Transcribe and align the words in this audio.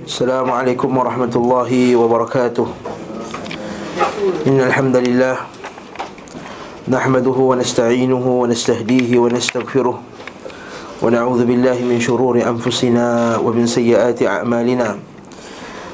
السلام 0.00 0.48
عليكم 0.48 0.88
ورحمة 0.88 1.34
الله 1.36 1.96
وبركاته. 1.96 2.66
إن 4.48 4.58
الحمد 4.64 4.96
لله 4.96 5.36
نحمده 6.88 7.36
ونستعينه 7.36 8.24
ونستهديه 8.24 9.10
ونستغفره 9.18 9.96
ونعوذ 11.02 11.40
بالله 11.44 11.78
من 11.84 12.00
شرور 12.00 12.40
أنفسنا 12.40 13.36
ومن 13.44 13.68
سيئات 13.68 14.24
أعمالنا. 14.24 14.96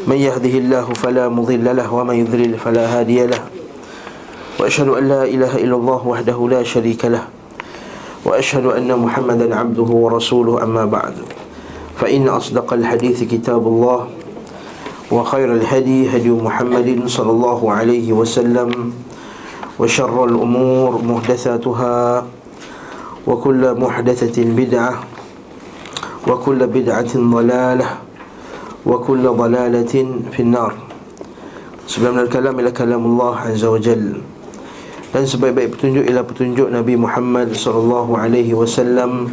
من 0.07 0.19
يهده 0.23 0.55
الله 0.63 0.87
فلا 0.95 1.27
مضل 1.27 1.67
له 1.67 1.89
ومن 1.91 2.17
يضلل 2.23 2.55
فلا 2.63 2.87
هادي 2.87 3.27
له. 3.27 3.43
وأشهد 4.63 4.89
أن 4.95 5.05
لا 5.11 5.23
إله 5.27 5.59
إلا 5.67 5.75
الله 5.75 6.01
وحده 6.07 6.39
لا 6.39 6.63
شريك 6.63 7.03
له. 7.11 7.27
وأشهد 8.23 8.79
أن 8.79 8.95
محمدا 8.95 9.51
عبده 9.51 9.91
ورسوله 9.91 10.63
أما 10.63 10.87
بعد. 10.87 11.15
فإن 11.99 12.29
أصدق 12.29 12.73
الحديث 12.73 13.27
كتاب 13.27 13.67
الله 13.67 14.01
وخير 15.11 15.49
الهدي 15.55 16.17
هدي 16.17 16.31
محمد 16.31 17.11
صلى 17.11 17.31
الله 17.31 17.61
عليه 17.73 18.13
وسلم 18.13 18.71
وشر 19.79 20.17
الأمور 20.25 20.91
محدثاتها 21.03 22.27
وكل 23.27 23.63
محدثة 23.75 24.37
بدعة 24.45 24.95
وكل 26.29 26.61
بدعة 26.67 27.13
ضلالة 27.17 27.89
وكل 28.87 29.25
ضلالة 29.29 29.95
في 30.33 30.41
النار. 30.41 30.73
Sebelum 31.89 32.29
الكلام 32.29 32.53
إلى 32.61 32.71
كلام 32.71 33.01
الله 33.01 33.35
عز 33.37 33.65
وجل 33.65 34.21
dan 35.09 35.25
sebaik-baik 35.25 35.73
petunjuk 35.73 36.05
ialah 36.05 36.21
petunjuk 36.21 36.69
Nabi 36.69 37.01
Muhammad 37.01 37.57
sallallahu 37.57 38.13
alaihi 38.13 38.53
wasallam. 38.53 39.33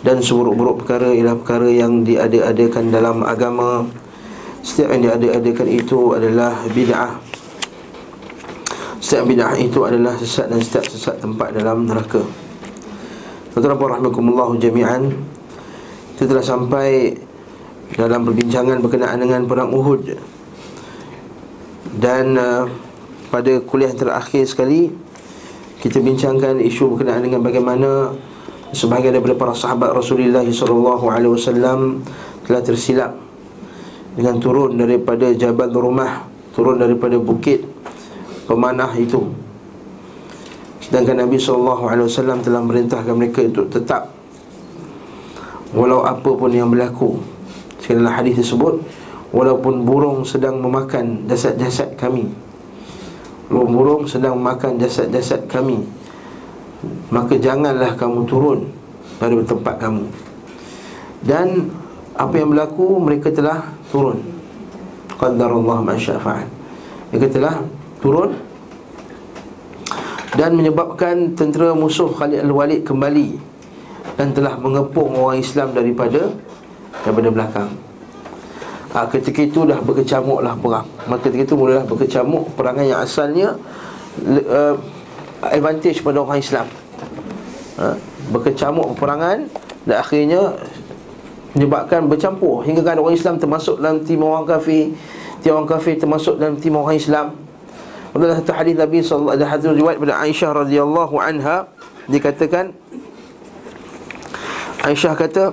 Dan 0.00 0.24
seburuk-buruk 0.24 0.84
perkara 0.84 1.12
ialah 1.12 1.36
perkara 1.36 1.68
yang 1.68 2.04
diada-adakan 2.04 2.88
dalam 2.88 3.20
agama. 3.20 3.84
Setiap 4.60 4.92
yang 4.96 5.02
diada-adakan 5.08 5.68
itu 5.68 6.16
adalah 6.16 6.52
bid'ah. 6.72 7.20
Setiap 9.00 9.24
bid'ah 9.28 9.56
itu 9.56 9.80
adalah 9.84 10.16
sesat 10.16 10.52
dan 10.52 10.60
setiap 10.60 10.84
sesat 10.88 11.16
tempat 11.20 11.52
dalam 11.56 11.88
neraka. 11.88 12.20
Tuan-tuan 13.50 13.98
rahmatullah 13.98 14.54
jami'an 14.62 15.10
Kita 16.14 16.30
telah 16.30 16.44
sampai 16.44 17.18
dalam 17.98 18.22
perbincangan 18.22 18.78
berkenaan 18.78 19.18
dengan 19.18 19.42
perang 19.50 19.74
Uhud. 19.74 20.06
Dan 21.98 22.38
uh, 22.38 22.70
pada 23.34 23.58
kuliah 23.66 23.90
terakhir 23.90 24.46
sekali 24.46 24.94
Kita 25.82 25.98
bincangkan 25.98 26.62
isu 26.62 26.94
berkenaan 26.94 27.26
dengan 27.26 27.42
bagaimana 27.42 28.14
Sebahagian 28.70 29.18
daripada 29.18 29.34
para 29.34 29.54
sahabat 29.54 29.90
Rasulullah 29.90 30.46
SAW 30.46 31.98
Telah 32.46 32.62
tersilap 32.62 33.12
Dengan 34.14 34.38
turun 34.38 34.78
daripada 34.78 35.34
Jabal 35.34 35.74
Rumah 35.74 36.30
Turun 36.54 36.78
daripada 36.78 37.18
bukit 37.18 37.66
Pemanah 38.46 38.90
itu. 38.98 39.30
Sedangkan 40.82 41.22
Nabi 41.22 41.38
SAW 41.38 42.18
telah 42.42 42.62
merintahkan 42.62 43.14
mereka 43.14 43.46
untuk 43.46 43.70
tetap 43.70 44.10
Walau 45.70 46.02
apa 46.02 46.26
pun 46.34 46.50
yang 46.50 46.66
berlaku. 46.66 47.22
Dalam 47.86 48.10
hadis 48.10 48.42
tersebut 48.42 48.82
Walaupun 49.30 49.86
burung 49.86 50.26
sedang 50.26 50.58
memakan 50.58 51.30
jasad-jasad 51.30 51.94
kami. 51.94 52.26
Walaupun 53.46 53.70
burung 53.74 54.02
sedang 54.10 54.38
memakan 54.38 54.78
jasad-jasad 54.82 55.46
kami 55.46 55.99
Maka 57.12 57.36
janganlah 57.36 57.92
kamu 57.96 58.24
turun 58.24 58.68
Pada 59.20 59.36
tempat 59.44 59.74
kamu 59.76 60.04
Dan 61.20 61.68
Apa 62.16 62.40
yang 62.40 62.52
berlaku 62.52 63.00
Mereka 63.04 63.32
telah 63.36 63.68
turun 63.92 64.20
Qadarullah 65.20 65.84
ma'asyafa'an 65.84 66.48
Mereka 67.12 67.28
telah 67.28 67.60
turun 68.00 68.50
dan 70.38 70.54
menyebabkan 70.54 71.34
tentera 71.34 71.74
musuh 71.74 72.06
Khalid 72.14 72.46
al-Walid 72.46 72.86
kembali 72.86 73.34
dan 74.14 74.30
telah 74.30 74.54
mengepung 74.56 75.12
orang 75.18 75.42
Islam 75.42 75.74
daripada 75.74 76.30
daripada 77.02 77.28
belakang. 77.34 77.70
Ha, 78.90 79.06
ketika 79.06 79.40
itu 79.42 79.66
dah 79.66 79.78
berkecamuklah 79.82 80.54
perang. 80.58 80.86
Maka 81.06 81.30
ketika 81.30 81.50
itu 81.50 81.54
mulalah 81.54 81.86
berkecamuk 81.86 82.46
perangan 82.58 82.86
yang 82.86 83.00
asalnya 83.02 83.48
uh, 84.50 84.74
advantage 85.44 86.04
pada 86.04 86.20
orang 86.20 86.40
Islam. 86.40 86.66
Ha, 87.80 87.96
berkecamuk 88.28 88.92
perangan 89.00 89.48
dan 89.88 89.96
akhirnya 89.96 90.54
menyebabkan 91.56 92.06
bercampur 92.06 92.62
hingga 92.62 92.84
kan 92.84 93.00
orang 93.00 93.16
Islam 93.16 93.40
termasuk 93.40 93.80
dalam 93.80 94.04
tim 94.04 94.20
orang 94.22 94.46
kafir, 94.46 94.94
tim 95.40 95.56
orang 95.56 95.66
kafir 95.66 95.96
termasuk 95.98 96.36
dalam 96.36 96.60
tim 96.60 96.76
orang 96.76 96.96
Islam. 96.96 97.26
Adalah 98.10 98.42
satu 98.42 98.52
hadis 98.52 98.74
Nabi 98.74 98.98
sallallahu 99.06 99.34
alaihi 99.38 99.46
wasallam 99.46 99.78
riwayat 99.78 99.96
daripada 100.02 100.16
Aisyah 100.18 100.50
radhiyallahu 100.66 101.14
anha 101.22 101.56
dikatakan 102.10 102.74
Aisyah 104.82 105.14
kata 105.14 105.44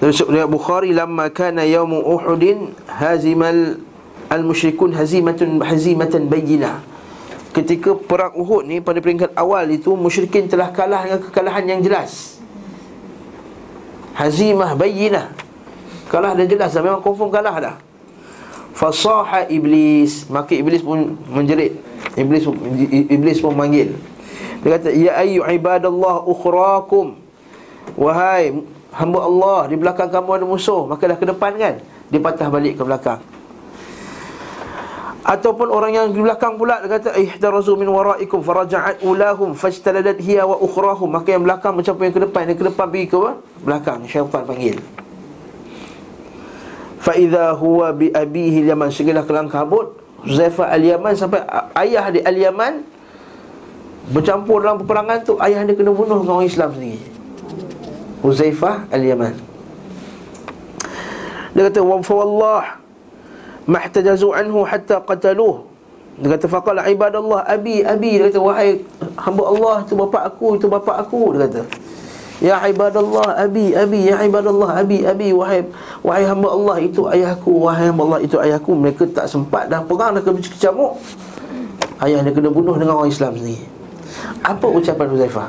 dari 0.00 0.12
riwayat 0.12 0.50
Bukhari 0.50 0.90
lamma 0.96 1.28
kana 1.28 1.68
yaum 1.68 1.92
Uhud 1.92 2.44
hazimal 2.88 3.76
al-musyrikun 4.32 4.96
hazimatan 4.96 5.60
hazimatan 5.60 6.32
bayyinah 6.32 6.93
ketika 7.54 7.94
perang 7.94 8.34
Uhud 8.34 8.66
ni 8.66 8.82
pada 8.82 8.98
peringkat 8.98 9.30
awal 9.38 9.70
itu 9.70 9.94
musyrikin 9.94 10.50
telah 10.50 10.74
kalah 10.74 11.06
dengan 11.06 11.20
kekalahan 11.22 11.64
yang 11.64 11.80
jelas. 11.80 12.42
Hazimah 14.18 14.74
bayyinah. 14.74 15.30
Kalah 16.10 16.34
dan 16.34 16.50
jelas 16.50 16.74
dah. 16.74 16.82
Memang 16.82 17.02
confirm 17.02 17.30
kalah 17.30 17.56
dah. 17.62 17.76
Fasaha 18.74 19.46
iblis. 19.46 20.26
Maka 20.26 20.58
iblis 20.58 20.82
pun 20.82 21.14
menjerit. 21.30 21.78
Iblis 22.14 22.46
iblis 23.10 23.42
pun 23.42 23.58
manggil 23.58 23.90
Dia 24.62 24.78
kata 24.78 24.94
Ya 24.94 25.18
ayu 25.22 25.42
ibadallah 25.46 26.26
ukhrakum. 26.26 27.18
Wahai 27.98 28.54
hamba 28.94 29.26
Allah 29.26 29.60
Di 29.66 29.74
belakang 29.74 30.10
kamu 30.10 30.42
ada 30.42 30.46
musuh. 30.46 30.86
Maka 30.86 31.10
dah 31.10 31.18
ke 31.18 31.26
depan 31.26 31.54
kan? 31.58 31.74
Dia 32.10 32.18
patah 32.22 32.50
balik 32.50 32.78
ke 32.78 32.82
belakang 32.86 33.33
Ataupun 35.24 35.72
orang 35.72 35.96
yang 35.96 36.06
di 36.12 36.20
belakang 36.20 36.60
pula 36.60 36.84
Dia 36.84 37.00
kata 37.00 37.16
Ihdarazu 37.16 37.80
min 37.80 37.88
waraikum 37.88 38.44
Faraja'at 38.44 39.00
ulahum 39.00 39.56
Fajtaladat 39.56 40.20
hiya 40.20 40.44
wa 40.44 40.60
ukhrahum 40.60 41.08
Maka 41.08 41.32
yang 41.32 41.48
belakang 41.48 41.72
macam 41.72 41.96
yang 41.96 42.12
ke 42.12 42.20
depan? 42.28 42.42
Yang 42.52 42.58
ke 42.60 42.66
depan 42.68 42.86
pergi 42.92 43.06
ke 43.08 43.18
belakang 43.64 43.98
Syaitan 44.04 44.44
panggil. 44.44 44.76
Fa'idha 47.00 47.56
huwa 47.56 47.88
bi 47.96 48.12
abihi 48.12 48.68
al-Yaman. 48.68 48.92
Segala 48.92 49.24
kelang 49.24 49.48
kabut 49.48 49.96
Huzaifah 50.28 50.68
al-Yaman 50.76 51.16
Sampai 51.16 51.40
ayah 51.80 52.12
di 52.12 52.20
al-Yaman 52.20 52.84
Bercampur 54.12 54.60
dalam 54.60 54.84
peperangan 54.84 55.24
tu 55.24 55.40
Ayah 55.40 55.64
dia 55.64 55.72
kena 55.72 55.96
bunuh 55.96 56.20
dengan 56.20 56.36
orang 56.36 56.48
Islam 56.52 56.76
sendiri. 56.76 57.00
Huzaifah 58.20 58.88
al-Yaman. 58.92 59.32
Dia 61.56 61.62
kata 61.68 61.80
Wa 61.80 62.00
fawallah 62.04 62.83
Mahtajazu 63.64 64.32
anhu 64.32 64.64
hatta 64.64 65.00
qataluh. 65.00 65.64
Dia 66.14 66.38
kata 66.38 66.46
Faqala 66.46 66.86
ibadallah 66.88 67.42
abi 67.48 67.82
abi. 67.82 68.20
Dia 68.20 68.30
kata 68.30 68.38
Wahai 68.38 68.86
hamba 69.18 69.42
Allah 69.50 69.76
Itu 69.82 69.98
bapa 69.98 70.22
aku 70.30 70.54
Itu 70.54 70.70
bapa 70.70 71.02
aku. 71.02 71.34
Dia 71.34 71.50
kata 71.50 71.62
Ya 72.42 72.58
ibadallah 72.66 73.40
abi 73.40 73.72
abi 73.72 74.10
ya 74.10 74.20
ibadallah 74.26 74.82
abi 74.82 75.06
abi. 75.06 75.30
Wahai 75.30 75.64
wahai 76.02 76.26
hamba 76.26 76.50
Allah 76.50 76.76
itu 76.82 77.06
ayahku. 77.06 77.62
Wahai 77.62 77.88
hamba 77.88 78.02
Allah 78.10 78.20
itu 78.26 78.36
ayahku. 78.36 78.74
Mereka 78.74 79.06
tak 79.14 79.30
sempat 79.30 79.70
dah 79.70 79.80
perang 79.86 80.18
dah 80.18 80.20
kecamuk 80.20 80.98
ayah 82.02 82.20
dia 82.20 82.32
kena 82.34 82.50
bunuh 82.50 82.74
dengan 82.74 82.98
orang 82.98 83.10
Islam 83.12 83.38
sendiri. 83.38 83.64
Apa 84.42 84.66
ucapan 84.66 85.06
Huzaifah? 85.14 85.48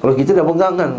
Kalau 0.00 0.14
kita 0.16 0.30
dah 0.32 0.46
pegang 0.48 0.74
kan 0.80 0.90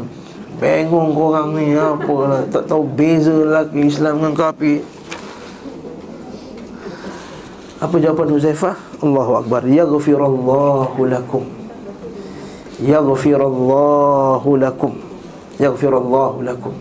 Bengong 0.61 1.17
korang 1.17 1.57
ni 1.57 1.73
apa 1.73 2.15
lah 2.29 2.41
Tak 2.53 2.69
tahu 2.69 2.85
beza 2.85 3.33
lelaki 3.33 3.89
Islam 3.89 4.21
dengan 4.21 4.33
kafir. 4.37 4.85
Apa 7.81 7.97
jawapan 7.97 8.29
Huzaifah? 8.37 8.77
Allahu 9.01 9.41
Akbar. 9.41 9.65
Yaghfirallahu 9.65 11.01
lakum. 11.09 11.49
Yaghfirallahu 12.77 14.49
lakum. 14.61 14.93
Yaghfirallahu 15.57 16.45
lakum. 16.45 16.77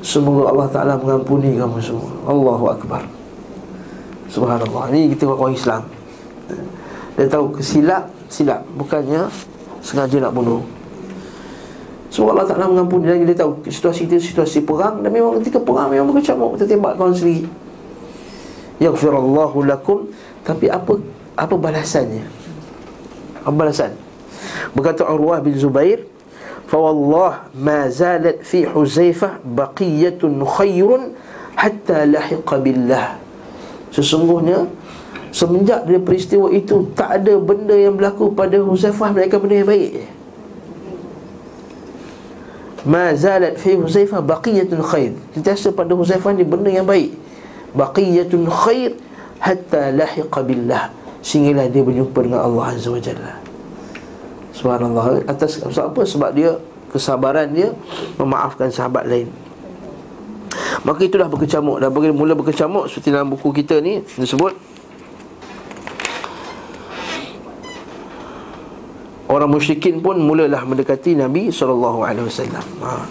Semoga 0.00 0.48
Allah 0.48 0.68
Ta'ala 0.72 0.94
mengampuni 0.96 1.60
kamu 1.60 1.76
semua. 1.84 2.08
Allahu 2.24 2.64
Akbar. 2.72 3.04
Subhanallah. 4.32 4.88
Ini 4.96 5.12
kita 5.12 5.28
orang 5.28 5.52
Islam. 5.52 5.84
Dia 7.16 7.26
tahu 7.32 7.56
kesilap 7.56 8.12
Silap 8.28 8.60
Bukannya 8.76 9.24
Sengaja 9.80 10.20
nak 10.20 10.36
bunuh 10.36 10.75
Semoga 12.06 12.38
Allah 12.38 12.46
Ta'ala 12.46 12.70
mengampuni 12.70 13.10
Dan 13.10 13.26
dia 13.26 13.34
tahu 13.34 13.66
Situasi 13.66 14.06
itu 14.06 14.22
situasi 14.22 14.62
perang. 14.62 15.02
Dan 15.02 15.10
memang 15.10 15.42
ketika 15.42 15.58
perang 15.58 15.90
Memang 15.90 16.14
berkecamuk 16.14 16.54
Kita 16.54 16.64
tembak 16.70 16.94
kawan 16.94 17.12
sendiri. 17.12 17.46
Yaghfirallahu 18.78 19.66
lakum. 19.66 20.06
Tapi 20.46 20.70
apa 20.70 20.98
Apa 21.34 21.54
balasannya? 21.58 22.24
Apa 23.42 23.54
balasan? 23.54 23.94
Berkata 24.74 25.06
Urwah 25.06 25.42
bin 25.42 25.58
Zubair 25.58 26.04
Fawallah 26.66 27.46
ma 27.54 27.86
zalat 27.86 28.42
fi 28.42 28.66
Huzaifah 28.66 29.38
baqiyatun 29.46 30.42
khairun 30.42 31.14
hatta 31.54 32.02
lahiqa 32.10 32.54
billah. 32.58 33.14
Sesungguhnya 33.94 34.66
semenjak 35.30 35.86
dari 35.86 36.02
peristiwa 36.02 36.50
itu 36.50 36.90
tak 36.98 37.22
ada 37.22 37.38
benda 37.38 37.72
yang 37.78 37.94
berlaku 37.94 38.34
pada 38.34 38.58
Huzaifah 38.58 39.14
mereka 39.14 39.38
benda 39.38 39.62
yang 39.62 39.70
baik. 39.70 40.15
Ma 42.86 43.10
zalat 43.18 43.58
fi 43.58 43.74
Huzaifah 43.74 44.22
baqiyatun 44.22 44.80
khair. 44.80 45.12
Sentiasa 45.34 45.74
pada 45.74 45.92
Huzaifah 45.92 46.30
ni 46.32 46.46
benda 46.46 46.70
yang 46.70 46.86
baik. 46.86 47.12
Baqiyatun 47.74 48.46
khair 48.46 48.94
hatta 49.42 49.90
lahiqa 49.90 50.40
billah. 50.46 50.94
Sehinggalah 51.20 51.66
dia 51.66 51.82
berjumpa 51.82 52.18
dengan 52.22 52.46
Allah 52.46 52.78
Azza 52.78 52.94
wa 52.94 53.02
Jalla. 53.02 53.34
Subhanallah 54.56 55.28
Atas 55.28 55.60
sebab 55.60 55.92
apa? 55.92 56.02
Sebab 56.08 56.30
dia 56.32 56.56
Kesabaran 56.88 57.52
dia 57.52 57.76
Memaafkan 58.16 58.72
sahabat 58.72 59.04
lain 59.04 59.28
Maka 60.80 61.04
itulah 61.04 61.28
berkecamuk 61.28 61.76
Dan 61.76 61.92
mula 61.92 62.32
berkecamuk 62.32 62.88
Seperti 62.88 63.12
dalam 63.12 63.28
buku 63.28 63.52
kita 63.52 63.84
ni 63.84 64.00
Disebut 64.16 64.56
Orang 69.46 69.62
musyrikin 69.62 70.02
pun 70.02 70.18
mulalah 70.18 70.66
mendekati 70.66 71.14
Nabi 71.14 71.54
SAW 71.54 72.02
ha. 72.02 73.06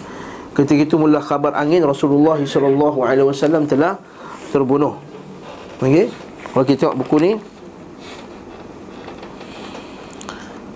Ketika 0.52 0.84
itu 0.84 1.00
mula 1.00 1.16
khabar 1.16 1.56
angin 1.56 1.80
Rasulullah 1.80 2.36
SAW 2.36 3.64
telah 3.64 3.96
terbunuh. 4.52 5.00
Okay 5.80 6.12
Kalau 6.52 6.64
kita 6.68 6.76
tengok 6.92 6.96
buku 7.00 7.16
ni. 7.24 7.32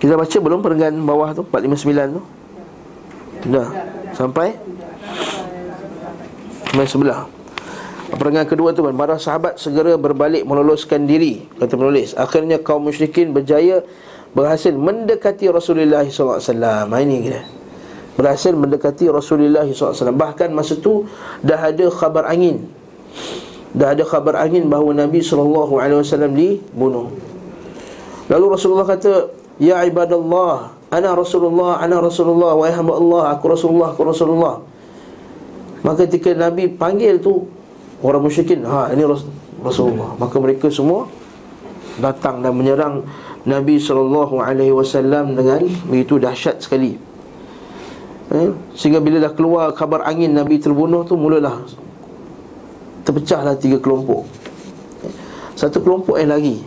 Kita 0.01 0.17
baca 0.17 0.37
belum 0.41 0.65
perenggan 0.65 0.97
bawah 1.05 1.29
tu? 1.37 1.45
459 1.45 2.17
tu? 2.17 2.21
Dah. 3.53 3.69
Sampai? 4.17 4.57
Sampai 6.73 6.89
sebelah. 6.89 7.29
Perenggan 8.17 8.49
kedua 8.49 8.73
tu 8.73 8.81
Para 8.81 9.21
sahabat 9.21 9.61
segera 9.61 9.93
berbalik 9.93 10.41
meloloskan 10.41 11.05
diri 11.05 11.45
Kata 11.61 11.77
penulis. 11.77 12.17
Akhirnya 12.17 12.57
kaum 12.57 12.89
musyrikin 12.89 13.29
berjaya 13.29 13.85
Berhasil 14.31 14.71
mendekati 14.71 15.51
Rasulullah 15.51 16.07
SAW 16.07 16.39
Ini 16.87 17.17
kita 17.27 17.41
Berhasil 18.15 18.55
mendekati 18.55 19.11
Rasulullah 19.11 19.67
SAW 19.67 20.15
Bahkan 20.15 20.55
masa 20.55 20.79
tu 20.79 21.07
Dah 21.43 21.59
ada 21.59 21.87
khabar 21.91 22.27
angin. 22.27 22.67
Dah 23.75 23.91
ada 23.95 24.03
khabar 24.07 24.39
angin 24.39 24.67
bahawa 24.67 25.07
Nabi 25.07 25.23
SAW 25.23 26.31
dibunuh. 26.31 27.11
Lalu 28.31 28.45
Rasulullah 28.55 28.87
kata 28.87 29.31
Ya 29.59 29.83
ibadallah 29.83 30.75
Ana 30.91 31.15
Rasulullah, 31.15 31.79
ana 31.79 32.03
Rasulullah 32.03 32.51
Wahai 32.55 32.75
hamba 32.75 32.99
Allah, 32.99 33.23
aku 33.35 33.45
Rasulullah, 33.47 33.95
aku 33.95 34.03
Rasulullah. 34.03 34.55
Maka 35.87 36.07
ketika 36.07 36.35
Nabi 36.35 36.71
panggil 36.71 37.19
tu 37.19 37.47
Orang 38.01 38.25
musyrikin, 38.25 38.65
ha 38.65 38.89
ini 38.89 39.05
Rasulullah. 39.61 40.17
Maka 40.17 40.35
mereka 40.41 40.67
semua 40.73 41.05
Datang 42.01 42.41
dan 42.41 42.57
menyerang 42.57 43.05
Nabi 43.45 43.77
SAW 43.77 44.41
dengan 45.37 45.61
begitu 45.85 46.17
dahsyat 46.17 46.57
sekali. 46.59 46.97
Eh? 48.31 48.49
Sehingga 48.73 48.97
bila 48.97 49.21
dah 49.21 49.33
keluar 49.37 49.69
kabar 49.77 50.07
angin 50.07 50.33
Nabi 50.33 50.57
terbunuh 50.57 51.03
tu 51.03 51.19
mulalah 51.19 51.61
Terpecahlah 53.01 53.57
tiga 53.57 53.81
kelompok. 53.81 54.29
Satu 55.57 55.81
kelompok 55.81 56.21
yang 56.21 56.31
lagi. 56.33 56.61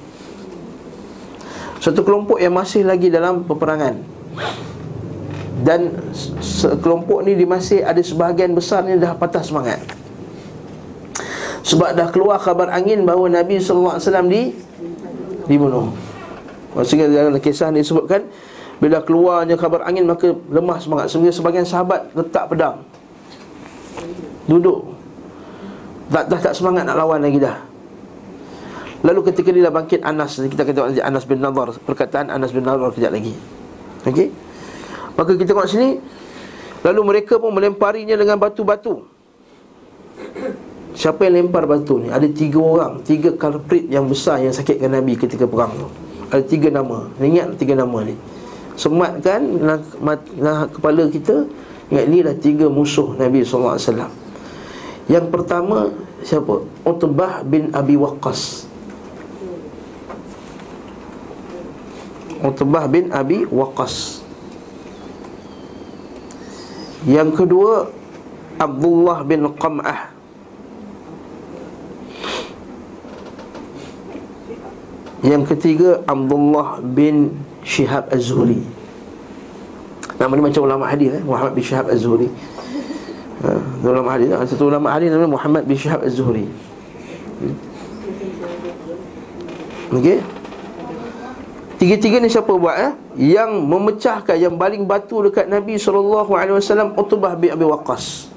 Satu 1.79 2.03
kelompok 2.03 2.43
yang 2.43 2.55
masih 2.55 2.83
lagi 2.83 3.07
dalam 3.07 3.47
peperangan. 3.47 4.03
Dan 5.63 5.95
sekelompok 6.43 7.23
ni 7.23 7.39
dia 7.39 7.47
masih 7.47 7.87
ada 7.87 8.03
sebahagian 8.03 8.53
besar 8.53 8.83
ni 8.83 8.99
dah 8.99 9.15
patah 9.15 9.47
semangat. 9.47 9.79
Sebab 11.65 11.97
dah 11.97 12.09
keluar 12.13 12.37
khabar 12.43 12.69
angin 12.75 13.07
bahawa 13.09 13.41
Nabi 13.41 13.63
SAW 13.63 13.97
di 14.29 14.53
dibunuh. 15.47 15.93
Maksudnya 16.75 17.07
dalam 17.07 17.39
kisah 17.39 17.71
ni 17.71 17.87
disebutkan 17.87 18.27
Bila 18.83 18.99
keluarnya 19.01 19.55
khabar 19.55 19.87
angin 19.87 20.03
maka 20.05 20.35
lemah 20.51 20.83
semangat. 20.83 21.07
Sehingga 21.09 21.31
sebagian 21.31 21.63
sahabat 21.63 22.11
letak 22.13 22.51
pedang. 22.51 22.83
Duduk. 24.51 24.93
Tak, 26.11 26.29
dah 26.29 26.41
tak 26.43 26.55
semangat 26.55 26.85
nak 26.85 26.99
lawan 27.01 27.23
lagi 27.23 27.41
dah. 27.41 27.57
Lalu 29.05 29.21
ketika 29.31 29.53
dia 29.53 29.69
bangkit 29.69 30.01
Anas 30.01 30.41
Kita 30.41 30.65
kata 30.65 30.97
Anas 31.05 31.29
bin 31.29 31.37
Nadar 31.37 31.77
Perkataan 31.77 32.33
Anas 32.33 32.57
bin 32.57 32.65
Nadar 32.65 32.89
kejap 32.93 33.13
lagi. 33.13 33.37
Okey? 34.09 34.33
Maka 35.13 35.37
kita 35.37 35.53
tengok 35.53 35.69
sini 35.69 36.01
Lalu 36.85 37.01
mereka 37.05 37.37
pun 37.37 37.53
melemparinya 37.53 38.17
dengan 38.17 38.41
batu-batu 38.41 39.14
Siapa 40.95 41.27
yang 41.27 41.51
lempar 41.51 41.67
batu 41.67 41.99
ni? 41.99 42.07
Ada 42.07 42.31
tiga 42.31 42.63
orang 42.63 43.03
Tiga 43.03 43.35
kalprit 43.35 43.91
yang 43.91 44.07
besar 44.07 44.39
yang 44.39 44.55
sakitkan 44.55 44.95
Nabi 44.95 45.19
ketika 45.19 45.43
perang 45.43 45.75
tu. 45.75 45.91
Ada 46.31 46.47
tiga 46.47 46.71
nama. 46.71 47.11
Ingat 47.19 47.59
tiga 47.59 47.75
nama 47.75 48.07
ni. 48.07 48.15
Sematkan 48.79 49.43
nah, 49.59 49.79
nah, 50.39 50.67
kepala 50.71 51.07
kita 51.11 51.47
Ingat 51.91 52.07
ni 52.11 52.19
dah 52.27 52.35
tiga 52.35 52.67
musuh 52.67 53.15
Nabi 53.15 53.47
SAW 53.47 53.79
Yang 55.07 55.27
pertama 55.31 55.95
Siapa? 56.25 56.65
Utbah 56.89 57.45
bin 57.45 57.69
Abi 57.77 58.01
Waqqas. 58.01 58.65
Utbah 62.41 62.89
bin 62.89 63.13
Abi 63.13 63.45
Waqas 63.47 64.25
Yang 67.05 67.45
kedua 67.45 67.93
Abdullah 68.57 69.21
bin 69.27 69.45
Qam'ah 69.55 70.14
Yang 75.25 75.57
ketiga 75.57 76.05
Abdullah 76.05 76.85
bin 76.85 77.33
Shihab 77.65 78.13
Az-Zuhri 78.13 78.61
Nama 80.21 80.37
ni 80.37 80.43
macam 80.45 80.69
ulama 80.69 80.85
hadis 80.85 81.17
eh? 81.17 81.25
Muhammad 81.25 81.57
bin 81.57 81.65
Shihab 81.65 81.89
Az-Zuhri 81.89 82.29
ha, 83.41 83.57
Ulama 83.81 84.21
hadis. 84.21 84.29
Satu 84.53 84.69
ulama 84.69 84.93
hadis 84.93 85.09
namanya 85.09 85.33
Muhammad 85.33 85.65
bin 85.65 85.81
Shihab 85.81 86.05
Az-Zuhri 86.05 86.45
hmm. 87.41 87.57
Okey? 89.97 90.21
Tiga-tiga 91.81 92.21
ni 92.21 92.29
siapa 92.29 92.53
buat 92.53 92.77
eh? 92.77 92.93
Yang 93.17 93.65
memecahkan 93.65 94.37
Yang 94.37 94.55
baling 94.61 94.85
batu 94.85 95.25
dekat 95.25 95.49
Nabi 95.49 95.81
SAW 95.81 96.29
Utbah 97.01 97.33
bin 97.33 97.49
Abi 97.49 97.65
Waqqas. 97.65 98.29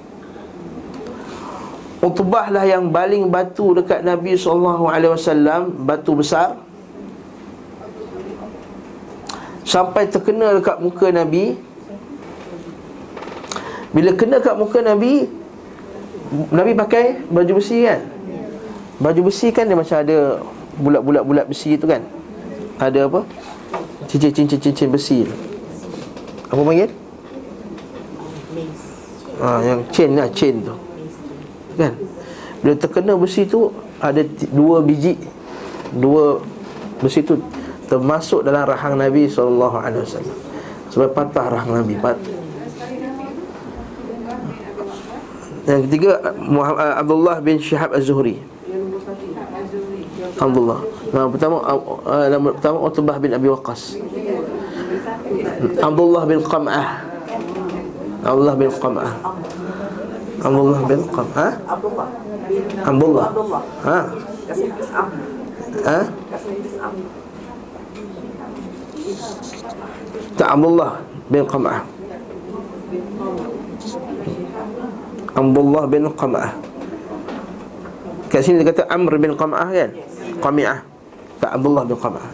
Utbah 2.00 2.48
lah 2.48 2.64
yang 2.64 2.94
baling 2.94 3.28
batu 3.28 3.76
dekat 3.76 4.08
Nabi 4.08 4.40
SAW 4.40 4.88
Batu 5.84 6.14
besar 6.16 6.67
Sampai 9.68 10.08
terkena 10.08 10.56
dekat 10.56 10.80
muka 10.80 11.12
Nabi 11.12 11.60
Bila 13.92 14.16
kena 14.16 14.40
dekat 14.40 14.56
muka 14.56 14.80
Nabi 14.80 15.28
Nabi 16.56 16.72
pakai 16.72 17.20
baju 17.28 17.60
besi 17.60 17.84
kan 17.84 18.00
Baju 19.04 19.28
besi 19.28 19.52
kan 19.52 19.68
dia 19.68 19.76
macam 19.76 20.00
ada 20.00 20.40
Bulat-bulat-bulat 20.80 21.46
besi 21.52 21.76
tu 21.76 21.84
kan 21.84 22.00
ada 22.78 23.10
apa? 23.10 23.26
Cincin-cincin-cincin 24.06 24.88
besi 24.94 25.26
Apa 26.48 26.62
panggil? 26.62 26.94
Ha, 29.42 29.48
yang 29.66 29.82
chain 29.90 30.14
lah, 30.14 30.30
chain 30.30 30.62
tu 30.62 30.78
Kan? 31.78 31.94
Bila 32.62 32.74
terkena 32.78 33.18
besi 33.18 33.50
tu 33.50 33.74
Ada 33.98 34.22
dua 34.54 34.86
biji 34.86 35.18
Dua 35.98 36.38
besi 37.02 37.26
tu 37.26 37.42
Termasuk 37.88 38.44
dalam 38.44 38.68
rahang 38.68 39.00
Nabi 39.00 39.32
SAW 39.32 39.84
Sebab 40.92 41.10
patah 41.16 41.48
rahang 41.48 41.84
Nabi 41.84 41.96
Pat 42.00 42.20
Yang 45.68 45.82
ketiga 45.88 46.36
Muhammad, 46.40 46.96
Abdullah 46.96 47.38
bin 47.44 47.60
Syihab 47.60 47.92
Az-Zuhri 47.96 48.40
Abdullah 50.38 50.98
Nama 51.08 51.28
pertama 51.32 51.58
uh, 51.64 52.28
nama 52.28 52.48
pertama 52.52 52.78
Utbah 52.84 53.18
bin 53.20 53.32
Abi 53.32 53.48
Waqqas. 53.48 53.96
Abdullah 55.80 56.24
bin 56.28 56.40
Qam'ah. 56.44 56.88
Abdullah 58.28 58.56
bin 58.60 58.72
Qam'ah. 58.76 59.12
Abdullah 60.44 60.82
bin 60.84 61.02
Qam'ah. 61.08 61.54
Abdullah. 62.84 63.28
Ha? 63.88 64.00
Ha? 65.88 66.00
Tak 70.38 70.50
Abdullah 70.54 70.92
bin 71.28 71.44
Qam'ah. 71.46 71.80
Abdullah 75.38 75.84
bin 75.90 76.04
Qam'ah. 76.14 76.52
Kat 78.28 78.42
sini 78.44 78.62
dia 78.62 78.70
kata 78.70 78.84
Amr 78.92 79.16
bin 79.18 79.34
Qam'ah 79.34 79.68
kan? 79.72 79.90
Qami'ah. 80.44 80.98
Tak 81.38 81.52
Abdullah 81.54 81.84
bin 81.86 81.98
Qamah 81.98 82.26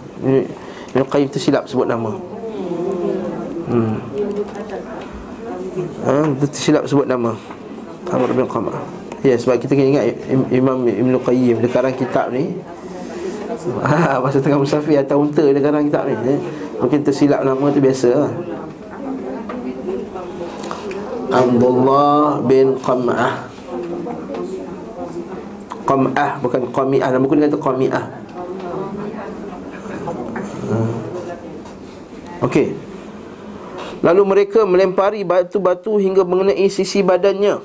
Ibn 0.96 1.04
Qayyim 1.12 1.28
tersilap 1.28 1.68
sebut 1.68 1.88
nama 1.88 2.16
hmm. 3.68 3.94
ha, 6.08 6.14
Tersilap 6.48 6.88
sebut 6.88 7.04
nama 7.04 7.36
Amr 8.08 8.32
bin 8.32 8.48
Qam'ah 8.48 8.80
Ya 9.24 9.40
sebab 9.40 9.60
kita 9.60 9.76
kena 9.76 9.88
ingat 10.00 10.06
Imam 10.52 10.88
Ibn 10.88 11.14
Qayyim 11.20 11.60
Dia 11.64 11.70
karang 11.72 11.96
kitab 11.96 12.32
ni 12.32 12.56
ha, 13.84 14.20
Masa 14.24 14.40
tengah 14.40 14.60
musafir 14.60 15.04
atau 15.04 15.24
unta 15.28 15.44
Dia 15.44 15.60
karang 15.60 15.84
kitab 15.88 16.08
ni 16.08 16.16
eh? 16.16 16.40
Mungkin 16.84 17.00
tersilap 17.00 17.48
nama 17.48 17.72
tu 17.72 17.80
biasa 17.80 18.10
lah. 18.12 18.34
Abdullah 21.32 22.44
bin 22.44 22.76
Qam'ah. 22.76 23.48
Qam'ah 25.88 26.32
bukan 26.44 26.62
Qami'ah. 26.76 27.10
Nama 27.16 27.24
buku 27.24 27.40
dia 27.40 27.48
kata 27.48 27.60
Qami'ah. 27.60 28.06
Hmm. 30.68 30.92
Okey. 32.44 32.76
Lalu 34.04 34.22
mereka 34.28 34.68
melempari 34.68 35.24
batu-batu 35.24 35.96
hingga 35.96 36.28
mengenai 36.28 36.68
sisi 36.68 37.00
badannya. 37.00 37.64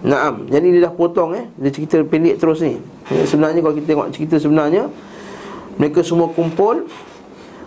Naam. 0.00 0.48
Jadi 0.48 0.66
dia 0.72 0.88
dah 0.88 0.94
potong 0.96 1.36
eh. 1.36 1.52
Dia 1.60 1.68
cerita 1.68 2.00
pendek 2.00 2.40
terus 2.40 2.64
ni. 2.64 2.80
Sebenarnya 3.28 3.60
kalau 3.60 3.76
kita 3.76 3.86
tengok 3.92 4.08
cerita 4.16 4.40
sebenarnya 4.40 4.88
Mereka 5.76 6.00
semua 6.00 6.32
kumpul 6.32 6.88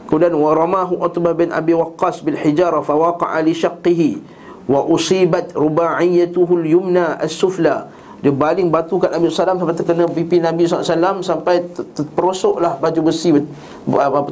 Kemudian 0.10 0.34
waramahu 0.34 1.06
Utbah 1.06 1.38
bin 1.38 1.54
Abi 1.54 1.78
Waqqas 1.78 2.26
bil 2.26 2.34
hijarah 2.34 2.82
fawaqa'a 2.82 3.46
li 3.46 3.54
syaqqihi 3.54 4.18
wa 4.66 4.82
usibat 4.90 5.54
rubaiyatuhu 5.54 6.66
al-yumna 6.66 7.22
as-sufla. 7.22 7.94
Dia 8.26 8.34
baling 8.34 8.74
batu 8.74 8.98
kat 8.98 9.14
Nabi 9.14 9.30
SAW 9.30 9.62
sampai 9.62 9.78
terkena 9.78 10.10
pipi 10.10 10.42
Nabi 10.42 10.66
SAW 10.66 11.22
sampai 11.22 11.62
terperosoklah 11.94 12.82
baju 12.82 13.00
besi 13.06 13.32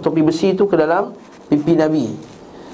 topi 0.01 0.21
besi 0.25 0.57
tu 0.57 0.65
ke 0.65 0.81
dalam 0.81 1.13
pipi 1.45 1.77
Nabi. 1.77 2.09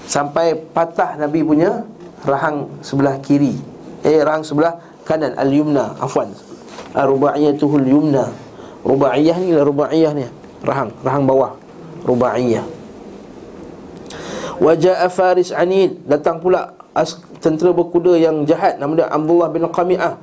Sampai 0.08 0.56
patah 0.56 1.20
Nabi 1.20 1.44
punya 1.44 1.84
rahang 2.24 2.72
sebelah 2.80 3.20
kiri. 3.20 3.60
Eh 4.08 4.24
rahang 4.24 4.48
sebelah 4.48 4.80
kanan 5.04 5.36
al-yumna. 5.36 6.00
Afwan. 6.00 6.32
Rubaiyatuhu 6.96 7.84
al-yumna. 7.84 8.32
Rubaiyah 8.88 9.38
ni 9.44 9.52
lah 9.52 9.68
rubaiyah 9.68 10.12
ni. 10.16 10.24
Rahang 10.64 10.96
rahang 11.04 11.28
bawah. 11.28 11.52
Rubaiyah 12.08 12.73
Wajah 14.62 15.02
Faris 15.10 15.50
Anid. 15.50 16.04
Datang 16.06 16.38
pula 16.38 16.74
tentera 17.42 17.74
berkuda 17.74 18.14
yang 18.20 18.46
jahat. 18.46 18.78
Nama 18.78 18.92
dia 18.94 19.08
Abdullah 19.10 19.50
bin 19.50 19.66
Qami'ah. 19.66 20.14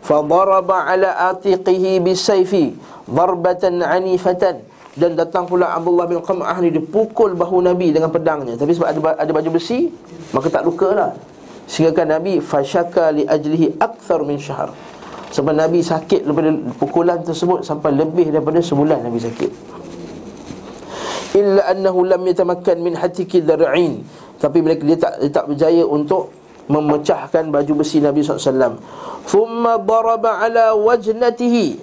Fa 0.00 0.24
daraba 0.24 0.88
ala 0.88 1.34
atiqihi 1.34 1.98
bisayfi 2.00 2.76
darbatan 3.10 3.82
anifatan. 3.82 4.62
Dan 4.94 5.14
datang 5.14 5.46
pula 5.46 5.74
Abdullah 5.74 6.06
bin 6.06 6.22
Qami'ah 6.22 6.58
ni 6.62 6.70
dipukul 6.70 7.34
bahu 7.34 7.62
Nabi 7.64 7.90
dengan 7.90 8.10
pedangnya. 8.10 8.54
Tapi 8.54 8.70
sebab 8.74 8.86
ada 8.90 9.00
ada 9.26 9.30
baju 9.30 9.50
besi 9.58 9.90
maka 10.30 10.46
tak 10.50 10.62
lukalah. 10.62 11.14
Sehingga 11.70 11.94
kan 11.94 12.10
Nabi 12.10 12.42
fashaka 12.42 13.14
li 13.14 13.22
ajlihi 13.26 13.78
akthar 13.78 14.22
min 14.26 14.38
syahr. 14.38 14.70
Sebab 15.30 15.54
Nabi 15.54 15.78
sakit 15.78 16.26
daripada 16.26 16.50
pukulan 16.74 17.22
tersebut 17.22 17.62
sampai 17.62 17.94
lebih 17.94 18.34
daripada 18.34 18.58
sebulan 18.58 19.06
Nabi 19.06 19.22
sakit 19.22 19.78
illa 21.36 21.62
annahu 21.70 22.06
lam 22.06 22.22
yatamakkan 22.26 22.80
min 22.80 22.96
hatiki 22.98 23.42
dar'in. 23.44 24.02
Tapi 24.40 24.58
mereka 24.64 24.82
dia 24.88 24.98
tak 24.98 25.12
dia 25.20 25.30
tak 25.30 25.44
berjaya 25.52 25.84
untuk 25.84 26.32
memecahkan 26.70 27.50
baju 27.50 27.82
besi 27.82 27.98
Nabi 27.98 28.22
SAW 28.22 28.78
Thumma 29.26 29.76
daraba 29.76 30.38
ala 30.40 30.72
wajnatihi. 30.78 31.82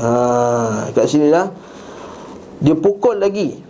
Ha, 0.00 0.10
Kat 0.96 1.04
sini 1.06 1.28
lah. 1.28 1.52
Dia 2.60 2.76
pukul 2.76 3.20
lagi. 3.20 3.60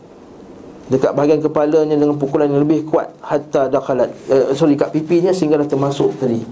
Dekat 0.90 1.14
bahagian 1.14 1.38
kepalanya 1.38 1.94
dengan 1.94 2.18
pukulan 2.18 2.50
yang 2.50 2.66
lebih 2.66 2.82
kuat. 2.90 3.14
Hatta 3.22 3.70
dakhalat 3.70 4.10
eh, 4.26 4.50
Sorry, 4.58 4.74
kat 4.74 4.90
pipinya 4.90 5.30
sehingga 5.30 5.62
dah 5.62 5.68
termasuk 5.70 6.18
tadi. 6.18 6.42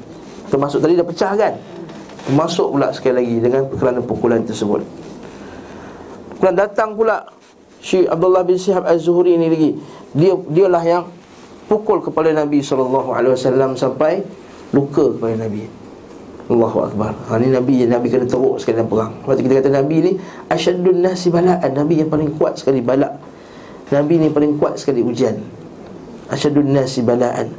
Termasuk 0.46 0.78
tadi 0.78 0.94
dah 0.94 1.06
pecah 1.06 1.32
kan? 1.34 1.54
Termasuk 2.30 2.70
pula 2.70 2.94
sekali 2.94 3.14
lagi 3.18 3.34
dengan 3.42 3.62
kerana 3.66 3.98
pukulan 3.98 4.38
tersebut. 4.46 4.86
Kemudian 6.38 6.54
datang 6.54 6.94
pula 6.94 7.26
Syekh 7.78 8.10
Abdullah 8.10 8.42
bin 8.42 8.58
Sihab 8.58 8.82
Az-Zuhri 8.84 9.38
ini 9.38 9.46
lagi. 9.46 9.70
Dia 10.14 10.34
dialah 10.34 10.82
yang 10.82 11.04
pukul 11.70 12.02
kepala 12.02 12.34
Nabi 12.34 12.58
SAW 12.58 13.14
sampai 13.78 14.24
luka 14.74 15.14
kepada 15.14 15.46
Nabi. 15.46 15.62
Allahu 16.48 16.78
Akbar. 16.80 17.12
Ha, 17.28 17.36
Ini 17.36 17.60
Nabi 17.60 17.84
yang 17.84 17.92
Nabi 17.92 18.08
kena 18.08 18.24
teruk 18.24 18.56
sekali 18.56 18.80
dalam 18.80 18.88
perang. 18.88 19.12
Lepas 19.20 19.36
kita 19.44 19.54
kata 19.60 19.68
Nabi 19.68 19.96
ni 20.00 20.12
Asyadun 20.48 21.04
nasi 21.04 21.28
bala'an 21.28 21.70
Nabi 21.76 22.00
yang 22.00 22.08
paling 22.08 22.32
kuat 22.40 22.56
sekali 22.56 22.80
balak. 22.80 23.20
Nabi 23.92 24.16
ni 24.16 24.32
paling 24.32 24.56
kuat 24.56 24.80
sekali 24.80 25.04
ujian. 25.04 25.36
Asyadun 26.32 26.72
nasi 26.72 27.04
bala'an. 27.04 27.52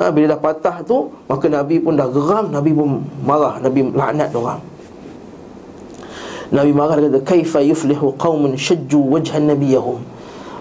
Ha, 0.00 0.08
Bila 0.08 0.32
dah 0.32 0.40
patah 0.40 0.80
tu 0.80 1.12
Maka 1.28 1.52
Nabi 1.52 1.76
pun 1.76 1.92
dah 1.92 2.08
geram. 2.08 2.48
Nabi 2.48 2.72
pun 2.72 3.04
marah. 3.20 3.60
Nabi 3.60 3.92
laknat 3.92 4.32
orang 4.32 4.71
Nabi 6.52 6.70
marah 6.76 7.00
kata 7.00 7.24
Kaifa 7.24 7.64
yuflihu 7.64 8.12
qawmun 8.20 8.60
syajju 8.60 9.00
wajhan 9.00 9.48
nabiyahum? 9.48 10.04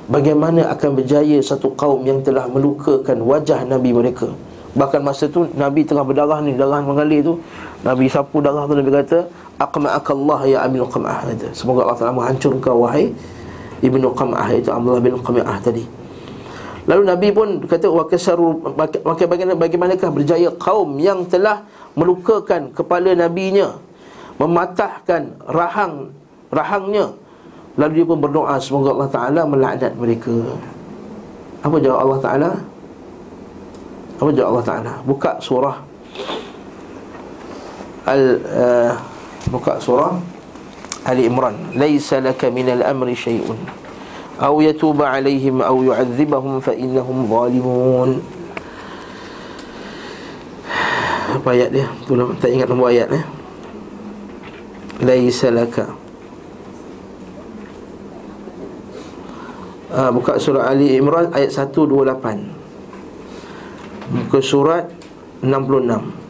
Bagaimana 0.07 0.71
akan 0.71 1.03
berjaya 1.03 1.43
satu 1.43 1.75
kaum 1.75 2.07
yang 2.07 2.24
telah 2.24 2.48
melukakan 2.48 3.19
wajah 3.27 3.67
Nabi 3.67 3.91
mereka? 3.91 4.31
Bahkan 4.71 5.03
masa 5.03 5.27
tu 5.27 5.51
Nabi 5.51 5.83
tengah 5.83 6.07
berdarah 6.07 6.39
ni 6.39 6.55
Darah 6.55 6.79
mengalir 6.79 7.19
tu 7.19 7.43
Nabi 7.83 8.07
sapu 8.07 8.39
darah 8.39 8.63
tu 8.71 8.75
Nabi 8.79 8.88
kata 8.88 9.27
Aqma'akallah 9.60 10.39
ya 10.48 10.63
Ibnu 10.63 10.88
Qam'ah. 10.88 11.27
Semoga 11.51 11.86
Allah 11.86 12.00
Ta'ala 12.00 12.15
menghancur 12.15 12.55
kau 12.63 12.88
wahai 12.88 13.12
Ibnu 13.83 14.15
Qam'ah 14.15 14.48
Itu 14.55 14.71
Abdullah 14.71 15.03
bin 15.03 15.19
Qam'ah 15.19 15.60
tadi. 15.60 15.83
Lalu 16.88 17.03
Nabi 17.03 17.27
pun 17.36 17.48
kata 17.67 17.91
Wakasaru 17.91 18.74
Maka 18.79 19.27
bagaimana, 19.27 19.60
bagaimanakah 19.60 20.07
berjaya 20.07 20.50
kaum 20.55 20.95
yang 21.03 21.27
telah 21.27 21.67
Melukakan 22.00 22.71
kepala 22.71 23.12
Nabinya 23.12 23.90
Mematahkan 24.41 25.38
rahang 25.45 26.10
Rahangnya 26.50 27.13
Lalu 27.77 28.01
dia 28.01 28.05
pun 28.10 28.17
berdoa 28.17 28.57
semoga 28.57 28.89
Allah 28.98 29.12
Ta'ala 29.13 29.41
melaknat 29.45 29.93
mereka 29.93 30.33
Apa 31.62 31.77
jawab 31.77 32.00
Allah 32.10 32.19
Ta'ala? 32.25 32.50
Apa 34.17 34.29
jawab 34.33 34.50
Allah 34.57 34.65
Ta'ala? 34.65 34.93
Buka 35.05 35.38
surah 35.38 35.77
Al 38.10 38.24
uh, 38.41 38.91
Buka 39.53 39.77
surah 39.77 40.17
Ali 41.05 41.29
Imran 41.29 41.77
Laisa 41.77 42.17
laka 42.17 42.50
minal 42.50 42.81
amri 42.81 43.13
syai'un 43.13 43.62
Au 44.41 44.57
yatuba 44.57 45.21
alaihim 45.21 45.62
Au 45.62 45.86
yu'adzibahum 45.86 46.57
Fa'innahum 46.65 47.29
zalimun 47.29 48.10
Apa 51.38 51.53
ayat 51.53 51.69
dia? 51.71 51.86
Itulah, 52.03 52.25
tak 52.41 52.50
ingat 52.50 52.67
nombor 52.67 52.89
ayat 52.89 53.07
eh? 53.13 53.24
Laisa 55.01 55.50
laka 55.50 55.98
uh, 59.89 60.10
Buka 60.13 60.38
surah 60.38 60.70
Ali 60.70 60.93
Imran 60.93 61.34
ayat 61.34 61.50
128 61.50 61.89
Buka 64.13 64.39
surat 64.46 64.86
66 65.41 66.22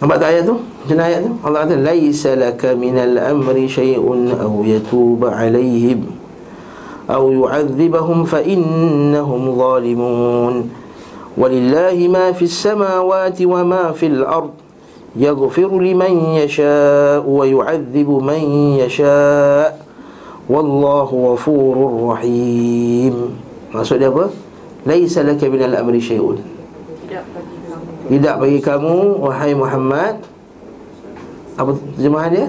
Nampak 0.00 0.16
tak 0.16 0.32
ayat 0.32 0.48
Macam 1.00 1.16
ayat 1.16 1.20
tu? 1.24 1.32
Allah 1.48 1.60
kata 1.64 1.76
Laisa 1.80 2.30
laka 2.36 2.76
minal 2.76 3.16
amri 3.16 3.64
syai'un 3.64 4.36
Au 4.36 4.60
yatuba 4.68 5.32
alaihim 5.32 6.12
Au 7.08 7.32
yu'adzibahum 7.32 8.28
fa 8.28 8.44
innahum 8.44 9.48
zalimun 9.56 10.68
Walillahi 11.40 12.04
ma 12.04 12.36
fis 12.36 12.52
samawati 12.52 13.48
wa 13.48 13.64
ma 13.64 13.84
fil 13.96 14.20
ard 14.20 14.52
Yaghfiru 15.16 15.80
liman 15.80 16.36
yasha' 16.36 17.24
Wa 17.24 17.48
yu'adzibu 17.48 18.20
man 18.20 18.76
yasha' 18.76 19.72
Wallahu 20.52 21.32
ghafurur 21.32 22.12
rahim 22.12 23.40
Maksud 23.72 24.04
dia 24.04 24.12
apa? 24.12 24.28
Laisa 24.84 25.24
laka 25.24 25.48
minal 25.48 25.80
amri 25.80 26.04
syai'un 26.04 26.36
tidak 28.10 28.42
bagi 28.42 28.58
kamu 28.58 29.22
Wahai 29.22 29.54
Muhammad 29.54 30.29
Apa 31.60 31.76
terjemahan 31.76 32.30
dia? 32.32 32.46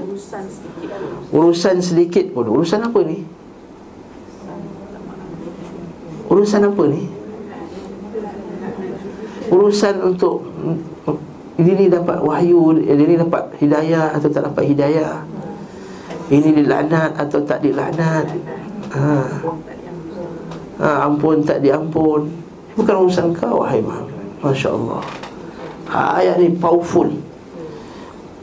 Urusan 1.36 1.84
sedikit 1.84 2.32
pun 2.32 2.48
Urusan 2.48 2.80
apa 2.80 3.00
ni? 3.04 3.28
Urusan 6.32 6.64
apa 6.64 6.84
ni? 6.88 7.12
Urusan 9.52 9.96
untuk 10.00 10.48
Ini 11.60 11.72
ni 11.76 11.86
dapat 11.92 12.24
wahyu 12.24 12.80
Ini 12.80 13.04
ni 13.04 13.16
dapat 13.20 13.52
hidayah 13.60 14.16
atau 14.16 14.32
tak 14.32 14.48
dapat 14.48 14.64
hidayah 14.72 15.28
Ini 16.32 16.64
dilaknat 16.64 17.20
atau 17.20 17.44
tak 17.44 17.60
dilaknat 17.60 18.32
ha. 18.96 19.28
ha, 20.80 20.88
Ampun 21.04 21.44
tak 21.44 21.60
diampun 21.60 22.32
Bukan 22.80 22.96
urusan 22.96 23.36
kau 23.36 23.60
wahai 23.60 23.84
Muhammad 23.84 24.16
Masya 24.40 24.72
Allah 24.72 25.04
ha, 25.92 26.00
Ayat 26.24 26.40
ni 26.40 26.56
powerful 26.56 27.12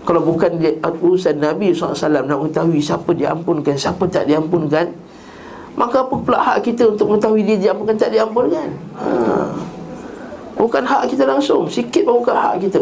Kalau 0.08 0.24
bukan 0.24 0.56
dia, 0.56 0.72
urusan 0.80 1.36
Nabi 1.36 1.76
SAW 1.76 2.24
Nak 2.24 2.24
mengetahui 2.24 2.80
siapa 2.80 3.12
diampunkan 3.12 3.76
Siapa 3.76 4.08
tak 4.08 4.24
diampunkan 4.24 4.88
Maka 5.76 6.00
apa 6.00 6.14
pula 6.16 6.40
hak 6.40 6.64
kita 6.64 6.96
untuk 6.96 7.12
mengetahui 7.12 7.44
dia 7.44 7.68
diampunkan 7.68 8.00
tak 8.00 8.16
diampunkan? 8.16 8.72
Ha. 8.96 9.04
Bukan 10.56 10.82
hak 10.88 11.12
kita 11.12 11.28
langsung 11.28 11.68
Sikit 11.68 12.08
pun 12.08 12.24
bukan 12.24 12.34
hak 12.34 12.56
kita. 12.64 12.80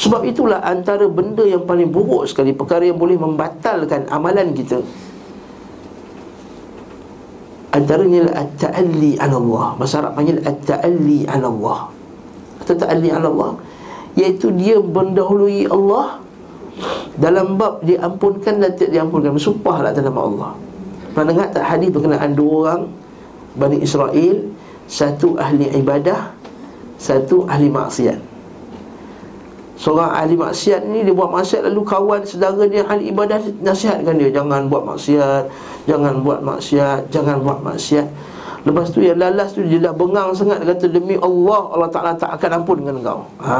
Sebab 0.00 0.24
itulah 0.24 0.64
antara 0.64 1.04
benda 1.12 1.44
yang 1.44 1.68
paling 1.68 1.92
buruk 1.92 2.24
sekali 2.24 2.56
Perkara 2.56 2.88
yang 2.88 2.96
boleh 2.96 3.20
membatalkan 3.20 4.08
amalan 4.08 4.56
kita 4.56 4.80
Antaranya 7.68 8.32
At-ta'alli 8.32 9.20
an 9.20 9.28
Allah. 9.28 9.76
Masa 9.76 10.00
Arab 10.00 10.16
panggil 10.16 10.40
At-ta'alli 10.40 11.28
an 11.28 11.44
Allah. 11.44 11.92
Atau 12.64 12.74
ta'alli 12.74 13.12
an 13.12 13.28
Allah 13.28 13.60
Iaitu 14.18 14.50
dia 14.58 14.82
mendahului 14.82 15.70
Allah. 15.70 16.18
Dalam 17.18 17.58
bab 17.58 17.82
diampunkan 17.86 18.58
dan 18.58 18.74
tidak 18.74 18.98
diampunkan. 18.98 19.30
Bersumpahlah 19.34 19.94
atas 19.94 20.02
nama 20.02 20.20
Allah. 20.26 20.50
Pernah 21.14 21.26
dengar 21.34 21.46
tak 21.54 21.66
hadis 21.66 21.90
berkenaan 21.90 22.34
dua 22.34 22.52
orang? 22.62 22.82
Bani 23.58 23.82
Israel 23.82 24.36
Satu 24.86 25.34
ahli 25.34 25.66
ibadah 25.74 26.30
Satu 26.94 27.42
ahli 27.50 27.66
maksiat. 27.66 28.22
Seorang 29.78 30.10
ahli 30.10 30.34
maksiat 30.34 30.86
ni 30.90 31.06
Dia 31.06 31.14
buat 31.14 31.30
maksiat 31.30 31.66
lalu 31.70 31.82
kawan 31.86 32.22
sedara 32.26 32.66
dia 32.66 32.82
Ahli 32.86 33.14
ibadah 33.14 33.38
nasihatkan 33.62 34.14
dia 34.18 34.30
Jangan 34.30 34.66
buat 34.66 34.82
maksiat 34.86 35.42
Jangan 35.86 36.22
buat 36.26 36.40
maksiat 36.42 37.10
Jangan 37.14 37.42
buat 37.42 37.62
maksiat 37.62 38.06
Lepas 38.68 38.92
tu 38.92 39.00
yang 39.00 39.16
lalas 39.16 39.56
tu 39.56 39.64
dia 39.64 39.80
dah 39.80 39.96
bengang 39.96 40.36
sangat. 40.36 40.60
Dia 40.60 40.76
kata 40.76 40.92
demi 40.92 41.16
Allah 41.16 41.72
Allah 41.72 41.88
Ta'ala 41.88 42.12
tak 42.12 42.36
akan 42.36 42.60
ampun 42.60 42.84
dengan 42.84 43.00
kau 43.00 43.20
ha. 43.40 43.56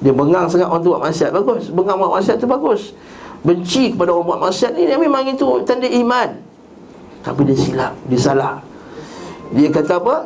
Dia 0.00 0.16
bengang 0.16 0.48
sangat 0.48 0.72
orang 0.72 0.80
tu 0.80 0.88
buat 0.96 1.04
maksiat. 1.04 1.30
Bagus. 1.36 1.68
Bengang 1.68 2.00
buat 2.00 2.12
maksiat 2.16 2.36
tu 2.40 2.48
bagus. 2.48 2.96
Benci 3.44 3.92
kepada 3.92 4.16
orang 4.16 4.26
buat 4.32 4.40
maksiat 4.48 4.72
ni 4.72 4.88
memang 4.88 5.28
itu 5.28 5.60
tanda 5.68 5.84
iman. 5.84 6.40
Tapi 7.20 7.40
dia 7.44 7.56
silap 7.60 7.92
dia 8.08 8.16
salah. 8.16 8.64
Dia 9.52 9.68
kata 9.68 10.00
apa? 10.00 10.16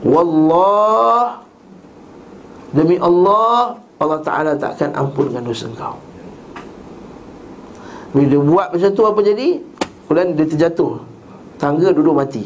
Wallah 0.00 1.44
demi 2.72 2.96
Allah 2.96 3.76
Allah 4.00 4.18
Taala 4.24 4.52
tak 4.56 4.80
akan 4.80 4.90
ampunkan 4.96 5.44
dosa 5.44 5.68
kau 5.76 5.94
bila 8.12 8.28
dia 8.28 8.40
buat 8.40 8.68
macam 8.76 8.90
tu 8.92 9.04
apa 9.08 9.20
jadi 9.24 9.48
kemudian 10.12 10.36
dia 10.36 10.44
terjatuh. 10.44 11.00
Tangga 11.56 11.88
duduk 11.88 12.12
mati. 12.12 12.44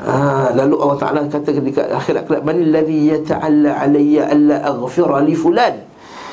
Ha, 0.00 0.54
lalu 0.54 0.74
Allah 0.78 0.98
Ta'ala 1.02 1.18
kata 1.26 1.50
ketika 1.50 1.82
akhirat 1.92 2.24
kelak 2.24 2.42
Man 2.46 2.56
alladhi 2.56 3.10
yata'alla 3.10 3.82
alayya 3.82 4.30
alla 4.30 4.56
aghfira 4.62 5.18
li 5.26 5.34
fulan. 5.34 5.82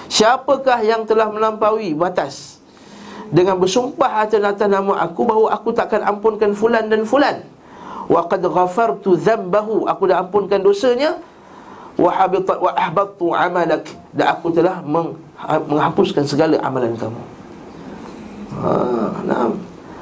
Siapakah 0.08 0.86
yang 0.86 1.10
telah 1.10 1.34
melampaui 1.34 1.98
batas? 1.98 2.62
Dengan 3.28 3.60
bersumpah 3.60 4.24
atas 4.24 4.40
nama 4.40 5.04
aku 5.04 5.28
Bahawa 5.28 5.52
aku 5.52 5.76
takkan 5.76 6.00
ampunkan 6.00 6.54
fulan 6.56 6.88
dan 6.88 7.04
fulan. 7.04 7.44
Wa 8.08 8.24
qad 8.24 8.40
ghafartu 8.40 9.20
zambahu 9.20 9.84
Aku 9.84 10.08
dah 10.08 10.24
ampunkan 10.24 10.64
dosanya. 10.64 11.20
Wa 12.00 12.14
habitat 12.14 12.56
wa 12.56 12.72
ahbattu 12.72 13.36
amalak 13.36 13.84
Dan 14.16 14.26
aku 14.32 14.48
telah 14.54 14.80
menghapuskan 15.68 16.24
segala 16.24 16.56
amalan 16.64 16.96
kamu 16.96 17.37
ha, 18.56 18.72
nah. 19.28 19.52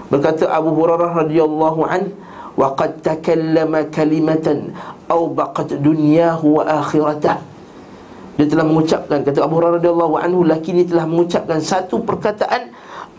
Berkata 0.09 0.45
Abu 0.49 0.73
Hurairah 0.77 1.25
radhiyallahu 1.25 1.81
an 1.85 2.13
Wa 2.55 2.71
qad 2.77 3.03
takallama 3.03 3.89
kalimatan 3.91 4.71
Au 5.09 5.27
baqat 5.33 5.75
dunyahu 5.81 6.61
wa 6.61 6.63
akhiratah 6.63 7.55
dia 8.35 8.51
telah 8.51 8.67
mengucapkan 8.67 9.23
kata 9.23 9.47
Abu 9.47 9.59
Hurairah 9.59 9.79
radhiyallahu 9.79 10.15
anhu 10.19 10.43
laki 10.43 10.75
ini 10.75 10.83
telah 10.83 11.07
mengucapkan 11.07 11.55
satu 11.63 12.03
perkataan 12.03 12.67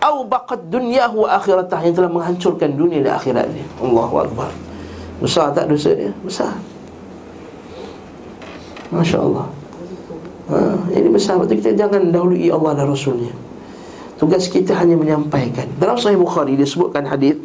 au 0.05 0.29
baqad 0.29 0.69
dunyahu 0.69 1.25
wa 1.25 1.41
akhiratah 1.41 1.81
yang 1.89 1.95
telah 1.97 2.11
menghancurkan 2.13 2.77
dunia 2.77 3.01
dan 3.01 3.17
akhirat 3.17 3.49
dia. 3.49 3.65
Allahu 3.81 4.29
akbar. 4.29 4.53
Besar 5.25 5.57
tak 5.57 5.73
dosa 5.73 5.97
dia? 5.97 6.13
Besar. 6.21 6.53
Masya-Allah. 8.93 9.49
Ha, 10.47 10.57
ini 10.95 11.11
besar 11.11 11.43
Betul 11.43 11.59
kita 11.59 11.75
jangan 11.75 12.15
dahului 12.15 12.47
Allah 12.55 12.79
dan 12.79 12.87
Rasulnya 12.87 13.35
Tugas 14.17 14.49
kita 14.49 14.73
hanya 14.81 14.97
menyampaikan. 14.97 15.69
Dalam 15.77 16.01
Sahih 16.01 16.17
Bukhari 16.17 16.57
disebutkan 16.57 17.05
hadis 17.05 17.37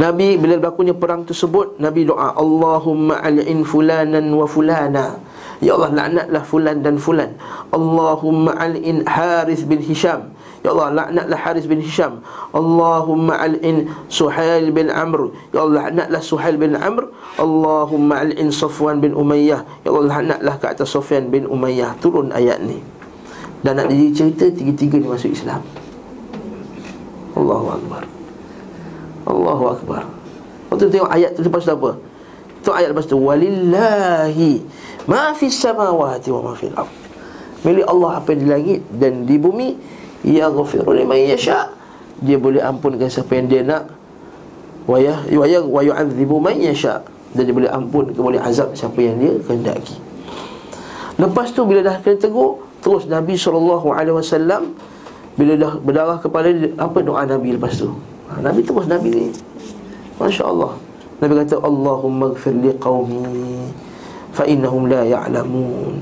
Nabi 0.00 0.40
bila 0.40 0.56
berlakunya 0.56 0.96
perang 0.96 1.28
tersebut 1.28 1.76
Nabi 1.76 2.08
doa 2.08 2.32
Allahumma 2.32 3.20
al'in 3.20 3.60
fulanan 3.68 4.32
wa 4.32 4.48
fulana. 4.48 5.20
Ya 5.60 5.76
Allah 5.76 5.92
laknatlah 5.92 6.40
fulan 6.48 6.80
dan 6.80 6.96
fulan. 6.96 7.36
Allahumma 7.68 8.56
al'in 8.56 9.04
Haris 9.04 9.68
bin 9.68 9.84
Hisham. 9.84 10.32
Ya 10.64 10.72
Allah 10.72 10.88
laknatlah 10.96 11.36
Haris 11.36 11.68
bin 11.68 11.84
Hisham. 11.84 12.24
Allahumma 12.56 13.36
al'in 13.36 13.92
Suhail 14.08 14.72
bin 14.72 14.88
Amr. 14.88 15.36
Ya 15.52 15.60
Allah 15.60 15.92
laknatlah 15.92 16.24
Suhail 16.24 16.56
bin 16.56 16.72
Amr. 16.72 17.12
Allahumma 17.36 18.24
al'in 18.24 18.48
Safwan 18.48 19.04
bin 19.04 19.12
Umayyah. 19.12 19.84
Ya 19.84 19.92
Allah 19.92 20.08
laknatlah 20.08 20.54
ke 20.56 20.66
atas 20.72 20.96
Safwan 20.96 21.28
bin 21.28 21.44
Umayyah. 21.44 22.00
Turun 22.00 22.32
ayat 22.32 22.64
ni 22.64 22.80
Dan 23.60 23.76
nak 23.76 23.86
jadi 23.92 24.06
cerita 24.12 24.44
Tiga-tiga 24.48 24.96
ni 25.00 25.08
masuk 25.08 25.32
Islam 25.32 25.60
Allahu 27.36 27.66
Akbar 27.76 28.02
Allahu 29.28 29.64
Akbar 29.76 30.02
Waktu 30.72 30.88
tengok 30.88 31.10
ayat 31.12 31.36
tu 31.36 31.44
lepas 31.44 31.62
tu 31.62 31.72
apa 31.72 31.90
Tu 32.60 32.70
ayat 32.72 32.88
lepas 32.92 33.06
tu 33.08 33.16
Walillahi 33.20 34.64
Ma 35.08 35.32
fi 35.32 35.48
samawati 35.48 36.28
wa 36.30 36.40
ma 36.50 36.52
fil 36.54 36.74
ard. 36.76 36.90
Milik 37.64 37.86
Allah 37.88 38.22
apa 38.22 38.30
di 38.30 38.44
langit 38.44 38.84
dan 38.94 39.24
di 39.24 39.36
bumi 39.42 39.76
yaghfiru 40.22 40.92
liman 40.92 41.18
yasha. 41.18 41.72
Dia 42.20 42.36
boleh 42.36 42.60
ampunkan 42.60 43.08
siapa 43.08 43.34
yang 43.34 43.46
dia 43.48 43.62
nak. 43.64 43.90
Wa 44.86 45.00
ya 45.00 45.24
wa 45.34 45.46
ya 45.50 45.60
yu'adzibu 45.64 46.36
man 46.38 46.56
yasha. 46.60 47.02
Dan 47.34 47.46
dia 47.46 47.54
boleh 47.54 47.70
ampun, 47.70 48.10
boleh 48.14 48.42
azab 48.42 48.74
siapa 48.74 48.98
yang 49.02 49.18
dia 49.18 49.34
kehendaki. 49.46 49.98
Lepas 51.18 51.54
tu 51.54 51.62
bila 51.62 51.82
dah 51.82 51.96
kena 52.02 52.18
tegur, 52.18 52.58
terus 52.80 53.04
Nabi 53.06 53.36
SAW 53.36 53.84
bila 55.38 55.52
dah 55.56 55.72
berdarah 55.80 56.18
kepala 56.20 56.50
apa 56.76 56.98
doa 57.00 57.22
Nabi 57.24 57.56
lepas 57.56 57.80
tu? 57.80 57.88
Ha, 58.28 58.44
Nabi 58.44 58.60
terus 58.60 58.84
Nabi 58.90 59.08
ni. 59.08 59.26
Masya-Allah. 60.20 60.76
Nabi 61.20 61.32
kata 61.44 61.56
Allahumma 61.60 62.32
ighfir 62.32 62.56
li 62.56 62.72
qaumi 62.76 63.68
fa 64.32 64.44
innahum 64.48 64.88
la 64.88 65.04
ya'lamun 65.04 66.00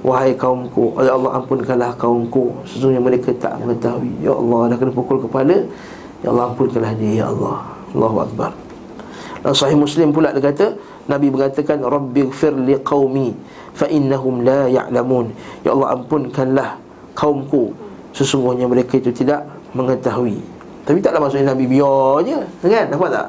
wahai 0.00 0.32
kaumku 0.32 0.96
ya 1.04 1.12
Allah 1.12 1.44
ampunkanlah 1.44 1.92
kaumku 2.00 2.56
sesungguhnya 2.64 3.02
mereka 3.04 3.36
tak 3.36 3.60
mengetahui 3.60 4.12
ya 4.24 4.32
Allah 4.32 4.72
dah 4.72 4.76
kena 4.80 4.92
pukul 4.96 5.20
kepala 5.20 5.56
ya 6.24 6.32
Allah 6.32 6.44
ampunkanlah 6.52 6.92
dia 6.96 7.24
ya 7.24 7.26
Allah 7.28 7.56
Allahu 7.92 8.16
akbar 8.24 8.50
dan 9.44 9.52
sahih 9.52 9.76
Muslim 9.76 10.08
pula 10.12 10.32
dia 10.32 10.40
kata 10.40 10.76
Nabi 11.04 11.28
mengatakan 11.28 11.84
rabbighfir 11.84 12.52
liqaumi 12.64 13.36
fa 13.80 13.88
innahum 13.88 14.44
la 14.44 14.68
ya'lamun 14.68 15.32
ya 15.64 15.72
Allah 15.72 15.96
ampunkanlah 15.96 16.76
kaumku. 17.16 17.72
Sesungguhnya 18.12 18.68
mereka 18.68 19.00
itu 19.00 19.08
tidak 19.08 19.46
mengetahui. 19.72 20.36
Tapi 20.84 20.98
taklah 21.00 21.22
maksudnya 21.24 21.54
Nabi 21.54 21.64
biar 21.64 22.20
je 22.26 22.36
kan? 22.66 22.86
Nampak 22.90 23.08
tak? 23.08 23.26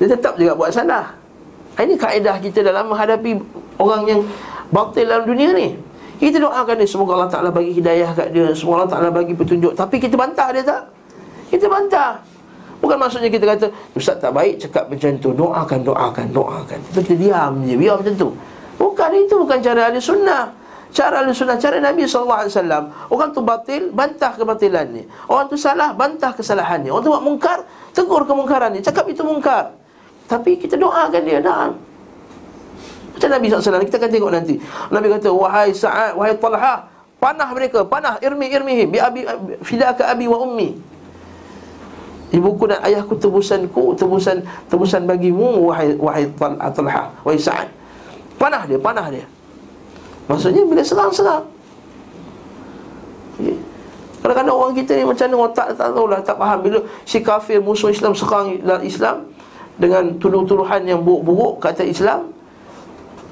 Dia 0.00 0.06
tetap 0.10 0.34
juga 0.34 0.52
buat 0.58 0.74
salah. 0.74 1.14
Ini 1.78 1.94
kaedah 1.94 2.40
kita 2.40 2.64
dalam 2.64 2.90
menghadapi 2.90 3.38
orang 3.78 4.02
yang 4.08 4.20
batil 4.72 5.06
dalam 5.06 5.28
dunia 5.28 5.52
ni. 5.54 5.68
Kita 6.18 6.40
doakan 6.40 6.74
dia 6.78 6.88
semoga 6.88 7.20
Allah 7.20 7.30
Taala 7.30 7.50
bagi 7.50 7.74
hidayah 7.74 8.10
kat 8.14 8.32
dia, 8.32 8.48
semoga 8.54 8.86
Allah 8.86 8.90
Taala 8.96 9.08
bagi 9.12 9.34
petunjuk. 9.36 9.76
Tapi 9.76 9.98
kita 10.00 10.14
bantah 10.14 10.48
dia 10.54 10.64
tak? 10.64 10.82
Kita 11.52 11.66
bantah. 11.68 12.22
Bukan 12.80 12.96
maksudnya 12.96 13.28
kita 13.28 13.44
kata 13.44 13.66
Ustaz 13.92 14.22
tak 14.22 14.32
baik 14.32 14.62
cakap 14.62 14.88
macam 14.88 15.10
tu. 15.20 15.34
Doakan, 15.36 15.80
doakan, 15.84 16.26
doakan. 16.32 16.78
Kita 16.94 17.12
diam 17.12 17.52
je, 17.66 17.74
biar 17.76 18.00
macam 18.00 18.14
tu 18.16 18.30
Bukan 19.04 19.20
itu, 19.20 19.36
bukan 19.36 19.58
cara 19.60 19.92
ahli 19.92 20.00
sunnah. 20.00 20.48
Cara 20.88 21.20
ahli 21.20 21.36
sunnah, 21.36 21.60
cara 21.60 21.76
Nabi 21.76 22.08
SAW 22.08 22.48
Orang 23.12 23.36
tu 23.36 23.44
batil, 23.44 23.92
bantah 23.92 24.32
kebatilan 24.32 24.96
ni. 24.96 25.04
Orang 25.28 25.52
tu 25.52 25.60
salah, 25.60 25.92
bantah 25.92 26.32
kesalahan 26.32 26.80
ni. 26.80 26.88
Orang 26.88 27.04
tu 27.04 27.12
buat 27.12 27.20
mungkar, 27.20 27.68
tegur 27.92 28.24
kemungkaran 28.24 28.72
ni. 28.72 28.80
Cakap 28.80 29.04
itu 29.12 29.20
mungkar. 29.20 29.76
Tapi 30.24 30.56
kita 30.56 30.80
doakan 30.80 31.20
dia, 31.20 31.44
dah 31.44 31.68
macam 33.14 33.28
Nabi 33.30 33.46
SAW 33.46 33.86
Kita 33.86 33.96
akan 34.02 34.10
tengok 34.10 34.32
nanti. 34.32 34.54
Nabi 34.90 35.06
kata 35.06 35.30
Wahai 35.30 35.70
Sa'ad 35.70 36.18
Wahai 36.18 36.34
Talha 36.34 36.90
Panah 37.22 37.46
mereka 37.54 37.86
Panah 37.86 38.18
irmi 38.18 38.50
irmihim 38.50 38.90
Bi 38.90 38.98
abi 38.98 39.22
Fidaka 39.62 40.10
abi 40.10 40.26
wa 40.26 40.42
ummi. 40.42 40.74
Ibuku 42.34 42.66
dan 42.66 42.82
ayahku 42.82 43.14
tebusanku 43.14 43.94
Tebusan 43.94 44.42
tebusan 44.66 45.06
bagimu 45.06 45.70
Wahai 45.70 45.94
wahai 45.94 46.26
Talha 46.34 47.14
Wahai 47.22 47.38
Sa'ad 47.38 47.83
Panah 48.44 48.68
dia, 48.68 48.76
panah 48.76 49.08
dia 49.08 49.24
Maksudnya 50.28 50.68
bila 50.68 50.84
serang-serang 50.84 51.48
okay. 53.40 53.56
Kadang-kadang 54.20 54.52
orang 54.52 54.76
kita 54.76 55.00
ni 55.00 55.04
macam 55.08 55.24
mana 55.32 55.36
otak 55.48 55.66
tak 55.72 55.88
tahu 55.88 56.06
lah 56.12 56.20
Tak 56.20 56.36
faham 56.36 56.60
Bila 56.60 56.78
si 57.08 57.24
kafir 57.24 57.64
musuh 57.64 57.88
Islam 57.88 58.12
serang 58.12 58.52
Islam 58.84 59.32
Dengan 59.80 60.20
tuduh-tuduhan 60.20 60.84
yang 60.84 61.00
buruk-buruk 61.00 61.64
Kata 61.64 61.88
Islam 61.88 62.36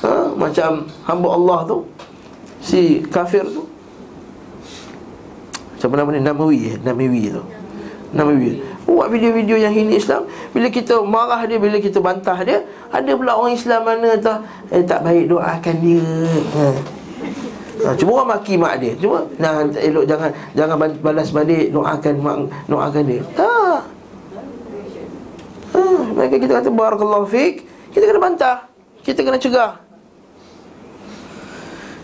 ha? 0.01 0.33
Macam 0.33 0.88
hamba 1.05 1.29
Allah 1.29 1.59
tu 1.68 1.85
Si 2.64 3.05
kafir 3.12 3.44
tu 3.44 3.68
Siapa 5.77 5.92
nama 5.92 6.09
ni? 6.09 6.25
Namawi 6.25 6.81
Namawi 6.81 7.22
tu 7.37 7.44
Namawi 8.16 8.71
buat 8.87 9.09
video-video 9.11 9.57
yang 9.59 9.73
hina 9.75 9.95
Islam. 9.95 10.27
Bila 10.51 10.68
kita 10.68 10.99
marah 11.03 11.42
dia 11.47 11.59
bila 11.59 11.79
kita 11.79 12.03
bantah 12.03 12.38
dia 12.42 12.66
ada 12.90 13.11
pula 13.14 13.38
orang 13.38 13.55
Islam 13.55 13.81
mana 13.87 14.18
tak 14.18 14.42
eh, 14.75 14.83
tak 14.83 15.01
baik 15.07 15.31
doakan 15.31 15.77
dia. 15.79 16.07
Ha. 16.59 16.66
Ha, 17.83 17.95
cuba 17.99 18.11
orang 18.23 18.29
maki 18.38 18.55
mak 18.59 18.75
dia. 18.79 18.92
Cuba. 18.99 19.27
Nah 19.38 19.66
elok 19.75 20.05
jangan 20.07 20.31
jangan 20.55 20.77
balas 21.03 21.29
balik 21.31 21.71
doakan 21.71 22.14
mak 22.23 22.37
doakan 22.66 23.03
dia. 23.07 23.23
Ha. 23.38 23.51
ha 25.75 25.83
mereka 26.14 26.35
kita 26.38 26.53
kata 26.62 26.68
barakallahu 26.71 27.27
fik. 27.27 27.66
Kita 27.92 28.05
kena 28.09 28.21
bantah. 28.23 28.57
Kita 29.03 29.21
kena 29.21 29.38
cegah. 29.38 29.73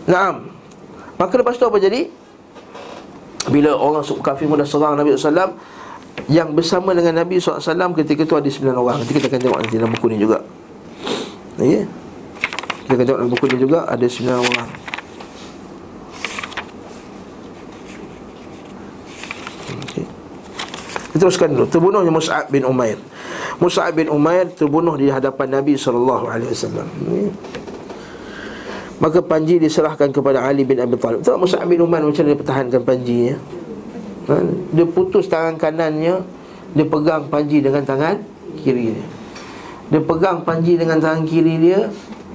Naam. 0.09 0.49
Maka 1.19 1.33
lepas 1.35 1.57
tu 1.59 1.65
apa 1.67 1.77
jadi? 1.81 2.07
Bila 3.49 3.73
orang 3.73 4.05
kafir 4.21 4.45
mula 4.45 4.67
serang 4.67 4.99
Nabi 4.99 5.15
SAW 5.15 5.57
yang 6.27 6.51
bersama 6.51 6.91
dengan 6.91 7.23
Nabi 7.23 7.39
SAW 7.39 7.95
ketika 8.03 8.27
itu 8.27 8.35
ada 8.35 8.49
9 8.49 8.75
orang. 8.75 8.95
Nanti 8.99 9.13
kita 9.15 9.31
akan 9.31 9.39
tengok 9.39 9.59
nanti 9.63 9.75
dalam 9.79 9.91
buku 9.95 10.07
ni 10.11 10.17
juga. 10.19 10.37
Ya? 11.61 11.85
Kita 12.83 12.91
akan 12.97 13.05
tengok 13.05 13.19
dalam 13.23 13.31
buku 13.31 13.45
ni 13.53 13.57
juga 13.61 13.79
ada 13.87 14.05
9 14.05 14.27
orang. 14.35 14.69
Okay. 19.87 20.05
Kita 21.13 21.21
teruskan 21.23 21.55
dulu. 21.55 21.65
Terbunuhnya 21.71 22.11
Mus'ab 22.11 22.51
bin 22.51 22.67
Umair. 22.67 22.99
Mus'ab 23.59 23.91
bin 23.91 24.07
Umair 24.07 24.47
terbunuh 24.55 24.95
di 24.95 25.11
hadapan 25.11 25.59
Nabi 25.59 25.75
SAW 25.75 26.31
ya. 26.31 27.31
Maka 28.99 29.23
Panji 29.23 29.59
diserahkan 29.59 30.11
kepada 30.11 30.43
Ali 30.43 30.67
bin 30.67 30.75
Abi 30.75 30.99
Talib. 30.99 31.23
Tahu 31.23 31.47
Mus'ab 31.47 31.63
bin 31.67 31.79
Umair 31.79 32.03
macam 32.03 32.23
dia 32.23 32.35
pertahankan 32.35 32.83
Panji 32.83 33.31
ya? 33.31 33.37
Ha? 34.29 34.37
Dia 34.73 34.85
putus 34.85 35.25
tangan 35.25 35.57
kanannya 35.57 36.21
Dia 36.77 36.85
pegang 36.85 37.25
panji 37.27 37.59
dengan 37.59 37.81
tangan 37.81 38.21
kiri 38.61 38.93
dia. 38.93 39.05
Dia 39.89 40.01
pegang 40.05 40.45
panji 40.45 40.77
dengan 40.77 41.01
tangan 41.01 41.25
kiri 41.25 41.57
dia 41.57 41.89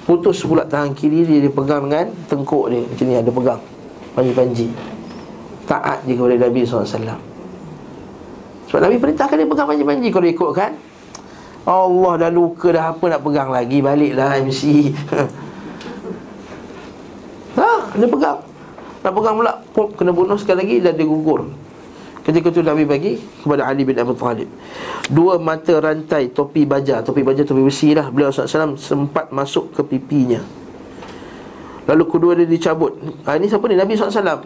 Putus 0.04 0.42
pula 0.44 0.66
tangan 0.66 0.92
kiri 0.92 1.24
dia 1.24 1.38
Dia 1.46 1.52
pegang 1.54 1.88
dengan 1.88 2.10
tengkuk 2.26 2.68
dia. 2.68 2.82
Macam 2.82 3.04
ni 3.06 3.14
ada 3.14 3.30
pegang 3.30 3.60
Panji-panji. 4.14 4.66
Taat 5.64 6.04
je 6.04 6.12
kepada 6.14 6.36
Nabi 6.36 6.60
SAW 6.66 6.86
Sebab 8.68 8.80
Nabi 8.84 8.96
perintahkan 9.00 9.38
dia 9.38 9.48
pegang 9.48 9.68
panji-panji. 9.70 10.08
Kalau 10.12 10.28
ikutkan 10.28 10.72
Allah 11.64 12.12
dah 12.20 12.30
luka 12.30 12.68
dah 12.68 12.92
apa 12.92 13.04
nak 13.08 13.24
pegang 13.24 13.48
lagi? 13.48 13.80
Baliklah 13.80 14.36
MC 14.44 14.62
Ha, 17.54 17.70
dia 17.94 18.10
pegang. 18.10 18.42
Nak 19.06 19.12
pegang 19.14 19.34
pula 19.38 19.52
Pop, 19.70 19.94
Kena 19.94 20.10
bunuh 20.10 20.34
sekali 20.34 20.58
lagi 20.66 20.76
Dan 20.82 20.98
dia 20.98 21.06
gugur 21.06 21.46
Ketika 22.24 22.48
itu 22.48 22.64
Nabi 22.64 22.88
bagi 22.88 23.20
kepada 23.20 23.68
Ali 23.68 23.84
bin 23.84 24.00
Abi 24.00 24.16
Talib. 24.16 24.48
Dua 25.12 25.36
mata 25.36 25.76
rantai 25.76 26.32
topi 26.32 26.64
baja. 26.64 27.04
Topi 27.04 27.20
baja, 27.20 27.44
topi 27.44 27.60
besi 27.60 27.92
lah. 27.92 28.08
Beliau 28.08 28.32
SAW 28.32 28.80
sempat 28.80 29.28
masuk 29.28 29.76
ke 29.76 29.84
pipinya. 29.84 30.40
Lalu 31.84 32.04
kedua 32.08 32.32
dia 32.32 32.48
dicabut. 32.48 32.96
Ha, 33.28 33.36
Ini 33.36 33.44
siapa 33.44 33.68
ni? 33.68 33.76
Nabi 33.76 33.92
SAW 33.92 34.40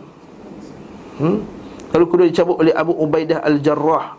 hmm? 1.23 1.39
Lalu 1.95 2.05
kedua 2.11 2.27
dicabut 2.27 2.59
oleh 2.59 2.75
Abu 2.75 2.99
Ubaidah 2.99 3.47
Al-Jarrah. 3.47 4.19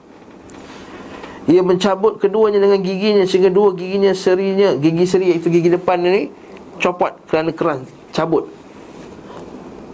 Ia 1.49 1.59
mencabut 1.59 2.21
keduanya 2.21 2.61
dengan 2.61 2.77
giginya 2.77 3.25
Sehingga 3.25 3.49
dua 3.49 3.73
giginya 3.73 4.13
serinya 4.13 4.77
Gigi 4.77 5.09
seri 5.09 5.33
iaitu 5.33 5.49
gigi 5.49 5.73
depan 5.73 5.97
ni 5.97 6.29
Copot 6.77 7.09
kerana 7.25 7.49
keran 7.49 7.89
Cabut. 8.13 8.47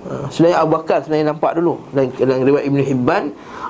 Ha, 0.06 0.30
Sebenarnya 0.30 0.62
Abu 0.62 0.70
Bakar 0.78 1.02
sebenarnya 1.02 1.34
nampak 1.34 1.58
dulu. 1.58 1.82
Dalam, 1.90 2.14
dalam 2.14 2.46
riwayat 2.46 2.66
Ibn 2.70 2.80
Hibban 2.86 3.24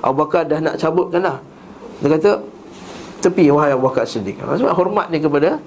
Abu 0.06 0.22
Bakar 0.22 0.46
dah 0.46 0.62
nak 0.62 0.78
cabutkan 0.78 1.26
lah. 1.26 1.42
Dia 2.06 2.14
kata 2.14 2.32
Tepi 3.26 3.50
wahai 3.50 3.74
Abu 3.74 3.90
Bakar 3.90 4.06
Siddiq. 4.06 4.38
Sebab 4.38 4.78
hormat 4.78 5.10
dia 5.10 5.18
kepada 5.18 5.58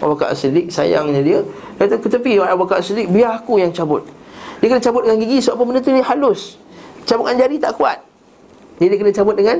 Abu 0.00 0.16
Bakar 0.16 0.32
Siddiq 0.32 0.72
Sayangnya 0.72 1.20
dia 1.20 1.38
Dia 1.76 1.84
kata 1.84 2.00
tepi 2.00 2.40
wahai 2.40 2.56
Abu 2.56 2.64
Bakar 2.64 2.80
Siddiq 2.80 3.12
Biar 3.12 3.44
aku 3.44 3.60
yang 3.60 3.68
cabut. 3.76 4.08
Dia 4.64 4.72
kena 4.72 4.80
cabut 4.80 5.04
dengan 5.04 5.20
gigi 5.20 5.38
Sebab 5.44 5.60
apa 5.60 5.62
benda 5.68 5.80
tu 5.84 5.92
ni 5.92 6.00
halus. 6.00 6.56
Cabut 7.04 7.28
dengan 7.28 7.44
jari 7.44 7.56
tak 7.60 7.76
kuat. 7.76 8.00
Jadi 8.80 8.88
dia 8.88 8.96
kena 8.96 9.12
cabut 9.12 9.34
dengan 9.36 9.56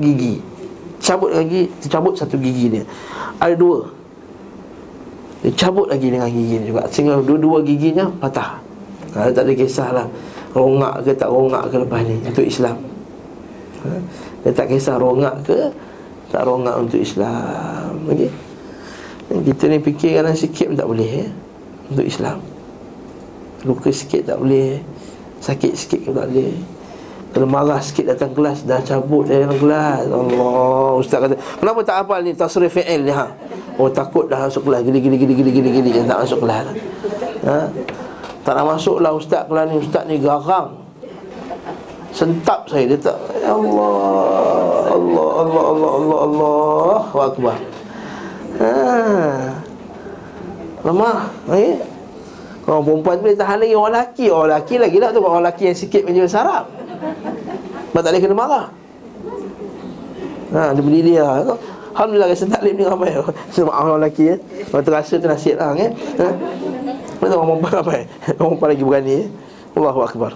gigi. 0.00 0.40
Cabut 1.04 1.28
dengan 1.36 1.46
gigi 1.52 1.66
Cabut 1.92 2.14
satu 2.16 2.40
gigi 2.40 2.80
dia. 2.80 2.84
Ada 3.36 3.54
dua. 3.60 3.92
Dia 5.44 5.52
cabut 5.52 5.92
lagi 5.92 6.08
dengan 6.08 6.32
gigi 6.32 6.64
dia 6.64 6.66
juga. 6.72 6.82
Sehingga 6.88 7.20
dua-dua 7.20 7.60
giginya 7.60 8.08
patah. 8.08 8.56
Ha, 9.12 9.28
Tak 9.28 9.44
ada 9.44 9.52
kisahlah. 9.52 10.08
Rongak 10.56 11.04
ke 11.04 11.12
tak 11.12 11.28
rongak 11.28 11.68
ke 11.68 11.76
lepas 11.76 12.00
ni. 12.08 12.16
Untuk 12.24 12.48
Islam 12.48 12.95
ha? 13.86 13.98
Dia 14.42 14.50
tak 14.50 14.66
kisah 14.70 14.98
rongak 14.98 15.46
ke 15.46 15.58
Tak 16.34 16.42
rongak 16.42 16.76
untuk 16.82 16.98
Islam 16.98 18.02
okay? 18.10 18.30
Kita 19.26 19.66
ni 19.66 19.78
fikir 19.82 20.22
kadang 20.22 20.38
sikit 20.38 20.66
pun 20.70 20.76
tak 20.78 20.88
boleh 20.90 21.10
ya? 21.22 21.26
Untuk 21.90 22.06
Islam 22.06 22.38
Luka 23.66 23.90
sikit 23.90 24.22
tak 24.26 24.38
boleh 24.38 24.78
Sakit 25.42 25.72
sikit 25.74 26.00
pun 26.06 26.14
tak 26.14 26.30
boleh 26.30 26.54
Kalau 27.34 27.46
marah 27.50 27.80
sikit 27.82 28.14
datang 28.14 28.30
kelas 28.34 28.62
Dah 28.62 28.78
cabut 28.82 29.26
dari 29.26 29.42
dalam 29.42 29.58
kelas 29.58 30.06
Allah 30.06 30.90
Ustaz 30.98 31.18
kata 31.22 31.34
Kenapa 31.58 31.80
tak 31.82 31.96
hafal 32.02 32.20
ni 32.22 32.32
Tasrif 32.34 32.70
fi'il 32.70 33.02
ni 33.02 33.12
ha? 33.14 33.26
Oh 33.76 33.90
takut 33.90 34.30
dah 34.30 34.46
masuk 34.46 34.70
kelas 34.70 34.86
Gini 34.86 34.98
gini 35.02 35.16
gini 35.18 35.32
gini 35.34 35.50
gini 35.50 35.68
gini 35.70 35.90
Tak 36.06 36.22
masuk 36.22 36.46
kelas 36.46 36.64
ha? 37.44 37.58
Tak 38.46 38.52
nak 38.54 38.78
masuk 38.78 39.02
lah 39.02 39.10
Ustaz 39.10 39.42
kelas 39.50 39.64
ni 39.66 39.76
Ustaz 39.82 40.06
ni 40.06 40.22
garang 40.22 40.85
Sentap 42.16 42.64
saya 42.64 42.88
dia 42.88 42.96
tak 42.96 43.18
Ya 43.44 43.52
Allah 43.52 43.92
Allah 44.96 45.28
Allah 45.36 45.64
Allah 45.68 45.90
Allah 45.92 46.18
Allah. 46.24 47.00
Akbar. 47.12 47.56
Ha. 48.56 48.72
Lemah 50.80 51.18
eh? 51.52 51.76
Orang 52.64 52.82
perempuan 52.88 53.16
boleh 53.20 53.36
tahan 53.36 53.60
lagi 53.60 53.74
Orang 53.76 53.92
lelaki. 53.92 54.26
Orang 54.32 54.48
lelaki 54.48 54.74
lagi 54.80 54.96
lah 54.96 55.12
tu 55.12 55.20
Orang 55.20 55.44
lelaki 55.44 55.68
yang 55.68 55.76
sikit 55.76 56.08
menjual 56.08 56.24
sarap. 56.24 56.64
Sebab 57.92 58.00
tak 58.00 58.10
boleh 58.16 58.22
kena 58.24 58.36
marah. 58.36 58.66
Ha, 60.56 60.72
dia 60.72 60.80
berdiri 60.80 61.14
lah 61.20 61.52
Alhamdulillah 61.96 62.28
rasa 62.32 62.48
taklim 62.48 62.80
ni 62.80 62.84
ramai. 62.88 63.12
Sebab 63.56 63.72
orang 63.76 64.00
lelaki 64.00 64.32
ya. 64.32 64.36
Orang 64.72 64.84
terasa 64.88 65.20
tu 65.20 65.28
nasib 65.28 65.60
lah 65.60 65.76
kan? 65.76 65.92
Ha? 65.92 66.28
Mana 67.20 67.32
orang 67.36 67.48
perempuan 67.60 67.72
ramai? 67.84 68.00
Orang 68.40 68.56
perempuan 68.56 68.68
lagi 68.72 68.84
berani 68.88 69.12
ya. 69.12 69.24
Allahu 69.76 70.00
Akbar. 70.00 70.32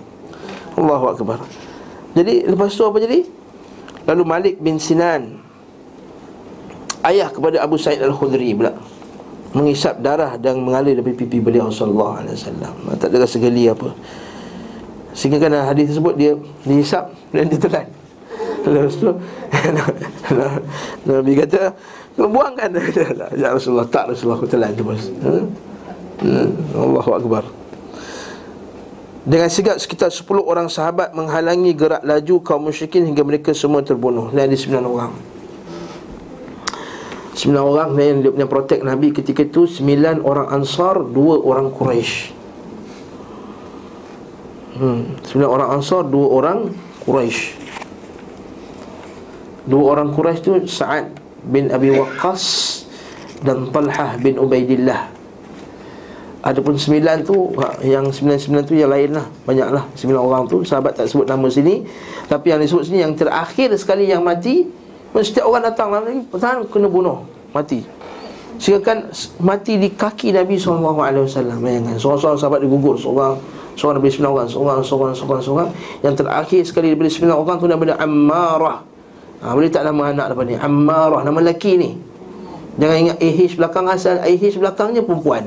Allahu 0.76 1.06
Akbar 1.16 1.40
jadi 2.14 2.34
lepas 2.50 2.74
tu 2.74 2.82
apa 2.82 2.98
jadi? 2.98 3.22
Lalu 4.08 4.22
Malik 4.26 4.54
bin 4.58 4.80
Sinan 4.80 5.38
Ayah 7.06 7.30
kepada 7.30 7.62
Abu 7.62 7.76
Sa'id 7.78 8.00
Al-Khudri 8.02 8.56
pula 8.56 8.74
Mengisap 9.50 9.98
darah 9.98 10.38
dan 10.38 10.62
mengalir 10.62 10.94
dari 10.94 11.10
pipi 11.14 11.42
beliau 11.42 11.74
sallallahu 11.74 12.22
alaihi 12.22 12.38
wasallam. 12.38 12.74
Tak 13.02 13.10
ada 13.10 13.26
rasa 13.26 13.42
geli 13.42 13.66
apa. 13.66 13.90
Sehingga 15.10 15.42
kan 15.42 15.50
hadis 15.66 15.90
tersebut 15.90 16.14
dia 16.14 16.38
dihisap 16.62 17.10
dan 17.34 17.50
ditelan. 17.50 17.86
Lepas 18.62 18.94
tu 19.00 19.10
Nabi 21.08 21.32
kata 21.32 21.72
Buangkan 22.20 22.76
Ya 23.40 23.56
Rasulullah 23.56 23.88
Tak 23.88 24.12
Rasulullah 24.12 24.36
aku 24.36 24.48
telan 24.52 24.76
terus 24.76 25.08
hmm? 25.24 25.44
hmm? 26.20 26.48
Allahu 26.76 27.10
Akbar 27.16 27.44
dengan 29.24 29.48
sigap 29.52 29.76
sekitar 29.76 30.08
10 30.08 30.24
orang 30.40 30.68
sahabat 30.72 31.12
menghalangi 31.12 31.76
gerak 31.76 32.00
laju 32.00 32.34
kaum 32.40 32.68
musyrikin 32.68 33.04
hingga 33.04 33.20
mereka 33.24 33.52
semua 33.52 33.84
terbunuh. 33.84 34.32
Dan 34.32 34.48
ada 34.48 34.56
9 34.56 34.80
orang. 34.80 35.12
9 37.36 37.56
orang 37.56 37.88
yang, 37.96 38.20
yang 38.44 38.50
protect 38.50 38.82
Nabi 38.84 39.12
ketika 39.12 39.44
itu 39.44 39.68
9 39.68 40.24
orang 40.24 40.48
Ansar, 40.48 41.00
2 41.04 41.16
orang 41.44 41.68
Quraisy. 41.72 42.36
Hmm, 44.80 45.16
9 45.24 45.44
orang 45.44 45.68
Ansar, 45.76 46.08
2 46.08 46.16
orang 46.24 46.58
Quraisy. 47.04 47.60
Dua 49.70 49.94
orang 49.94 50.10
Quraisy 50.10 50.40
tu 50.42 50.52
Sa'ad 50.66 51.14
bin 51.46 51.68
Abi 51.70 51.92
Waqqas 51.92 52.42
dan 53.44 53.68
Talhah 53.70 54.16
bin 54.18 54.40
Ubaidillah. 54.40 55.19
Adapun 56.40 56.72
sembilan 56.80 57.20
tu 57.20 57.52
ha, 57.60 57.76
Yang 57.84 58.20
sembilan-sembilan 58.20 58.62
tu 58.64 58.72
yang 58.72 58.88
lain 58.88 59.10
lah 59.12 59.26
Banyak 59.44 59.68
lah 59.68 59.84
Sembilan 59.92 60.20
orang 60.24 60.42
tu 60.48 60.64
Sahabat 60.64 60.96
tak 60.96 61.12
sebut 61.12 61.28
nama 61.28 61.44
sini. 61.52 61.84
Tapi 62.32 62.46
yang 62.48 62.60
disebut 62.64 62.88
sini 62.88 63.04
Yang 63.04 63.24
terakhir 63.24 63.68
sekali 63.76 64.08
yang 64.08 64.24
mati 64.24 64.64
Setiap 65.12 65.44
orang 65.44 65.68
datang 65.68 65.92
lagi 65.92 66.24
Pertahan 66.24 66.64
kena 66.72 66.88
bunuh. 66.88 67.28
Mati. 67.52 67.84
Sehingga 68.56 69.12
mati 69.44 69.76
di 69.76 69.92
kaki 69.92 70.32
Nabi 70.32 70.56
SAW 70.56 70.96
Bayangkan 71.60 72.00
Seorang-seorang 72.00 72.38
sahabat 72.40 72.60
digugur 72.64 72.96
Seorang 72.96 73.36
Seorang 73.76 74.00
daripada 74.00 74.12
sembilan 74.16 74.32
orang 74.32 74.48
Seorang, 74.48 74.78
seorang, 74.80 75.12
seorang, 75.12 75.42
seorang. 75.44 75.68
Yang 76.00 76.14
terakhir 76.24 76.60
sekali 76.64 76.86
daripada 76.92 77.10
sembilan 77.12 77.36
orang 77.36 77.56
tu 77.60 77.64
dia 77.68 77.96
Ammarah. 78.00 78.78
Ha, 79.40 79.44
Boleh 79.52 79.68
tak 79.72 79.84
nama 79.84 80.12
anak 80.12 80.32
lepas 80.32 80.44
ni? 80.48 80.56
Ammarah 80.56 81.20
Nama 81.20 81.38
lelaki 81.40 81.72
ni. 81.76 81.90
Jangan 82.80 82.96
ingat 82.96 83.16
AH 83.20 83.52
belakang 83.60 83.86
asal 83.92 84.16
AH 84.24 84.44
belakangnya 84.56 85.02
perempuan 85.04 85.44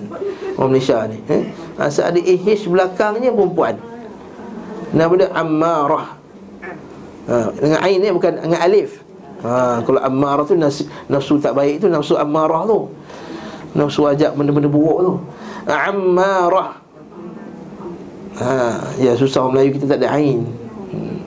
Orang 0.54 0.70
Malaysia 0.76 1.02
ni 1.10 1.18
eh? 1.30 1.50
Asal 1.82 2.13
ada 2.13 2.20
AH 2.22 2.70
belakangnya 2.70 3.30
perempuan. 3.34 3.76
Nama 4.94 5.13
dia 5.18 5.28
Ammarah. 5.34 6.08
Ha, 7.26 7.50
Dengan 7.58 7.80
Ain 7.82 7.98
ni 7.98 8.13
bukan 8.13 8.38
dengan 8.38 8.62
Alif. 8.62 9.02
Ha, 9.42 9.82
Kalau 9.82 9.98
Ammarah 9.98 10.46
tu 10.46 10.54
nafsu, 10.54 10.86
nafsu 11.10 11.42
tak 11.42 11.58
baik 11.58 11.82
tu 11.82 11.89
Nafsu 11.89 12.13
Ammarah 12.13 12.70
tu. 12.70 12.94
Nafsu 13.74 14.06
ajak 14.06 14.38
benda-benda 14.38 14.70
buruk 14.70 15.00
tu. 15.02 15.13
Ammarah. 15.66 16.78
Ha, 18.38 18.50
Ya 19.02 19.18
susah 19.18 19.42
orang 19.42 19.58
Melayu 19.58 19.82
kita 19.82 19.98
tak 19.98 20.00
ada 20.06 20.13
Ain. 20.13 20.46
Hmm. 20.94 21.18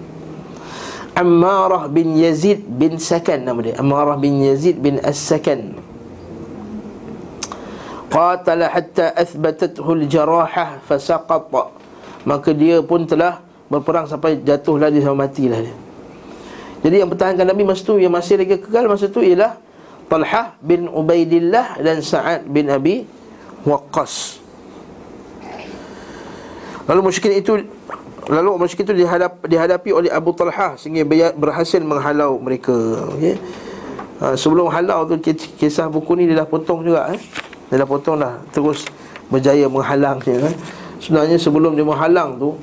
Ammarah 1.18 1.90
bin 1.90 2.14
Yazid 2.14 2.62
bin 2.62 3.02
Sakan 3.02 3.42
nama 3.42 3.58
dia. 3.58 3.74
Ammarah 3.82 4.14
bin 4.14 4.38
Yazid 4.46 4.78
bin 4.78 5.02
As-Sakan 5.02 5.74
Qatala 8.16 8.72
hatta 8.72 9.12
athbatathu 9.12 9.84
al-jarahah 9.84 10.80
fasaqat 10.88 11.52
Maka 12.24 12.56
dia 12.56 12.80
pun 12.80 13.04
telah 13.04 13.44
berperang 13.68 14.08
sampai 14.08 14.40
jatuhlah 14.40 14.88
dia 14.88 15.04
sampai 15.04 15.28
matilah 15.28 15.60
dia 15.60 15.76
Jadi 16.80 16.96
yang 17.04 17.12
pertahankan 17.12 17.44
Nabi 17.44 17.62
masa 17.68 17.84
tu 17.84 18.00
yang 18.00 18.16
masih 18.16 18.40
lagi 18.40 18.56
kekal 18.56 18.88
masa 18.88 19.12
tu 19.12 19.20
ialah 19.20 19.60
Talhah 20.06 20.54
bin 20.62 20.86
Ubaidillah 20.86 21.82
dan 21.82 21.98
Sa'ad 21.98 22.46
bin 22.46 22.70
Abi 22.70 23.02
Waqqas. 23.66 24.38
Lalu 26.86 27.10
musyrikin 27.10 27.34
itu 27.42 27.52
lalu 28.30 28.54
musyrikin 28.54 28.86
itu 28.86 29.02
dihadap, 29.02 29.42
dihadapi 29.42 29.90
oleh 29.90 30.10
Abu 30.14 30.30
Talhah 30.30 30.78
sehingga 30.78 31.02
berhasil 31.34 31.82
menghalau 31.82 32.38
mereka. 32.38 32.74
Okey. 33.18 33.34
Ha, 34.22 34.38
sebelum 34.38 34.70
halau 34.70 35.04
tu 35.10 35.18
kisah 35.58 35.90
buku 35.90 36.14
ni 36.16 36.30
dia 36.30 36.40
dah 36.40 36.48
potong 36.48 36.86
juga 36.86 37.10
eh. 37.12 37.20
Dia 37.70 37.82
dah 37.82 37.88
potong 37.88 38.22
dah 38.22 38.38
terus 38.54 38.86
berjaya 39.26 39.66
menghalang 39.66 40.22
dia 40.22 40.38
kan. 40.38 40.54
Sebenarnya 41.02 41.36
sebelum 41.36 41.74
dia 41.74 41.84
menghalang 41.84 42.38
tu 42.38 42.56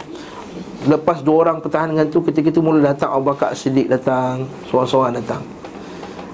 lepas 0.84 1.24
dua 1.24 1.48
orang 1.48 1.58
pertahanan 1.64 2.08
tu 2.12 2.20
ketika 2.28 2.52
itu 2.52 2.60
mula 2.60 2.84
datang 2.84 3.16
Abu 3.16 3.32
Bakar 3.32 3.56
Siddiq 3.56 3.88
datang, 3.88 4.48
seorang-seorang 4.68 5.16
datang. 5.20 5.44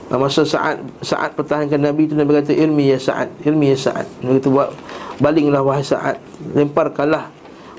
Nah, 0.09 0.17
masa 0.17 0.41
saat 0.41 0.81
saat 1.05 1.37
pertahankan 1.37 1.77
Nabi 1.77 2.09
itu 2.09 2.17
Nabi 2.17 2.41
kata 2.41 2.49
ilmi 2.49 2.89
ya 2.89 2.97
Sa'ad, 2.97 3.29
ilmi 3.45 3.69
ya 3.69 3.77
Sa'ad. 3.77 4.09
Nabi 4.25 4.41
kata 4.41 4.49
buat 4.49 4.69
balinglah 5.21 5.61
wahai 5.61 5.85
Sa'ad, 5.85 6.17
lemparkanlah 6.57 7.29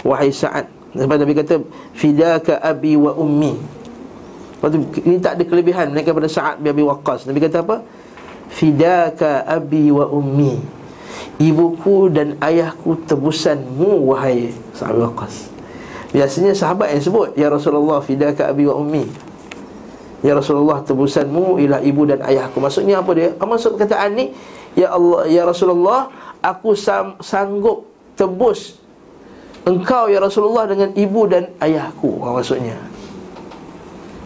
wahai 0.06 0.30
Sa'ad. 0.30 0.70
Lepas 0.94 1.18
Nabi 1.18 1.34
kata 1.34 1.54
fidaka 1.90 2.62
abi 2.62 2.94
wa 2.94 3.18
ummi. 3.18 3.54
Lepas 4.58 4.68
tu 4.70 4.78
ini 5.02 5.18
tak 5.18 5.38
ada 5.38 5.44
kelebihan 5.46 5.90
naik 5.90 6.06
kepada 6.06 6.30
Sa'ad 6.30 6.62
bin 6.62 6.70
Abi 6.70 6.86
Waqqas. 6.86 7.26
Nabi 7.26 7.42
kata 7.42 7.66
apa? 7.66 7.82
Fidaka 8.46 9.42
abi 9.42 9.90
wa 9.90 10.06
ummi. 10.06 10.79
Ibuku 11.40 12.12
dan 12.12 12.36
ayahku 12.44 13.00
tebusanmu 13.08 14.12
wahai 14.12 14.52
Sa'ad 14.76 14.96
bin 14.96 15.08
Waqqas. 15.08 15.48
Biasanya 16.10 16.52
sahabat 16.52 16.90
yang 16.92 17.02
sebut 17.02 17.28
ya 17.38 17.48
Rasulullah 17.48 18.02
fidaka 18.02 18.50
abi 18.50 18.66
wa 18.66 18.76
ummi. 18.76 19.06
Ya 20.20 20.36
Rasulullah 20.36 20.84
tebusanmu 20.84 21.56
ialah 21.64 21.80
ibu 21.80 22.04
dan 22.04 22.20
ayahku 22.20 22.60
Maksudnya 22.60 23.00
apa 23.00 23.16
dia? 23.16 23.32
Apa 23.32 23.44
maksud 23.48 23.80
perkataan 23.80 24.20
ni? 24.20 24.36
Ya 24.76 24.92
Allah, 24.92 25.24
Ya 25.32 25.48
Rasulullah 25.48 26.12
Aku 26.44 26.76
sam- 26.76 27.16
sanggup 27.24 27.88
tebus 28.20 28.76
Engkau 29.64 30.12
ya 30.12 30.20
Rasulullah 30.20 30.68
dengan 30.68 30.92
ibu 30.92 31.24
dan 31.24 31.48
ayahku 31.56 32.20
Apa 32.20 32.36
maksudnya? 32.36 32.76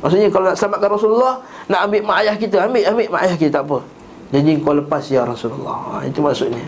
Maksudnya 0.02 0.28
kalau 0.34 0.50
nak 0.50 0.58
selamatkan 0.58 0.90
Rasulullah 0.98 1.34
Nak 1.70 1.80
ambil 1.86 2.00
mak 2.02 2.16
ayah 2.26 2.36
kita 2.42 2.56
Ambil, 2.66 2.82
ambil 2.90 3.06
mak 3.14 3.22
ayah 3.30 3.36
kita 3.38 3.50
tak 3.54 3.64
apa 3.70 3.78
Jadi 4.33 4.61
kau 4.61 4.77
lepas 4.77 5.01
ya 5.09 5.25
Rasulullah 5.25 5.77
ha, 5.89 6.05
Itu 6.05 6.21
maksudnya 6.21 6.61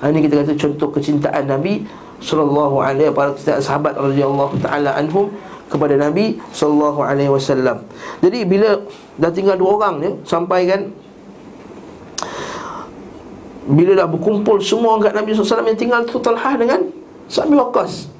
ha, 0.00 0.08
Ini 0.08 0.24
kita 0.24 0.40
kata 0.40 0.52
contoh 0.56 0.88
kecintaan 0.88 1.44
Nabi 1.44 1.84
Sallallahu 2.24 2.80
alaihi 2.80 3.12
wa 3.12 3.36
sallam 3.36 3.60
Sahabat 3.60 3.94
radhiyallahu 4.00 4.56
ta'ala 4.64 4.96
anhum 4.96 5.28
kepada 5.74 5.98
Nabi 5.98 6.38
sallallahu 6.54 7.00
alaihi 7.02 7.32
wasallam. 7.32 7.82
Jadi 8.22 8.46
bila 8.46 8.78
dah 9.18 9.30
tinggal 9.34 9.58
dua 9.58 9.80
orang 9.80 9.94
ni 9.98 10.10
sampai 10.22 10.70
kan 10.70 10.80
bila 13.64 13.96
dah 13.96 14.06
berkumpul 14.06 14.60
semua 14.60 15.00
kat 15.00 15.16
Nabi 15.16 15.32
SAW 15.32 15.64
yang 15.64 15.74
tinggal 15.74 16.04
tu 16.04 16.20
Talhah 16.20 16.54
dengan 16.54 16.84
Sa'bi 17.26 17.56
Waqqas 17.58 18.14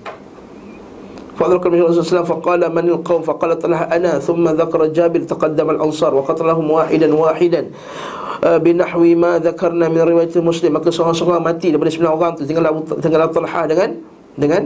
فأدرك 1.34 1.66
النبي 1.66 1.82
صلى 1.82 1.90
الله 1.90 1.98
عليه 1.98 2.14
وسلم 2.14 2.30
فقال 2.30 2.60
من 2.70 2.84
القوم 2.94 3.26
فقال 3.26 3.58
طلحة 3.58 3.90
أنا 3.90 4.22
ثم 4.22 4.46
ذكر 4.54 4.94
جابر 4.94 5.26
تقدم 5.26 5.66
الأنصار 5.66 6.14
وقتلهم 6.14 6.62
واحدا 6.62 7.08
واحدا 7.10 7.62
Uh, 8.39 8.55
binahwi 8.55 9.19
ma 9.19 9.35
dzakarna 9.35 9.91
min 9.91 9.99
riwayat 9.99 10.31
muslim. 10.39 10.79
Maka 10.79 10.89
seorang-seorang 10.89 11.43
mati 11.43 11.75
daripada 11.75 11.91
sembilan 11.91 12.13
orang 12.15 12.31
tu. 12.39 12.47
Tinggal 12.47 12.71
tinggal 13.03 13.27
Talha 13.35 13.61
dengan 13.67 13.89
dengan 14.39 14.63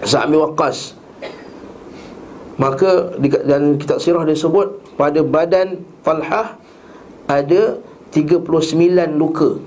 Sa'mi 0.00 0.36
Waqqas 0.40 1.06
maka 2.56 3.12
dan 3.20 3.76
kitab 3.76 4.00
sirah 4.00 4.24
dia 4.24 4.36
sebut 4.36 4.80
pada 4.96 5.20
badan 5.20 5.84
Talha 6.00 6.56
ada 7.28 7.80
39 8.12 8.48
luka. 9.20 9.60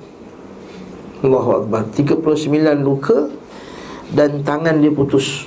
Allahu 1.21 1.49
akbar. 1.65 1.85
39 1.93 2.81
luka 2.81 3.29
dan 4.09 4.41
tangan 4.41 4.81
dia 4.81 4.89
putus. 4.89 5.45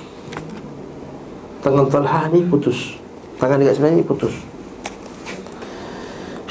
Tangan 1.59 1.91
Talha 1.91 2.31
ni 2.31 2.47
putus. 2.47 2.95
Tangan 3.43 3.59
dekat 3.59 3.75
sebelah 3.75 3.95
ni 3.99 4.05
putus. 4.07 4.33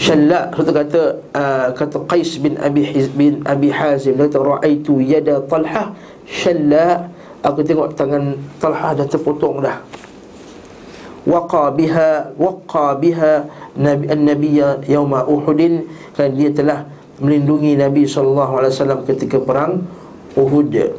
Syallak 0.02 0.50
Kata 0.50 0.70
kata 0.74 1.02
uh, 1.30 1.68
Kata 1.78 2.02
Qais 2.10 2.42
bin 2.42 2.58
Abi, 2.58 2.82
Hiz, 2.82 3.06
bin 3.14 3.38
Abi 3.46 3.70
Hazim. 3.70 4.18
Dia 4.18 4.26
kata 4.26 4.42
Ra'aitu 4.42 4.98
yada 4.98 5.38
Talhah 5.46 5.94
Syallak 6.26 7.06
Aku 7.42 7.62
tengok 7.62 7.94
tangan 7.94 8.38
Talhah 8.62 8.94
dah 8.94 9.06
terpotong 9.06 9.66
dah. 9.66 9.82
Waqa 11.26 11.74
biha 11.74 12.34
waqa 12.34 12.98
biha 12.98 13.46
nabi 13.78 14.10
an-nabiy 14.10 14.58
yauma 14.90 15.22
uhud 15.26 15.86
kan 16.18 16.34
dia 16.34 16.50
telah 16.50 16.82
melindungi 17.22 17.78
nabi 17.78 18.06
sallallahu 18.06 18.58
alaihi 18.58 18.74
wasallam 18.74 19.00
ketika 19.06 19.38
perang 19.38 19.86
uhud. 20.34 20.98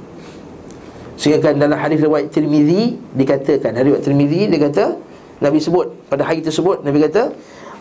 Sehingga 1.19 1.55
dalam 1.55 1.75
hadis 1.75 1.99
riwayat 1.99 2.31
Tirmizi 2.31 2.99
dikatakan 3.15 3.75
hadis 3.75 3.95
riwayat 3.95 4.03
Tirmizi 4.07 4.39
dia 4.47 4.59
kata 4.63 4.85
nabi 5.43 5.59
sebut 5.59 5.91
pada 6.07 6.23
hari 6.27 6.39
tersebut 6.39 6.87
nabi 6.87 7.03
kata 7.03 7.31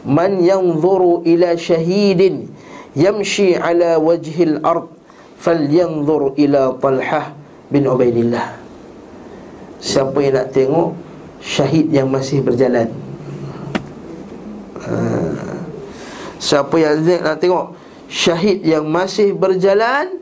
man 0.07 0.43
yanzuru 0.43 1.23
ila 1.27 1.55
syahidin 1.55 2.51
yamshi 2.95 3.55
ala 3.57 3.99
wajhil 3.99 4.61
ard 4.63 4.91
falyanzur 5.39 6.35
ila 6.39 6.77
talhah 6.79 7.35
bin 7.73 7.89
ubaidillah. 7.89 8.59
Siapa 9.83 10.15
yang 10.23 10.35
nak 10.39 10.49
tengok 10.55 10.95
syahid 11.43 11.91
yang 11.91 12.07
masih 12.07 12.39
berjalan. 12.43 12.91
Uh, 14.83 15.63
Siapa 16.43 16.75
yang 16.75 16.99
nak 17.23 17.39
tengok 17.39 17.71
Syahid 18.11 18.67
yang 18.67 18.83
masih 18.91 19.31
berjalan 19.31 20.19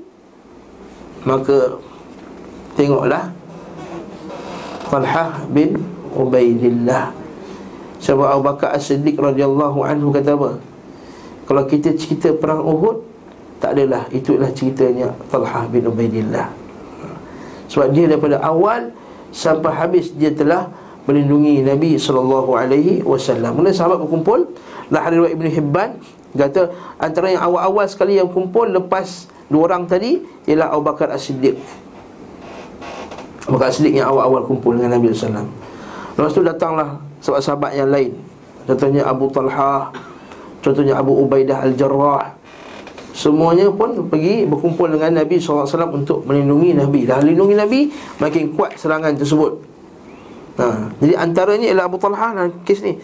Maka 1.24 1.80
Tengoklah 2.76 3.32
Talhah 4.92 5.48
bin 5.48 5.80
Ubaidillah 6.12 7.16
Sebab 8.00 8.26
Abu 8.26 8.42
Bakar 8.48 8.72
As-Siddiq 8.72 9.20
radhiyallahu 9.20 9.84
anhu 9.84 10.08
kata 10.12 10.36
apa 10.36 10.56
Kalau 11.44 11.62
kita 11.68 11.92
cerita 11.94 12.32
perang 12.32 12.64
Uhud 12.64 13.04
Tak 13.60 13.76
adalah 13.76 14.08
Itulah 14.08 14.48
ceritanya 14.56 15.12
Talhah 15.28 15.68
bin 15.68 15.84
Ubaidillah 15.84 16.48
Sebab 17.68 17.92
dia 17.92 18.08
daripada 18.08 18.40
awal 18.40 18.90
Sampai 19.30 19.70
habis 19.76 20.10
dia 20.16 20.34
telah 20.34 20.72
melindungi 21.10 21.64
Nabi 21.64 21.96
wasallam. 23.02 23.50
Mula 23.58 23.74
sahabat 23.74 23.98
berkumpul, 24.04 24.52
lah 24.94 25.10
riwayat 25.10 25.34
Ibn 25.34 25.46
Hibban 25.50 25.90
kata 26.30 26.70
antara 27.02 27.34
yang 27.34 27.42
awal-awal 27.42 27.86
sekali 27.90 28.14
yang 28.14 28.30
kumpul 28.30 28.70
lepas 28.70 29.26
dua 29.50 29.66
orang 29.66 29.90
tadi 29.90 30.22
ialah 30.46 30.70
Abu 30.70 30.82
Bakar 30.86 31.10
As-Siddiq. 31.10 31.58
Abu 33.50 33.58
Bakar 33.58 33.74
As-Siddiq 33.74 33.98
yang 33.98 34.06
awal-awal 34.14 34.46
kumpul 34.46 34.78
dengan 34.78 34.94
Nabi 34.94 35.10
wasallam. 35.10 35.50
Lepas 36.14 36.30
tu 36.30 36.42
datanglah 36.46 37.02
sahabat-sahabat 37.20 37.72
yang 37.76 37.88
lain. 37.88 38.12
Contohnya 38.68 39.02
Abu 39.08 39.28
Talha, 39.32 39.92
contohnya 40.60 40.94
Abu 41.00 41.16
Ubaidah 41.20 41.64
Al-Jarrah. 41.64 42.36
Semuanya 43.10 43.66
pun 43.68 44.06
pergi 44.06 44.46
berkumpul 44.46 44.86
dengan 44.86 45.20
Nabi 45.20 45.36
SAW 45.42 45.66
untuk 45.90 46.22
melindungi 46.30 46.78
Nabi 46.78 47.10
Dah 47.10 47.18
lindungi 47.18 47.58
Nabi, 47.58 47.80
makin 48.22 48.54
kuat 48.54 48.78
serangan 48.78 49.18
tersebut 49.18 49.58
ha. 50.60 50.88
Jadi 51.02 51.14
antaranya 51.16 51.66
ialah 51.74 51.86
Abu 51.90 51.98
Talha 51.98 52.28
dalam 52.36 52.52
kes 52.62 52.80
ni 52.84 52.94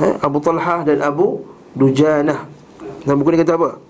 ha. 0.00 0.16
Abu 0.24 0.38
Talha 0.40 0.86
dan 0.86 1.02
Abu 1.02 1.44
Dujanah 1.74 2.46
Dan 3.04 3.20
buku 3.20 3.34
ni 3.34 3.38
kata 3.42 3.58
apa? 3.60 3.83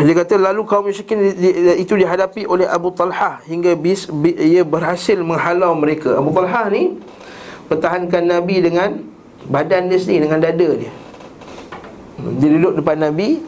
Dia 0.00 0.14
kata 0.16 0.40
lalu 0.40 0.64
kaum 0.64 0.88
musyrikin 0.88 1.20
itu 1.76 1.92
dihadapi 1.92 2.48
oleh 2.48 2.64
Abu 2.64 2.88
Talha 2.96 3.44
hingga 3.44 3.76
bis, 3.76 4.08
bis, 4.08 4.32
ia 4.40 4.64
berhasil 4.64 5.20
menghalau 5.20 5.76
mereka. 5.76 6.16
Abu 6.16 6.32
Talha 6.32 6.72
ni 6.72 6.96
pertahankan 7.68 8.24
Nabi 8.24 8.64
dengan 8.64 8.96
badan 9.44 9.92
dia 9.92 10.00
sendiri 10.00 10.24
dengan 10.24 10.40
dada 10.40 10.68
dia. 10.72 10.92
Dia 12.40 12.48
duduk 12.48 12.80
depan 12.80 12.96
Nabi 12.96 13.44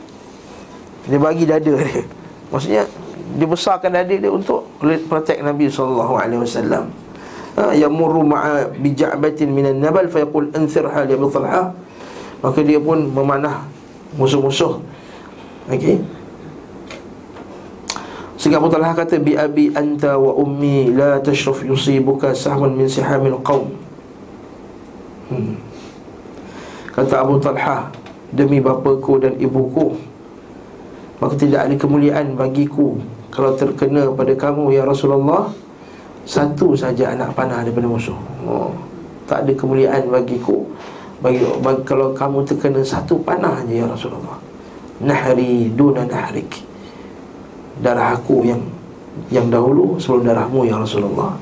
dia 1.08 1.16
bagi 1.16 1.48
dada 1.48 1.72
dia. 1.72 2.04
Maksudnya 2.52 2.84
dia 3.32 3.46
besarkan 3.48 3.90
dada 3.96 4.12
dia 4.12 4.28
untuk 4.28 4.68
protect 5.08 5.40
Nabi 5.40 5.72
sallallahu 5.72 6.20
alaihi 6.20 6.40
wasallam. 6.44 6.92
Ha 7.56 7.72
yamurru 7.72 8.28
ma'a 8.28 8.68
bija'batin 8.76 9.48
minan 9.48 9.80
nabal 9.80 10.04
fa 10.12 10.20
yaqul 10.20 10.52
anthirha 10.52 11.08
li 11.08 11.16
Abu 11.16 11.32
Talha. 11.32 11.72
Maka 12.44 12.60
dia 12.60 12.76
pun 12.76 13.08
memanah 13.08 13.64
musuh-musuh. 14.20 14.84
Okey. 15.72 16.21
Sehingga 18.42 18.58
Abu 18.58 18.74
Talha 18.74 18.90
kata 18.90 19.22
Bi 19.22 19.38
abi 19.38 19.70
anta 19.70 20.18
wa 20.18 20.34
ummi 20.34 20.90
La 20.90 21.22
tashruf 21.22 21.62
yusibuka 21.62 22.34
sahwan 22.34 22.74
min 22.74 22.90
sihamil 22.90 23.38
qawm 23.38 23.70
hmm. 25.30 25.54
Kata 26.90 27.22
Abu 27.22 27.38
Talha 27.38 27.86
Demi 28.34 28.58
bapaku 28.58 29.22
dan 29.22 29.38
ibuku 29.38 29.94
Maka 31.22 31.38
tidak 31.38 31.70
ada 31.70 31.74
kemuliaan 31.78 32.34
bagiku 32.34 32.98
Kalau 33.30 33.54
terkena 33.54 34.10
pada 34.10 34.34
kamu 34.34 34.74
ya 34.74 34.82
Rasulullah 34.82 35.54
Satu 36.26 36.74
saja 36.74 37.14
anak 37.14 37.38
panah 37.38 37.62
daripada 37.62 37.86
musuh 37.86 38.18
oh. 38.42 38.74
Tak 39.30 39.46
ada 39.46 39.52
kemuliaan 39.54 40.10
bagiku 40.10 40.66
bagi, 41.22 41.46
bagi, 41.62 41.86
Kalau 41.86 42.10
kamu 42.10 42.42
terkena 42.42 42.82
satu 42.82 43.22
panah 43.22 43.62
saja 43.62 43.70
ya 43.70 43.86
Rasulullah 43.86 44.34
Nahri 44.98 45.70
duna 45.70 46.02
nahrik 46.02 46.71
darah 47.80 48.18
aku 48.18 48.44
yang 48.44 48.60
yang 49.28 49.48
dahulu 49.48 49.96
sebelum 49.96 50.28
darahmu 50.28 50.68
ya 50.68 50.76
Rasulullah. 50.80 51.36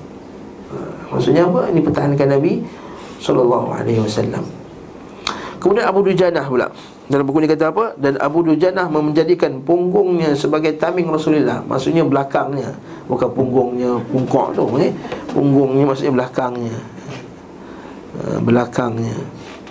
Ha, 0.71 0.77
maksudnya 1.15 1.47
apa? 1.47 1.71
Ini 1.71 1.81
pertahankan 1.83 2.29
Nabi 2.39 2.63
sallallahu 3.23 3.69
alaihi 3.75 4.01
wasallam. 4.03 4.43
Kemudian 5.61 5.87
Abu 5.87 6.01
Dujanah 6.07 6.47
pula 6.49 6.73
dalam 7.11 7.27
buku 7.27 7.43
ini 7.43 7.51
kata 7.51 7.75
apa? 7.75 7.85
Dan 7.99 8.17
Abu 8.23 8.47
Dujanah 8.47 8.87
menjadikan 8.87 9.61
punggungnya 9.67 10.33
sebagai 10.39 10.79
taming 10.79 11.11
Rasulullah. 11.11 11.59
Maksudnya 11.67 12.07
belakangnya, 12.07 12.71
bukan 13.11 13.29
punggungnya, 13.35 13.99
pungkok 14.09 14.55
tu 14.55 14.65
eh. 14.79 14.95
Punggungnya 15.35 15.85
maksudnya 15.91 16.15
belakangnya. 16.15 16.77
Ha, 18.15 18.39
belakangnya. 18.41 19.17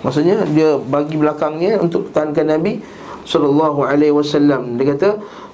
Maksudnya 0.00 0.44
dia 0.52 0.76
bagi 0.76 1.16
belakangnya 1.16 1.80
untuk 1.80 2.08
pertahankan 2.08 2.60
Nabi 2.60 2.80
sallallahu 3.24 3.84
alaihi 3.84 4.12
wasallam. 4.12 4.76
Dia 4.76 4.96
kata 4.96 5.08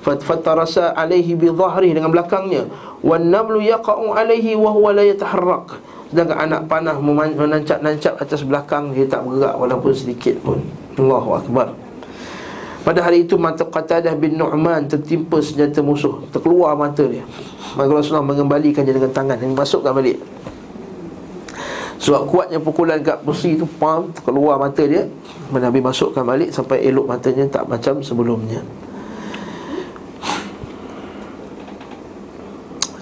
fatarasa 0.06 0.94
alaihi 0.94 1.34
bi 1.34 1.50
dhahri 1.50 1.90
dengan 1.90 2.14
belakangnya. 2.14 2.70
Wan 3.02 3.26
namlu 3.26 3.58
yaqa'u 3.58 4.14
alaihi 4.14 4.54
wa 4.54 4.70
huwa 4.70 4.94
la 4.94 5.02
yataharrak. 5.02 5.82
Sedangkan 6.14 6.38
anak 6.38 6.70
panah 6.70 6.94
menancap-nancap 7.02 8.14
atas 8.22 8.46
belakang 8.46 8.94
dia 8.94 9.10
tak 9.10 9.26
bergerak 9.26 9.58
walaupun 9.58 9.90
sedikit 9.90 10.38
pun. 10.38 10.62
Allahu 10.94 11.42
akbar. 11.42 11.74
Pada 12.86 13.02
hari 13.02 13.26
itu 13.26 13.34
mata 13.34 13.66
Qatadah 13.66 14.14
bin 14.14 14.38
Nu'man 14.38 14.86
tertimpa 14.86 15.42
senjata 15.42 15.82
musuh. 15.82 16.22
Terkeluar 16.30 16.78
mata 16.78 17.02
dia. 17.02 17.26
Maka 17.74 17.90
Rasulullah 17.90 18.22
mengembalikan 18.22 18.86
dia 18.86 18.94
dengan 18.94 19.10
tangan 19.10 19.34
dan 19.34 19.58
masukkan 19.58 19.90
balik. 19.90 20.22
Sebab 21.98 22.30
kuatnya 22.30 22.62
pukulan 22.62 23.02
kat 23.02 23.26
besi 23.26 23.58
itu 23.58 23.66
pam 23.66 24.14
keluar 24.22 24.62
mata 24.62 24.86
dia. 24.86 25.10
Nabi 25.50 25.82
masukkan 25.82 26.22
balik 26.22 26.54
sampai 26.54 26.86
elok 26.86 27.10
matanya 27.10 27.50
tak 27.50 27.66
macam 27.66 27.98
sebelumnya 27.98 28.62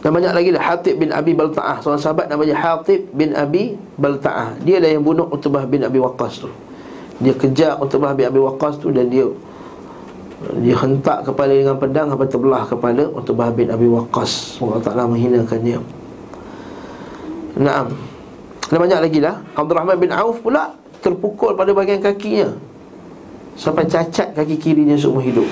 Dan 0.05 0.13
banyak 0.13 0.37
lagi 0.37 0.53
lah 0.53 0.61
Hatib 0.61 1.01
bin 1.01 1.09
Abi 1.09 1.33
Balta'ah. 1.33 1.81
Seorang 1.81 1.97
sahabat 1.97 2.29
namanya 2.29 2.53
Hatib 2.61 3.09
bin 3.17 3.33
Abi 3.33 3.73
Balta'ah. 3.97 4.53
Dia 4.61 4.77
lah 4.77 4.93
yang 4.93 5.01
bunuh 5.01 5.25
Utbah 5.33 5.65
bin 5.65 5.81
Abi 5.81 5.97
Waqqas 5.97 6.45
tu. 6.45 6.53
Dia 7.25 7.33
kejar 7.33 7.81
Utbah 7.81 8.13
bin 8.13 8.29
Abi 8.29 8.37
Waqqas 8.43 8.83
tu 8.83 8.91
Dan 8.91 9.07
dia 9.07 9.23
Dia 10.59 10.75
hentak 10.83 11.23
kepala 11.23 11.55
dengan 11.55 11.79
pedang 11.79 12.11
Sampai 12.11 12.27
terbelah 12.27 12.67
kepala 12.67 13.07
Utbah 13.17 13.49
bin 13.49 13.73
Abi 13.73 13.89
Waqqas. 13.89 14.61
Allah 14.61 14.85
Ta'ala 14.85 15.09
menghinakan 15.09 15.59
dia. 15.65 15.81
Naam. 17.57 17.97
Dan 18.69 18.79
banyak 18.85 19.01
lagi 19.09 19.19
lah. 19.25 19.41
Abdul 19.57 19.73
Rahman 19.73 19.97
bin 19.97 20.13
Auf 20.13 20.45
pula 20.45 20.77
Terpukul 21.01 21.57
pada 21.57 21.73
bahagian 21.73 22.05
kakinya. 22.05 22.53
Sampai 23.57 23.89
cacat 23.89 24.37
kaki 24.37 24.61
kirinya 24.61 25.01
seumur 25.01 25.25
hidup 25.25 25.49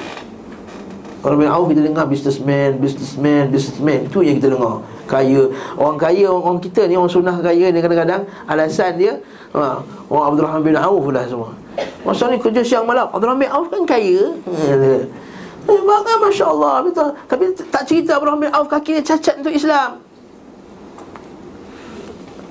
Orang 1.22 1.38
bin 1.38 1.46
Auf 1.46 1.70
kita 1.70 1.86
dengar 1.86 2.10
businessman, 2.10 2.82
businessman, 2.82 3.46
businessman. 3.46 4.10
Itu 4.10 4.26
yang 4.26 4.42
kita 4.42 4.58
dengar. 4.58 4.82
Kaya. 5.06 5.46
Orang 5.78 5.94
kaya, 5.94 6.26
orang, 6.26 6.58
kita 6.58 6.90
ni, 6.90 6.98
orang 6.98 7.14
sunnah 7.14 7.38
kaya 7.38 7.70
ni 7.70 7.78
kadang-kadang 7.78 8.26
Alasan 8.50 8.98
dia 8.98 9.22
ha, 9.54 9.78
Orang 10.10 10.34
Abdul 10.34 10.44
Rahman 10.50 10.62
bin 10.66 10.74
Auf 10.74 11.06
lah 11.14 11.22
semua. 11.30 11.54
Masa 12.02 12.26
ni 12.26 12.42
kerja 12.42 12.66
siang 12.66 12.90
malam 12.90 13.06
Abdul 13.06 13.30
Rahman 13.30 13.46
bin 13.46 13.50
Auf 13.54 13.70
kan 13.70 13.82
kaya. 13.86 14.34
Eh, 14.50 15.78
kan 15.78 16.16
Masya 16.18 16.46
Allah 16.50 16.82
betul. 16.82 17.08
Tapi 17.30 17.44
tak 17.70 17.82
cerita 17.86 18.18
Abdul 18.18 18.28
Rahman 18.34 18.42
bin 18.50 18.52
Auf 18.58 18.66
kaki 18.66 18.98
dia 18.98 19.04
cacat 19.14 19.38
untuk 19.38 19.54
Islam. 19.54 20.02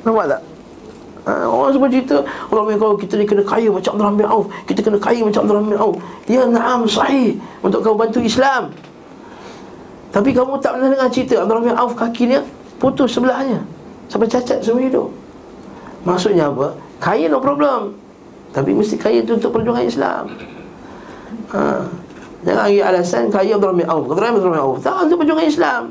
Nampak 0.07 0.25
tak? 0.31 0.41
Ha, 1.21 1.45
orang 1.45 1.69
semua 1.69 1.85
cerita 1.85 2.17
Orang 2.49 2.65
kalau 2.81 2.97
kita 2.97 3.13
ni 3.13 3.29
kena 3.29 3.45
kaya 3.45 3.69
macam 3.69 3.93
Abdul 3.93 4.07
Rahman 4.09 4.25
Auf. 4.25 4.45
Kita 4.65 4.81
kena 4.81 4.97
kaya 4.97 5.21
macam 5.21 5.45
Abdul 5.45 5.57
Rahman 5.61 5.77
Auf. 5.77 5.95
Ya 6.25 6.41
na'am 6.49 6.89
sahih 6.89 7.37
Untuk 7.61 7.85
kamu 7.85 7.95
bantu 7.97 8.19
Islam. 8.25 8.73
Tapi 10.09 10.33
kamu 10.33 10.57
tak 10.59 10.75
pernah 10.75 10.89
dengar 10.89 11.09
cerita 11.13 11.45
Abdul 11.45 11.61
Rahman 11.61 11.77
Auf 11.77 11.93
kaki 11.93 12.23
dia 12.25 12.41
putus 12.81 13.13
sebelahnya. 13.13 13.61
Sampai 14.09 14.25
cacat 14.25 14.65
semua 14.65 14.81
hidup. 14.81 15.13
Maksudnya 16.01 16.49
apa? 16.49 16.73
Kaya 16.97 17.29
no 17.29 17.37
problem. 17.37 17.93
Tapi 18.51 18.73
mesti 18.73 18.97
kaya 18.97 19.21
tu 19.21 19.37
untuk 19.37 19.53
perjuangan 19.53 19.85
Islam. 19.85 20.23
Ha. 21.53 21.85
Jangan 22.41 22.61
lagi 22.65 22.79
alasan 22.81 23.29
kaya 23.29 23.61
Abdul 23.61 23.77
Rahman 23.77 23.85
Auf. 23.85 24.09
Abdul 24.09 24.41
Rahman 24.41 24.61
Auf. 24.65 24.77
Tak 24.81 25.05
untuk 25.05 25.21
perjuangan 25.21 25.45
Islam. 25.45 25.83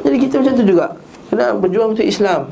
Jadi 0.00 0.16
kita 0.22 0.34
macam 0.38 0.54
tu 0.54 0.64
juga. 0.64 0.86
Kena 1.26 1.58
berjuang 1.58 1.98
untuk 1.98 2.06
Islam 2.06 2.46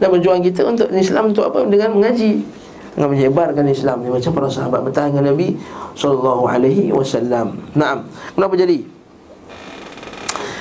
dan 0.00 0.08
berjuang 0.12 0.40
kita 0.40 0.64
untuk 0.64 0.88
Islam 0.92 1.32
untuk 1.34 1.44
apa? 1.48 1.64
Dengan 1.68 1.96
mengaji 1.96 2.62
dengan 2.92 3.08
menyebarkan 3.16 3.64
Islam 3.72 4.04
ni 4.04 4.08
macam 4.12 4.30
para 4.36 4.48
sahabat 4.52 4.84
bertahan 4.84 5.16
dengan 5.16 5.32
Nabi 5.32 5.56
sallallahu 5.96 6.44
alaihi 6.44 6.92
wasallam. 6.92 7.56
Naam. 7.72 8.04
Kenapa 8.36 8.54
jadi? 8.56 8.84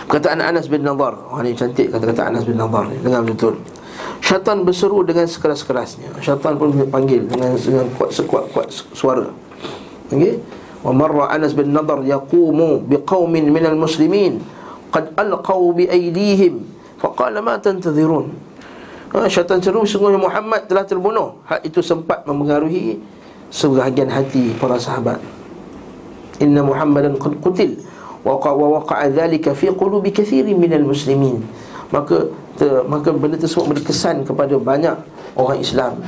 Perkataan 0.07 0.39
Anas 0.43 0.67
bin 0.71 0.83
Nadar. 0.83 1.15
Wah 1.27 1.43
ni 1.43 1.55
cantik 1.55 1.91
kata-kata 1.91 2.31
Anas 2.31 2.47
bin 2.47 2.55
Nadar 2.55 2.87
ni. 2.87 2.99
Dengar 3.03 3.23
betul. 3.27 3.59
Syaitan 4.23 4.63
berseru 4.63 5.03
dengan 5.03 5.27
sekeras-kerasnya. 5.27 6.23
Syaitan 6.23 6.55
pun 6.55 6.71
panggil 6.87 7.27
dengan 7.27 7.55
dengan 7.55 7.87
kuat 7.99 8.15
sekuat-kuat 8.15 8.67
suara. 8.95 9.27
Okey. 10.11 10.39
Wa 10.83 10.91
marra 10.95 11.35
Anas 11.35 11.51
bin 11.51 11.75
Nadar 11.75 11.99
yaqumu 12.07 12.79
biqaumin 12.87 13.51
minal 13.51 13.75
muslimin 13.75 14.39
qad 14.91 15.15
alqaw 15.15 15.71
bi 15.75 15.87
aydihim 15.87 16.63
faqala 16.99 17.39
ma 17.39 17.59
tantadhirun 17.59 18.50
ha, 19.13 19.27
Syaitan 19.27 19.59
seru 19.59 19.83
sungguhnya 19.83 20.19
Muhammad 20.19 20.67
telah 20.67 20.83
terbunuh. 20.87 21.43
Hal 21.47 21.59
itu 21.63 21.83
sempat 21.83 22.23
mempengaruhi 22.23 22.99
Sebahagian 23.51 24.07
hati 24.07 24.55
para 24.55 24.79
sahabat. 24.79 25.19
Inna 26.39 26.63
Muhammadan 26.63 27.19
qad 27.19 27.35
qutil 27.43 27.83
wa 28.23 28.39
waqa'a 28.39 29.11
dhalika 29.11 29.51
fi 29.51 29.67
qulubi 29.75 30.15
kathirin 30.15 30.55
minal 30.55 30.87
muslimin. 30.87 31.43
Maka 31.91 32.31
ter, 32.55 32.71
maka 32.87 33.11
benda 33.11 33.35
tersebut 33.35 33.75
berkesan 33.75 34.23
kepada 34.23 34.55
banyak 34.55 34.95
orang 35.35 35.59
Islam. 35.59 35.99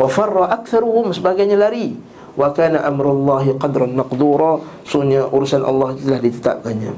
Wa 0.00 0.08
farra 0.08 0.48
aktharuhum 0.56 1.12
sebagainya 1.12 1.60
lari. 1.60 1.92
Wa 2.32 2.56
kana 2.56 2.80
amrullahi 2.88 3.52
qadran 3.60 3.92
maqdura. 3.92 4.64
Sunnya 4.88 5.28
urusan 5.28 5.68
Allah 5.68 5.92
telah 6.00 6.20
ditetapkannya. 6.24 6.92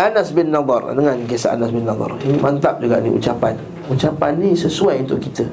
Anas 0.00 0.32
bin 0.32 0.48
Nadar 0.48 0.96
dengan 0.96 1.28
kisah 1.28 1.60
Anas 1.60 1.68
bin 1.68 1.84
Nadar 1.84 2.16
mantap 2.40 2.80
juga 2.80 3.04
ni 3.04 3.12
ucapan 3.12 3.52
ucapan 3.90 4.38
ni 4.38 4.54
sesuai 4.54 5.02
untuk 5.04 5.18
kita. 5.18 5.44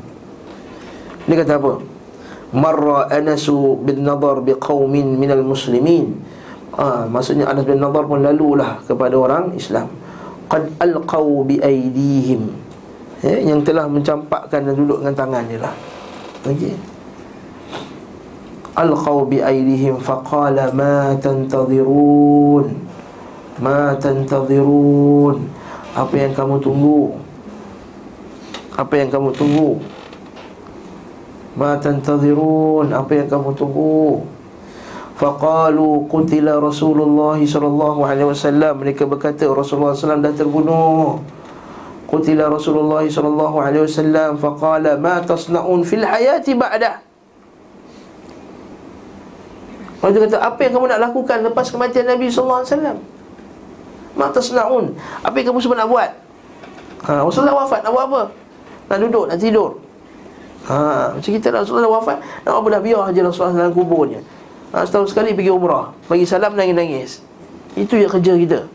Dia 1.27 1.35
kata 1.43 1.57
apa? 1.57 1.73
Marra 2.55 3.11
Anasu 3.11 3.75
bin 3.83 4.05
Nadar 4.05 4.39
biqaumin 4.45 5.17
minal 5.19 5.43
muslimin. 5.43 6.15
Ah 6.77 7.09
maksudnya 7.09 7.49
Anas 7.49 7.67
bin 7.67 7.81
Nadar 7.81 8.07
pun 8.07 8.23
lalulah 8.23 8.79
kepada 8.85 9.17
orang 9.17 9.51
Islam. 9.57 9.91
Qad 10.47 10.71
alqau 10.79 11.43
bi 11.43 11.59
aidihim 11.59 12.47
eh, 13.19 13.43
yang 13.43 13.59
telah 13.67 13.83
mencampakkan 13.91 14.63
dan 14.63 14.73
duduk 14.79 15.03
dengan 15.03 15.15
tangan 15.17 15.43
dia 15.49 15.59
lah. 15.59 15.75
Okey. 16.47 16.71
Alqau 18.77 19.27
bi 19.27 19.43
aidihim 19.43 19.99
faqala 19.99 20.71
ma 20.71 21.11
tantadhirun. 21.19 22.87
Ma 23.57 23.97
tantazirun 23.97 25.49
Apa 25.97 26.13
yang 26.13 26.29
kamu 26.37 26.61
tunggu 26.61 27.17
Apa 28.77 28.93
yang 29.01 29.09
kamu 29.09 29.33
tunggu? 29.33 29.81
Ma 31.57 31.73
tantazirun 31.81 32.93
Apa 32.93 33.17
yang 33.17 33.27
kamu 33.27 33.57
tunggu? 33.57 34.21
Faqalu 35.17 36.05
qutila 36.05 36.61
Rasulullah 36.61 37.41
sallallahu 37.41 38.05
alaihi 38.05 38.29
wasallam. 38.29 38.85
Mereka 38.85 39.09
berkata 39.09 39.49
Rasulullah 39.49 39.97
SAW 39.97 40.21
dah 40.21 40.29
terbunuh. 40.29 41.17
Qutila 42.05 42.53
Rasulullah 42.53 43.01
sallallahu 43.01 43.57
alaihi 43.57 43.89
wasallam. 43.89 44.37
Faqala 44.37 44.93
ma 45.01 45.17
tasnaun 45.25 45.81
fil 45.81 46.05
hayati 46.05 46.53
ba'da? 46.53 47.01
Orang 50.05 50.29
kata 50.29 50.37
apa 50.37 50.59
yang 50.61 50.77
kamu 50.77 50.85
nak 50.85 51.01
lakukan 51.09 51.37
lepas 51.49 51.73
kematian 51.73 52.05
Nabi 52.05 52.29
sallallahu 52.29 52.61
alaihi 52.61 52.73
wasallam? 52.77 52.97
Ma 54.13 54.29
tasnaun. 54.29 54.93
Apa 55.25 55.33
yang 55.41 55.49
kamu 55.49 55.65
semua 55.65 55.81
nak 55.81 55.89
buat? 55.89 56.09
Ha 57.09 57.25
Rasulullah 57.25 57.57
wafat 57.65 57.81
nak 57.81 57.89
buat 57.89 58.05
apa 58.05 58.21
Nak 58.87 58.97
duduk 59.03 59.25
nak 59.27 59.37
tidur. 59.39 59.71
Ha 60.67 61.15
macam 61.15 61.31
kita 61.31 61.47
Rasulullah 61.51 61.91
wafat 61.91 62.19
nak 62.43 62.59
apa 62.59 62.67
dah 62.75 62.81
biar 62.83 63.01
aja 63.07 63.19
Rasulullah 63.23 63.67
dalam 63.67 63.73
kuburnya. 63.75 64.19
Ha, 64.75 64.83
Setahun 64.83 65.15
sekali 65.15 65.31
pergi 65.31 65.47
umrah 65.47 65.95
Bagi 66.11 66.27
salam 66.27 66.51
nangis-nangis. 66.59 67.23
Itu 67.79 67.95
yang 67.95 68.11
kerja 68.11 68.35
kita. 68.35 68.59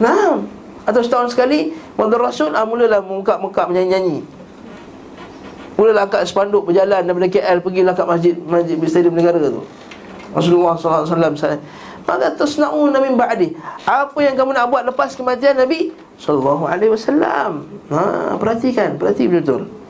Nah 0.00 0.40
Atau 0.88 1.04
setahun 1.04 1.36
sekali 1.36 1.76
Wanda 1.96 2.16
Rasul 2.16 2.56
ah, 2.56 2.64
Mulalah 2.64 3.04
mengungkap-mengkap 3.04 3.68
menyanyi-nyanyi. 3.68 4.24
Mulalah 5.76 6.08
angkat 6.08 6.24
sepanduk 6.24 6.68
berjalan 6.68 7.04
Daripada 7.04 7.28
KL 7.28 7.60
pergilah 7.60 7.92
kat 7.92 8.08
masjid 8.08 8.34
Masjid 8.36 8.76
Stadium 8.88 9.16
Negara 9.16 9.40
tu. 9.40 9.64
Rasulullah 10.32 10.76
SAW 10.76 11.60
Maka 12.04 12.26
tasna'un 12.32 12.92
Nabi 12.92 13.12
Ba'di. 13.12 13.48
Apa 13.84 14.18
yang 14.24 14.34
kamu 14.36 14.56
nak 14.56 14.72
buat 14.72 14.82
lepas 14.88 15.12
kematian 15.16 15.56
Nabi 15.60 15.92
Sallallahu 16.20 16.68
Alaihi 16.68 16.92
Wasallam. 16.92 17.64
Ha, 17.88 18.36
perhatikan, 18.36 19.00
perhati 19.00 19.24
betul-betul. 19.24 19.80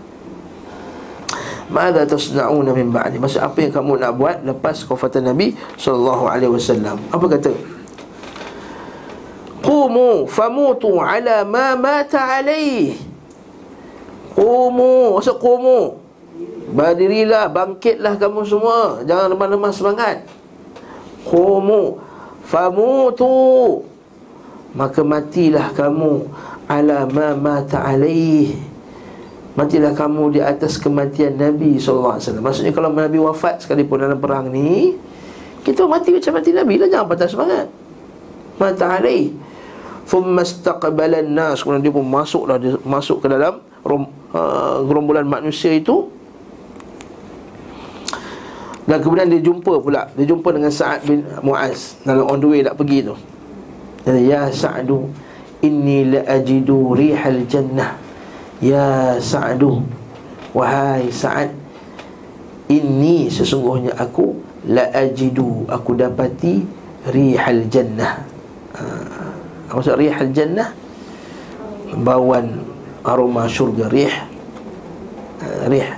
Mada 1.70 2.02
tasna'una 2.02 2.74
min 2.74 2.90
ba'di? 2.90 3.22
Maksud 3.22 3.46
apa 3.46 3.62
yang 3.62 3.70
kamu 3.70 4.02
nak 4.02 4.12
buat 4.18 4.36
Lepas 4.42 4.82
kufatan 4.82 5.30
Nabi 5.30 5.54
Sallallahu 5.78 6.26
alaihi 6.26 6.50
wasallam? 6.50 6.98
Apa 7.14 7.30
kata? 7.30 7.54
Qumu 9.62 10.26
famutu 10.26 10.98
ala 10.98 11.46
ma 11.46 11.78
mata 11.78 12.42
alaih 12.42 12.98
Qumu 14.34 15.14
Maksud 15.14 15.38
qumu. 15.38 16.02
Berdirilah, 16.70 17.50
bangkitlah 17.50 18.14
kamu 18.18 18.46
semua. 18.46 19.02
Jangan 19.06 19.34
lemah-lemah 19.34 19.72
semangat. 19.74 20.16
Qumu 21.26 21.98
Famutu 22.46 23.84
Maka 24.74 25.02
matilah 25.02 25.74
kamu 25.74 26.30
Ala 26.70 27.02
ma 27.10 27.34
mata 27.34 27.82
alaih. 27.82 28.54
Matilah 29.58 29.90
kamu 29.98 30.38
di 30.38 30.40
atas 30.40 30.78
kematian 30.78 31.34
Nabi 31.34 31.82
SAW 31.82 32.22
Maksudnya 32.38 32.70
kalau 32.70 32.94
Nabi 32.94 33.18
wafat 33.18 33.66
sekalipun 33.66 33.98
dalam 33.98 34.22
perang 34.22 34.46
ni 34.46 34.94
Kita 35.66 35.90
mati 35.90 36.14
macam 36.14 36.38
mati 36.38 36.54
Nabi 36.54 36.78
lah. 36.78 36.86
Jangan 36.86 37.06
patah 37.10 37.28
semangat. 37.28 37.66
Mata 38.62 38.86
alaih. 38.86 39.34
Thumma 40.06 40.46
staqbalan 40.46 41.34
nas 41.34 41.66
Kemudian 41.66 41.82
dia 41.82 41.90
pun 41.90 42.06
masuklah 42.06 42.56
dia 42.62 42.78
Masuk 42.86 43.26
ke 43.26 43.26
dalam 43.26 43.58
rom, 43.82 44.06
uh, 44.30 44.86
Gerombolan 44.86 45.26
manusia 45.26 45.74
itu. 45.74 46.06
Dan 48.86 49.02
kemudian 49.02 49.26
dia 49.26 49.42
jumpa 49.42 49.82
pula. 49.82 50.06
Dia 50.14 50.26
jumpa 50.30 50.50
dengan 50.54 50.70
Sa'ad 50.70 51.06
bin 51.06 51.26
Mu'az. 51.42 51.98
Dalam 52.06 52.26
on 52.26 52.38
the 52.38 52.46
way 52.46 52.62
nak 52.62 52.78
pergi 52.78 53.06
tu 53.06 53.14
Ya 54.08 54.48
Sa'adu 54.48 55.08
Inni 55.60 56.08
la 56.08 56.24
ajidu 56.24 56.96
rihal 56.96 57.44
jannah. 57.44 58.00
Ya 58.64 59.16
Sa'du 59.20 59.84
Wahai 60.56 61.12
Sa'ad 61.12 61.52
Ini 62.68 63.28
sesungguhnya 63.28 63.96
aku 63.96 64.36
La 64.68 64.88
ajidu 64.92 65.68
Aku 65.68 65.96
dapati 65.96 66.64
Rihal 67.08 67.64
jannah. 67.72 68.20
Uh, 68.76 69.32
Maksud 69.72 69.96
rihal 69.96 70.28
jannah? 70.36 70.68
Bauan 71.96 72.60
aroma 73.00 73.48
syurga 73.48 73.88
Rih. 73.88 74.12
Uh, 75.40 75.64
Rih. 75.72 75.88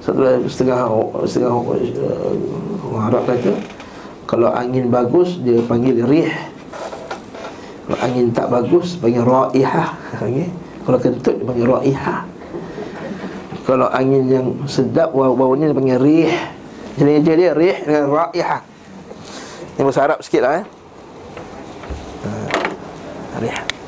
Satu 0.00 0.24
setengah 0.48 0.88
Setengah 1.28 1.52
uh, 1.52 3.04
Arab 3.04 3.28
kata 3.28 3.52
Kalau 4.24 4.48
angin 4.48 4.88
bagus 4.88 5.36
Dia 5.44 5.60
panggil 5.68 6.00
rih 6.08 6.49
Kalau 7.90 7.98
angin 8.06 8.30
tak 8.30 8.46
bagus 8.46 8.94
Panggil 9.02 9.26
ra'ihah. 9.26 9.90
Okay 10.22 10.46
kalau 10.84 10.98
kentut 10.98 11.36
panggil 11.44 11.66
raihah. 11.68 12.26
Kalau 13.68 13.86
angin 13.92 14.24
yang 14.26 14.46
sedap 14.66 15.12
Bau-baunya 15.12 15.70
dia 15.70 15.76
panggil 15.76 15.98
rih. 16.00 16.32
Jadi 16.98 17.22
dia, 17.22 17.34
dia 17.38 17.50
rih 17.54 17.76
dengan 17.84 18.10
raihah. 18.10 18.60
Ini 19.78 19.82
bahasa 19.86 20.00
Arab 20.02 20.18
sikit 20.20 20.42
lah 20.44 20.52
eh. 20.60 20.64
Ha, 22.20 22.30
Rih 23.40 23.79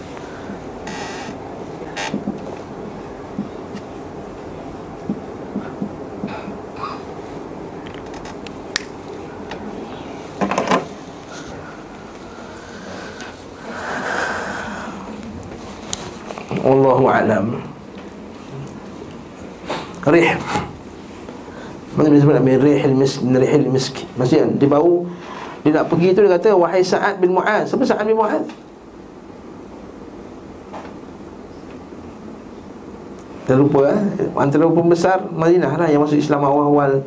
Wallahu 16.73 17.05
a'lam. 17.05 17.47
Rih. 20.09 20.33
Mana 21.93 22.09
bisa 22.09 22.25
sebut 22.25 22.41
min 22.41 22.57
rihil 22.57 22.97
misk 22.97 23.21
min 23.21 23.37
rihil 23.37 23.69
misk. 23.69 24.01
Maksudnya 24.17 24.49
dia 24.57 24.69
bau 24.73 25.05
dia 25.61 25.77
nak 25.77 25.93
pergi 25.93 26.17
tu 26.17 26.25
dia 26.25 26.33
kata 26.41 26.57
wahai 26.57 26.81
Sa'ad 26.81 27.21
bin 27.21 27.37
Mu'az. 27.37 27.69
Siapa 27.69 27.85
Sa'ad 27.85 28.09
bin 28.09 28.17
Mu'az? 28.17 28.49
Terlupa 33.45 33.93
eh? 33.93 34.01
Antara 34.39 34.71
pembesar 34.71 35.19
Madinah 35.35 35.75
lah 35.75 35.91
Yang 35.91 36.03
masuk 36.07 36.19
Islam 36.23 36.47
awal-awal 36.47 37.03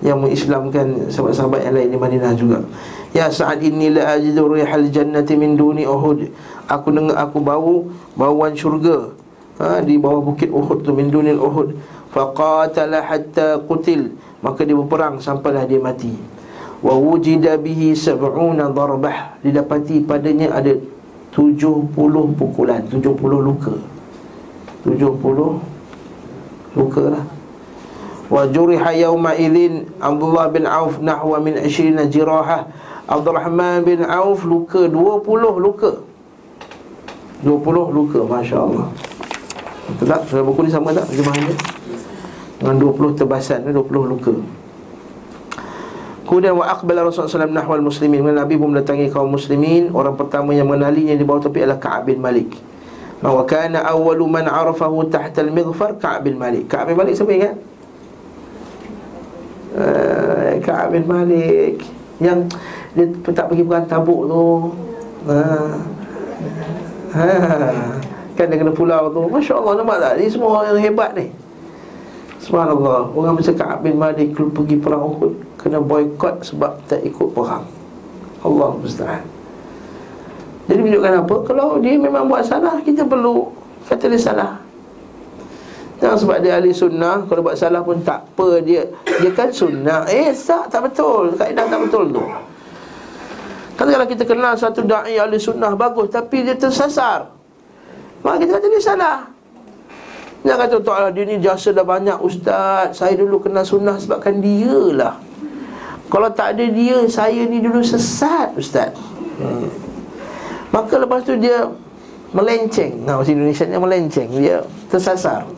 Yang 0.00 0.18
mengislamkan 0.24 0.86
sahabat-sahabat 1.12 1.68
yang 1.68 1.74
lain 1.76 1.88
di 1.92 1.98
Madinah 2.00 2.32
juga 2.32 2.64
Ya 3.12 3.28
Sa'ad 3.28 3.60
inni 3.60 3.92
la 3.92 4.16
ajidu 4.16 4.48
rihal 4.48 4.88
jannati 4.88 5.36
min 5.36 5.52
duni 5.52 5.84
Uhud 5.84 6.32
Aku 6.66 6.90
dengar 6.90 7.14
aku 7.22 7.38
bau 7.38 7.86
bauan 8.18 8.50
syurga. 8.58 9.14
Ha, 9.56 9.80
di 9.80 9.96
bawah 9.96 10.20
bukit 10.20 10.50
Uhud 10.50 10.82
tu 10.82 10.90
min 10.92 11.08
dunil 11.08 11.38
Uhud. 11.38 11.78
Faqatala 12.10 13.06
hatta 13.06 13.62
qutil. 13.62 14.18
Maka 14.42 14.66
dia 14.66 14.74
berperang 14.74 15.22
sampailah 15.22 15.62
dia 15.64 15.78
mati. 15.78 16.10
Wa 16.82 16.92
wujida 16.98 17.54
bihi 17.54 17.94
sab'una 17.94 18.68
darbah. 18.74 19.38
Didapati 19.46 20.02
padanya 20.02 20.58
ada 20.58 20.74
70 21.32 21.94
pukulan 22.34 22.82
70 22.90 23.14
luka. 23.38 23.74
70 24.82 26.76
luka 26.76 27.02
lah. 27.06 27.24
Wa 28.26 28.42
juriha 28.50 28.90
yawma 29.06 29.38
idzin 29.38 29.86
Abdullah 30.02 30.50
bin 30.50 30.66
Auf 30.66 30.98
nahwa 30.98 31.38
min 31.38 31.62
20 31.62 32.10
jirahah. 32.10 32.66
Abdul 33.06 33.38
Rahman 33.38 33.86
bin 33.86 34.02
Auf 34.02 34.42
luka 34.42 34.90
20 34.90 35.62
luka 35.62 36.05
20 37.44 37.96
luka 37.96 38.20
Masya 38.24 38.56
Allah 38.56 38.88
Betul 39.86 40.06
tak? 40.10 40.20
Dalam 40.30 40.44
buku 40.50 40.60
ni 40.66 40.70
sama 40.70 40.90
tak? 40.90 41.06
Terjemahannya? 41.10 41.54
Dengan 42.58 42.76
20 42.80 43.18
tebasan 43.20 43.62
20 43.62 43.86
luka. 44.10 44.34
Kemudian 46.26 46.58
wa 46.58 46.66
aqbala 46.66 47.06
Rasulullah 47.06 47.46
SAW 47.46 47.54
nahwal 47.54 47.84
muslimin. 47.86 48.26
Nabi 48.34 48.58
pun 48.58 48.74
mendatangi 48.74 49.14
kaum 49.14 49.30
muslimin. 49.30 49.94
Orang 49.94 50.18
pertama 50.18 50.50
yang 50.50 50.66
mengenalinya 50.66 51.14
di 51.14 51.22
bawah 51.22 51.46
tepi 51.46 51.62
adalah 51.62 51.78
Ka'ab 51.78 52.10
bin 52.10 52.18
Malik. 52.18 52.50
Wa 53.22 53.46
kana 53.46 53.86
awwalu 53.86 54.26
man 54.26 54.50
arafahu 54.50 55.06
tahta 55.06 55.46
al-mighfar 55.46 56.02
Ka'ab 56.02 56.26
bin 56.26 56.34
Malik. 56.34 56.66
Ka'ab 56.66 56.90
bin 56.90 56.98
Malik 56.98 57.14
siapa 57.14 57.30
ingat? 57.30 57.54
Uh, 59.70 60.50
Ka'ab 60.66 60.98
bin 60.98 61.06
Malik. 61.06 61.78
Yang 62.18 62.50
dia 62.98 63.06
tak 63.30 63.46
pergi 63.46 63.62
perang 63.62 63.86
tabuk 63.86 64.26
tu. 64.26 64.44
Uh, 65.30 65.78
ha, 67.16 67.28
Kan 68.36 68.52
dia 68.52 68.56
kena 68.60 68.72
pulau 68.76 69.08
tu. 69.08 69.24
Masya 69.32 69.56
Allah 69.56 69.72
nampak 69.80 69.96
tak? 69.98 70.12
Ini 70.20 70.28
semua 70.28 70.48
orang 70.52 70.76
yang 70.76 70.80
hebat 70.92 71.10
ni. 71.16 71.26
Subhanallah. 72.44 73.10
Orang 73.10 73.40
macam 73.40 73.54
Ka'ab 73.56 73.80
bin 73.82 73.96
Malik 73.96 74.36
pergi 74.36 74.76
perang 74.78 75.02
Uhud 75.02 75.34
Kena 75.58 75.82
boykot 75.82 76.46
sebab 76.46 76.78
tak 76.86 77.02
ikut 77.02 77.34
perang. 77.34 77.66
Allah 78.46 78.70
mustahil 78.78 79.24
Jadi 80.70 80.78
menunjukkan 80.78 81.14
apa? 81.26 81.36
Kalau 81.48 81.82
dia 81.82 81.98
memang 81.98 82.30
buat 82.30 82.46
salah 82.46 82.78
Kita 82.84 83.02
perlu 83.02 83.50
Kata 83.88 84.06
dia 84.06 84.20
salah. 84.20 84.52
Jangan 85.98 86.18
sebab 86.20 86.36
dia 86.44 86.60
ahli 86.60 86.70
sunnah 86.70 87.24
Kalau 87.26 87.40
buat 87.42 87.56
salah 87.58 87.82
pun 87.82 87.98
tak 88.04 88.22
apa. 88.22 88.60
Dia 88.62 88.84
dia 89.18 89.30
kan 89.32 89.50
sunnah. 89.50 90.06
Eh 90.06 90.30
tak, 90.30 90.70
tak 90.70 90.86
betul. 90.86 91.34
Kaedah 91.34 91.66
tak 91.66 91.80
betul 91.88 92.14
tu 92.14 92.22
kalau 93.84 94.08
kita 94.08 94.24
kenal 94.24 94.56
satu 94.56 94.80
da'i 94.88 95.20
ahli 95.20 95.36
sunnah 95.36 95.76
bagus 95.76 96.08
Tapi 96.08 96.48
dia 96.48 96.56
tersasar. 96.56 97.28
Maka 98.24 98.36
kita 98.40 98.56
kata 98.56 98.66
dia 98.72 98.82
salah. 98.82 99.18
Jangan 100.46 100.58
kata 100.62 100.76
tak 100.78 100.98
lah, 101.02 101.10
dia 101.10 101.24
ni 101.26 101.36
jasa 101.42 101.74
dah 101.74 101.82
banyak 101.82 102.18
ustaz. 102.22 103.02
Saya 103.02 103.18
dulu 103.18 103.42
kenal 103.42 103.66
sunnah 103.66 103.98
sebabkan 103.98 104.38
dia 104.38 104.78
lah. 104.94 105.14
Kalau 106.06 106.30
tak 106.30 106.54
ada 106.54 106.64
dia, 106.70 107.02
saya 107.10 107.42
ni 107.50 107.58
dulu 107.58 107.82
sesat 107.82 108.54
ustaz. 108.54 108.94
Hmm. 109.42 109.66
Maka 110.70 111.02
lepas 111.02 111.26
tu 111.26 111.34
dia 111.34 111.66
melenceng. 112.30 113.02
Nah, 113.02 113.18
bahasa 113.18 113.34
Indonesia 113.34 113.64
ni 113.66 113.74
melenceng. 113.74 114.28
Dia 114.38 114.62
tersasar. 114.86 115.50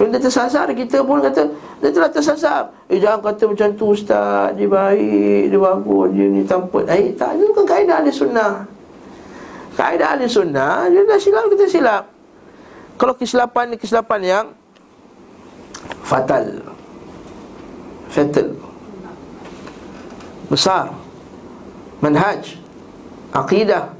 Bila 0.00 0.08
dia 0.16 0.20
tersasar, 0.24 0.72
kita 0.72 1.04
pun 1.04 1.20
kata 1.20 1.44
Dia 1.76 1.92
telah 1.92 2.08
tersasar 2.08 2.72
Eh 2.88 2.96
jangan 2.96 3.20
kata 3.20 3.52
macam 3.52 3.68
tu 3.76 3.92
ustaz. 3.92 4.56
Dia 4.56 4.66
baik, 4.66 5.52
dia 5.52 5.58
bagus, 5.60 6.08
dia 6.16 6.26
ni 6.28 6.42
tanpa 6.46 6.80
Eh 6.88 7.12
tak, 7.14 7.36
itu 7.36 7.44
bukan 7.52 7.64
kaedah 7.68 7.96
ahli 8.00 8.10
sunnah. 8.12 8.64
Kaedah 9.76 10.16
ahli 10.16 10.26
sunnah 10.26 10.88
Dia 10.88 11.04
dah 11.04 11.18
silap, 11.20 11.44
kita 11.52 11.64
silap. 11.68 12.04
Kalau 12.96 13.12
kesilapan 13.12 13.64
ni 13.72 13.76
kesilapan 13.76 14.20
yang 14.24 14.46
fatal. 16.00 16.44
Fatal. 18.08 18.48
Besar. 20.48 20.88
Manhaj. 22.00 22.56
Akidah 23.36 23.96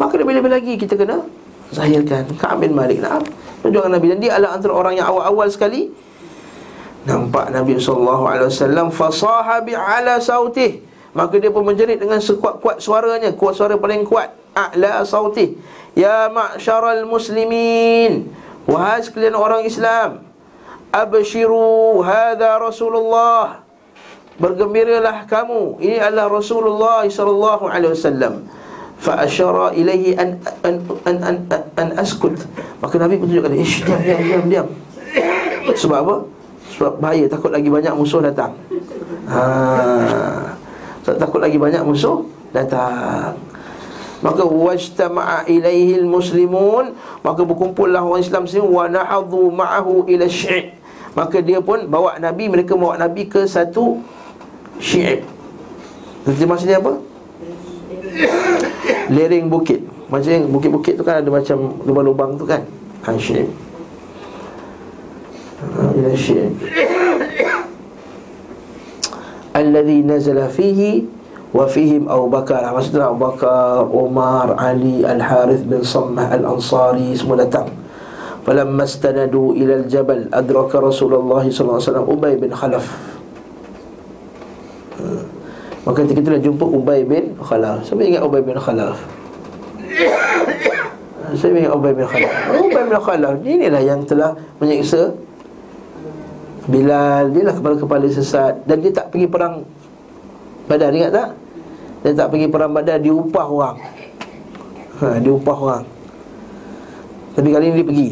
maka 0.00 0.16
lebih-lebih 0.16 0.48
lagi 0.48 0.72
kita 0.80 0.96
kena 0.96 1.20
zahirkan. 1.68 2.24
Ka'ab 2.40 2.64
bin 2.64 2.72
Malik 2.72 3.04
nak 3.04 3.28
perjuangan 3.60 4.00
Nabi. 4.00 4.16
Dan 4.16 4.18
dia 4.24 4.40
adalah 4.40 4.56
antara 4.56 4.72
orang 4.72 4.96
yang 4.96 5.12
awal-awal 5.12 5.52
sekali 5.52 5.92
nampak 7.08 7.48
Nabi 7.52 7.80
SAW 7.80 8.90
fasaha 8.92 9.64
ala 9.64 10.20
sautih. 10.20 10.84
Maka 11.10 11.42
dia 11.42 11.50
pun 11.50 11.66
menjerit 11.66 11.98
dengan 11.98 12.22
sekuat-kuat 12.22 12.78
suaranya. 12.78 13.34
Kuat 13.34 13.58
suara 13.58 13.74
paling 13.74 14.06
kuat 14.06 14.30
a'la 14.54 15.02
sautih. 15.02 15.58
Ya 15.98 16.30
ma'syaral 16.30 17.02
muslimin. 17.02 18.30
Wahai 18.70 19.02
sekalian 19.02 19.34
orang 19.34 19.66
Islam 19.66 20.22
Abshiru 20.94 21.98
Hada 22.06 22.62
Rasulullah. 22.62 23.66
Bergembiralah 24.38 25.26
kamu. 25.26 25.82
Ini 25.82 25.98
adalah 25.98 26.30
Rasulullah 26.30 27.04
alaihi 27.04 27.92
wasallam. 27.92 28.46
Fa'asyara 29.00 29.72
ilaihi 29.74 30.12
an, 30.14 30.36
an, 30.60 30.76
an, 31.08 31.16
an, 31.24 31.36
an, 31.48 31.62
an 31.76 31.88
askut. 31.96 32.36
Maka 32.84 33.00
Nabi 33.00 33.16
pun 33.16 33.32
tunjukkan 33.32 33.52
Ish, 33.56 33.82
diam, 33.84 34.00
diam, 34.04 34.20
diam, 34.20 34.44
diam. 34.46 34.68
Sebab 35.72 35.98
apa? 36.04 36.16
Sebab 36.70 37.02
bahaya, 37.02 37.26
takut 37.26 37.50
lagi 37.50 37.66
banyak 37.66 37.92
musuh 37.98 38.22
datang. 38.22 38.54
Ha. 39.26 39.42
Sebab 41.02 41.16
takut 41.18 41.40
lagi 41.42 41.58
banyak 41.58 41.82
musuh 41.82 42.22
datang. 42.54 43.34
Maka 44.20 44.44
wajtama'a 44.44 45.48
ilaihi 45.48 46.04
muslimun 46.04 46.92
maka 47.24 47.40
berkumpullah 47.40 48.04
orang 48.04 48.20
Islam 48.20 48.44
sini 48.44 48.60
wa 48.60 48.84
nahadhu 48.84 49.48
ma'ahu 49.48 50.04
ila 50.12 50.28
syi'ib 50.28 50.76
maka 51.16 51.40
dia 51.40 51.56
pun 51.64 51.88
bawa 51.88 52.20
nabi 52.20 52.52
mereka 52.52 52.76
bawa 52.76 53.00
nabi 53.00 53.24
ke 53.24 53.48
satu 53.48 54.04
syi'ib 54.76 55.24
terjemah 56.28 56.60
sini 56.60 56.76
apa? 56.76 57.00
Lereng 59.08 59.48
bukit. 59.48 59.88
Macam 60.12 60.52
bukit-bukit 60.52 61.00
tu 61.00 61.02
kan 61.06 61.24
ada 61.24 61.30
macam 61.32 61.80
lubang-lubang 61.88 62.36
tu 62.36 62.44
kan? 62.44 62.60
Ha 63.08 63.16
syi'ib 63.16 63.48
nazala 70.06 70.48
fihi 70.48 71.04
wa 71.52 71.68
fihim 71.68 72.08
Abu 72.08 72.32
Bakar. 72.32 72.64
Maksudnya 72.72 73.10
Abu 73.10 73.20
Bakar 73.20 73.84
Umar 73.90 74.56
Ali 74.56 75.04
Al 75.04 75.20
Harith 75.20 75.66
bin 75.66 75.84
Sammah 75.84 76.32
Al 76.32 76.46
Ansari 76.46 77.12
semua 77.12 77.42
datang. 77.42 77.68
Falamma 78.46 78.88
istanadu 78.88 79.52
ila 79.52 79.84
al 79.84 79.86
jabal 79.90 80.24
adraka 80.32 80.80
Rasulullah 80.80 81.44
sallallahu 81.44 81.76
alaihi 81.76 81.88
wasallam 81.92 82.06
Ubay 82.08 82.34
bin 82.40 82.50
Khalaf. 82.56 82.86
Hmm. 85.00 85.24
maka 85.80 86.04
ketika 86.04 86.36
itu 86.36 86.52
jumpa 86.52 86.64
Ubay 86.64 87.04
bin 87.04 87.36
Khalaf. 87.40 87.84
Siapa 87.84 88.00
ingat 88.00 88.24
Ubay 88.24 88.40
bin 88.40 88.56
Khalaf? 88.56 88.96
Saya 91.40 91.52
ingat 91.52 91.76
Ubay 91.76 91.92
bin 91.92 92.08
Khalaf? 92.08 92.32
Ubay 92.64 92.82
bin 92.88 92.96
Khalaf 92.96 93.34
inilah 93.44 93.82
yang 93.84 94.00
telah 94.08 94.32
menyiksa 94.56 95.12
Bilal 96.68 97.32
dia 97.32 97.42
lah 97.48 97.54
kepala-kepala 97.56 98.06
sesat. 98.10 98.64
Dan 98.68 98.84
dia 98.84 98.92
tak 98.92 99.14
pergi 99.14 99.30
perang 99.30 99.64
Badar 100.70 100.94
ingat 100.94 101.10
tak? 101.10 101.28
Dia 102.06 102.14
tak 102.14 102.28
pergi 102.30 102.46
perang 102.46 102.70
badar 102.70 103.02
Dia 103.02 103.10
upah 103.10 103.46
orang. 103.46 103.76
Ha, 105.00 105.18
Dia 105.18 105.32
upah 105.34 105.58
orang. 105.58 105.84
Tapi 107.34 107.48
kali 107.50 107.64
ini 107.70 107.76
dia 107.80 107.86
pergi. 107.86 108.10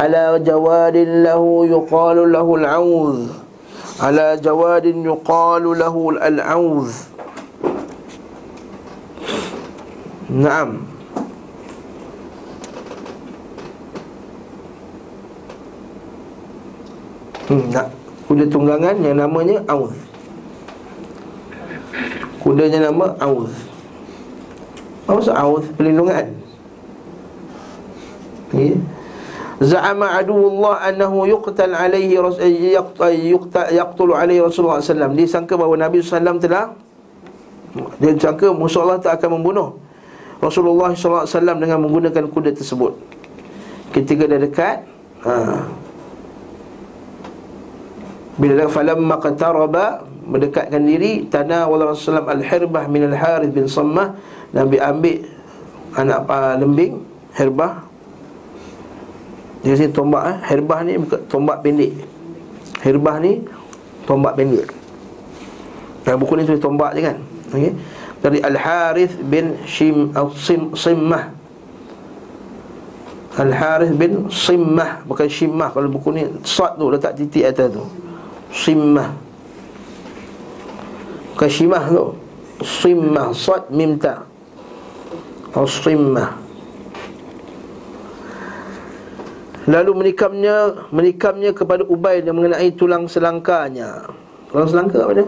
Ala 0.00 0.38
jawadin 0.40 1.26
lahu 1.26 1.66
yuqalu 1.66 2.28
lahu 2.30 2.50
al-awz. 2.60 3.18
Ala 4.00 4.38
jawadin 4.38 5.02
yuqalu 5.04 5.76
lahu 5.76 6.14
al-awz. 6.16 7.10
Naam 10.30 10.89
Hmm, 17.50 17.66
nak 17.74 17.90
kuda 18.30 18.46
tunggangan 18.46 18.94
yang 19.02 19.18
namanya 19.18 19.58
Auz 19.66 19.90
Kudanya 22.38 22.88
nama 22.88 23.10
Apa 23.18 23.50
maksud 25.10 25.34
Auz? 25.34 25.66
Perlindungan 25.74 26.30
Ya 28.54 28.78
Za'ama 29.60 30.16
aduullah 30.16 30.88
annahu 30.88 31.28
yuqtal 31.28 31.76
alaihi 31.76 32.16
yuqtal 33.28 33.68
yaqtulu 33.68 34.16
alaihi 34.16 34.40
Rasulullah 34.40 34.80
sallallahu 34.80 35.20
Dia 35.20 35.28
sangka 35.28 35.58
bahawa 35.58 35.76
Nabi 35.76 36.00
sallallahu 36.00 36.40
telah 36.40 36.72
dia 38.02 38.18
sangka 38.18 38.50
musuh 38.50 38.82
Allah 38.82 38.98
tak 38.98 39.22
akan 39.22 39.38
membunuh 39.38 39.78
Rasulullah 40.42 40.90
alaihi 40.96 41.06
wasallam 41.06 41.56
dengan 41.60 41.78
menggunakan 41.84 42.24
kuda 42.32 42.56
tersebut. 42.56 42.96
Ketika 43.92 44.24
dia 44.24 44.40
dekat, 44.40 44.76
ha. 45.22 45.68
Bila 48.40 48.64
falamma 48.72 49.20
qataraba 49.20 50.00
mendekatkan 50.24 50.80
diri 50.80 51.28
tanah 51.28 51.68
wala 51.68 51.92
Rasulullah 51.92 52.24
al-hirbah 52.24 52.88
min 52.88 53.12
al-Harith 53.12 53.52
bin 53.52 53.68
Sammah. 53.68 54.16
Nabi 54.56 54.80
ambil 54.80 55.28
anak 55.92 56.24
uh, 56.24 56.56
lembing 56.56 57.04
hirbah. 57.36 57.84
Dia 59.60 59.76
sini 59.76 59.92
tombak 59.92 60.24
eh. 60.24 60.36
hirbah 60.48 60.80
ni 60.88 60.96
tombak 61.28 61.60
pendek. 61.60 61.92
Hirbah 62.80 63.20
ni 63.20 63.44
tombak 64.08 64.40
pendek. 64.40 64.72
Dalam 66.08 66.16
buku 66.16 66.32
ni 66.40 66.48
tulis 66.48 66.64
tombak 66.64 66.96
je 66.96 67.00
kan? 67.12 67.16
Okey. 67.52 67.76
Dari 68.24 68.40
al-Harith 68.40 69.20
bin 69.20 69.60
Shim 69.68 70.16
al-Sim 70.16 70.72
Simmah. 70.72 71.36
Al-Harith 73.36 73.94
bin 73.94 74.32
Simmah 74.32 75.04
Bukan 75.04 75.28
Shimmah. 75.28 75.76
Kalau 75.76 75.92
buku 75.92 76.08
ni 76.16 76.24
Sad 76.40 76.80
tu 76.80 76.88
letak 76.88 77.20
titik 77.20 77.44
atas 77.44 77.68
tu 77.76 77.84
Simmah. 78.50 79.14
Bukan 81.34 81.48
shimah 81.48 81.84
tu? 81.88 82.06
Simmah 82.60 83.32
Sad 83.32 83.72
mimta 83.72 84.26
Atau 85.48 85.64
simmah. 85.64 86.36
Lalu 89.64 89.90
menikamnya 89.96 90.84
Menikamnya 90.92 91.56
kepada 91.56 91.86
Ubay 91.88 92.20
Yang 92.20 92.36
mengenai 92.36 92.68
tulang 92.74 93.06
selangkanya. 93.08 94.04
Tulang 94.50 94.68
selangka 94.68 94.98
apa 95.06 95.12
dia? 95.14 95.26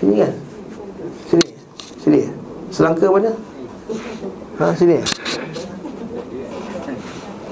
Sini 0.00 0.14
kan? 0.18 0.32
Sini. 1.28 1.46
Sini. 2.00 2.20
Selangka 2.72 3.04
apa 3.12 3.18
dia? 3.20 3.34
Ha, 4.56 4.64
sini. 4.72 4.98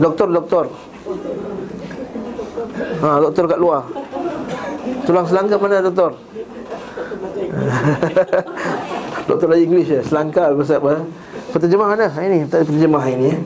Doktor, 0.01 0.29
doktor. 0.33 0.65
Ha, 3.05 3.09
doktor 3.21 3.45
kat 3.45 3.61
luar 3.61 4.00
Tulang 5.05 5.27
selangka 5.29 5.57
mana 5.61 5.85
doktor? 5.85 6.17
Doktor 9.29 9.47
lagi 9.53 9.65
English 9.69 9.91
ya, 9.93 10.01
selangkar 10.03 10.57
pasal 10.59 10.83
apa? 10.83 11.07
Penterjemah 11.55 11.87
mana? 11.95 12.07
Ini, 12.11 12.51
tak 12.51 12.63
ada 12.63 12.65
penterjemah 12.67 13.05
ini 13.11 13.25
ya. 13.31 13.37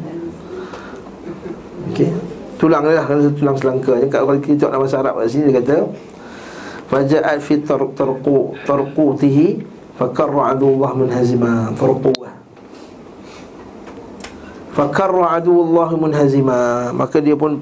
Okey. 1.92 2.10
Tulang 2.56 2.82
lah 2.88 3.04
tulang 3.36 3.56
selangkar. 3.58 4.00
Yang 4.00 4.10
kalau 4.14 4.40
kita 4.40 4.70
dalam 4.70 4.80
bahasa 4.80 4.96
Arab 5.02 5.20
kat 5.20 5.28
sini 5.28 5.52
dia 5.52 5.60
kata 5.60 5.76
Faja'at 6.84 7.40
fi 7.42 7.58
tarqu 7.64 8.54
tarqutihi 8.64 9.46
fakarra 9.98 10.54
aduwah 10.54 10.92
min 10.94 11.08
hazima 11.10 11.72
tarquwah. 11.74 12.32
Fakarra 14.72 15.36
aduwah 15.36 15.90
min 15.98 16.12
hazima. 16.14 16.92
Maka 16.94 17.18
dia 17.20 17.34
pun 17.34 17.58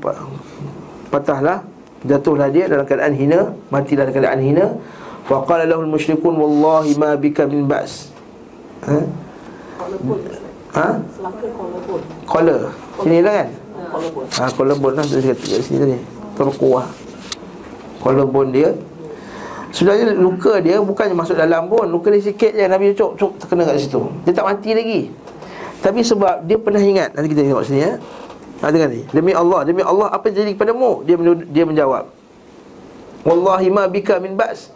patahlah 1.08 1.64
jatuhlah 2.06 2.48
dia 2.50 2.66
dalam 2.66 2.84
keadaan 2.86 3.14
hina, 3.14 3.54
matilah 3.70 4.06
dalam 4.06 4.14
keadaan 4.14 4.40
hina. 4.42 4.66
Faqala 5.22 5.64
lahul 5.70 5.86
musyrikun 5.86 6.34
Wallahi 6.34 6.98
ma 6.98 7.14
bika 7.14 7.46
min 7.46 7.62
ba's 7.70 8.10
Ha? 8.82 8.98
Ha? 10.74 10.88
Kola. 12.26 12.74
Sini 12.98 13.22
lah 13.22 13.32
kan? 13.38 13.48
Ha, 14.40 14.50
Kuala 14.50 14.74
Lumpur 14.74 14.90
lah. 14.96 15.04
Dia 15.06 15.20
kata 15.22 15.44
kat 15.46 15.60
sini 15.62 15.78
tadi. 15.78 15.96
Terkuah 16.34 16.88
Lumpur 18.10 18.50
dia. 18.50 18.74
Sebenarnya 19.72 20.12
luka 20.18 20.60
dia 20.60 20.82
bukannya 20.84 21.16
masuk 21.16 21.32
dalam 21.32 21.64
pun 21.64 21.88
Luka 21.88 22.12
dia 22.12 22.20
sikit 22.20 22.52
je. 22.52 22.64
Nabi 22.66 22.92
cok 22.92 23.14
cok 23.16 23.32
terkena 23.38 23.62
kat 23.70 23.78
situ. 23.78 24.02
Dia 24.26 24.32
tak 24.34 24.44
mati 24.50 24.70
lagi. 24.74 25.00
Tapi 25.78 26.00
sebab 26.02 26.42
dia 26.44 26.58
pernah 26.58 26.82
ingat. 26.82 27.14
Nanti 27.14 27.28
kita 27.30 27.46
tengok 27.46 27.62
sini 27.62 27.80
ya 27.86 27.92
Ha, 28.62 28.70
dengar 28.70 28.94
ni 28.94 29.02
Demi 29.10 29.34
Allah 29.34 29.66
Demi 29.66 29.82
Allah 29.82 30.06
apa 30.14 30.30
yang 30.30 30.46
jadi 30.46 30.54
kepadamu 30.54 31.02
Dia 31.02 31.18
dia 31.50 31.64
menjawab 31.66 32.06
Wallahi 33.26 33.68
ma 33.74 33.90
bika 33.90 34.22
min 34.22 34.38
ba's 34.38 34.70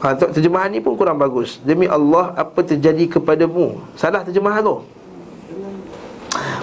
ha, 0.00 0.16
Terjemahan 0.16 0.72
ni 0.72 0.80
pun 0.80 0.96
kurang 0.96 1.20
bagus. 1.20 1.60
Demi 1.60 1.84
Allah 1.84 2.32
apa 2.32 2.64
terjadi 2.64 3.20
kepadamu 3.20 3.80
Salah 4.00 4.24
terjemahan 4.24 4.64
tu. 4.64 4.80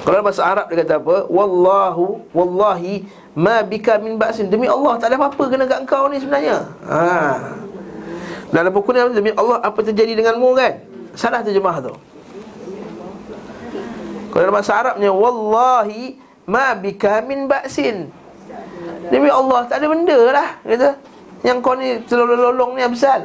Kalau 0.01 0.25
bahasa 0.25 0.41
Arab 0.41 0.65
dia 0.73 0.81
kata 0.81 0.97
apa? 0.97 1.29
Wallahu 1.29 2.25
Wallahi 2.33 3.05
Ma 3.37 3.61
bika 3.61 4.01
min 4.01 4.17
ba'sin. 4.17 4.49
Demi 4.49 4.65
Allah 4.65 4.97
tak 4.97 5.13
ada 5.13 5.21
apa-apa 5.21 5.53
kena 5.53 5.69
kat 5.69 5.85
engkau 5.85 6.09
ni 6.09 6.17
sebenarnya. 6.17 6.65
Ha. 6.89 7.01
Dalam 8.49 8.73
buku 8.73 8.89
ni 8.89 8.99
Demi 9.13 9.31
Allah 9.37 9.61
apa 9.61 9.79
terjadi 9.85 10.17
denganmu 10.17 10.49
kan? 10.57 10.81
Salah 11.13 11.45
terjemah 11.45 11.77
tu 11.77 11.93
kalau 14.29 14.41
dalam 14.45 14.55
bahasa 14.55 14.73
Arabnya 14.77 15.09
Wallahi 15.09 16.17
ma 16.45 16.77
bika 16.77 17.25
min 17.25 17.49
ba'sin. 17.49 18.13
Demi 19.09 19.29
Allah 19.29 19.65
tak 19.65 19.81
ada 19.81 19.87
benda 19.89 20.17
lah 20.29 20.49
kata. 20.61 20.89
Yang 21.39 21.57
kau 21.63 21.75
ni 21.79 22.03
terlolong 22.03 22.75
ni 22.75 22.83
besar 22.91 23.23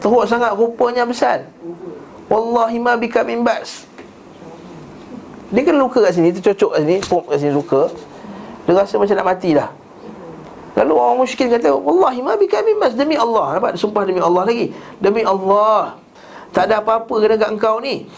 Teruk 0.00 0.24
sangat 0.24 0.56
rupanya 0.56 1.04
besar 1.04 1.44
Wallahi 2.32 2.80
ma 2.80 2.96
bika 2.96 3.20
min 3.20 3.44
ba's 3.44 3.84
Dia 5.52 5.60
kena 5.60 5.84
luka 5.84 6.00
kat 6.00 6.16
sini 6.16 6.32
Tercocok 6.32 6.72
kat 6.72 6.80
sini 6.88 6.96
Pump 7.04 7.28
kat 7.28 7.44
sini 7.44 7.52
luka. 7.52 7.92
Dia 8.64 8.78
rasa 8.78 8.96
macam 8.96 9.12
nak 9.18 9.28
mati 9.28 9.52
dah. 9.52 9.68
Lalu 10.72 10.92
orang 10.96 11.16
musykin 11.20 11.52
kata 11.52 11.68
Wallahi 11.76 12.24
ma 12.24 12.40
bika 12.40 12.64
min 12.64 12.80
ba's 12.80 12.96
Demi 12.96 13.20
Allah 13.20 13.60
Nampak? 13.60 13.76
Sumpah 13.76 14.08
demi 14.08 14.24
Allah 14.24 14.48
lagi. 14.48 14.72
Demi 14.96 15.20
Allah 15.20 16.00
Tak 16.56 16.72
ada 16.72 16.80
apa-apa 16.80 17.12
kena 17.20 17.36
kat 17.36 17.52
engkau 17.52 17.76
ni 17.84 18.08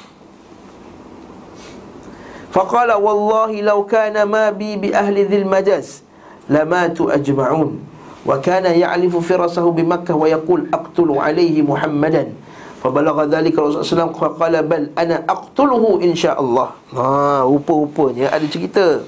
Faqala 2.54 2.94
wallahi 3.02 3.66
law 3.66 3.82
kana 3.82 4.22
ma 4.22 4.54
bi 4.54 4.78
bi 4.78 4.94
ahli 4.94 5.26
dhil 5.26 5.42
majaz 5.42 6.06
lamatu 6.46 7.10
ajma'un 7.10 7.82
wa 8.22 8.38
kana 8.38 8.70
ya'lifu 8.70 9.18
firasahu 9.18 9.74
bi 9.74 9.82
Makkah 9.82 10.14
wa 10.14 10.30
yaqul 10.30 10.70
aqtulu 10.70 11.18
alayhi 11.18 11.66
Muhammadan 11.66 12.30
fabalagha 12.78 13.26
dhalika 13.26 13.58
Rasulullah 13.58 14.06
SAW 14.06 14.14
faqala 14.14 14.62
bal 14.62 14.86
ana 14.94 15.26
aqtuluhu 15.26 15.98
insyaallah. 16.06 16.78
Ha 16.94 17.42
rupa-rupanya 17.42 18.30
ada 18.30 18.46
cerita. 18.46 19.02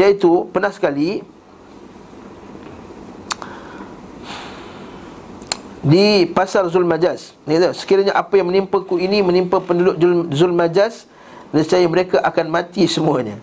Iaitu 0.00 0.48
pernah 0.48 0.72
sekali 0.72 1.20
di 5.84 6.24
pasar 6.32 6.64
Zulmajaz 6.72 7.36
ni 7.44 7.60
sekiranya 7.76 8.16
apa 8.16 8.40
yang 8.40 8.48
menimpa 8.48 8.80
ku 8.80 8.96
ini 8.96 9.20
menimpa 9.20 9.60
penduduk 9.60 10.00
Zulmajaz 10.32 11.04
Nescaya 11.50 11.86
mereka 11.90 12.22
akan 12.22 12.46
mati 12.46 12.86
semuanya. 12.86 13.34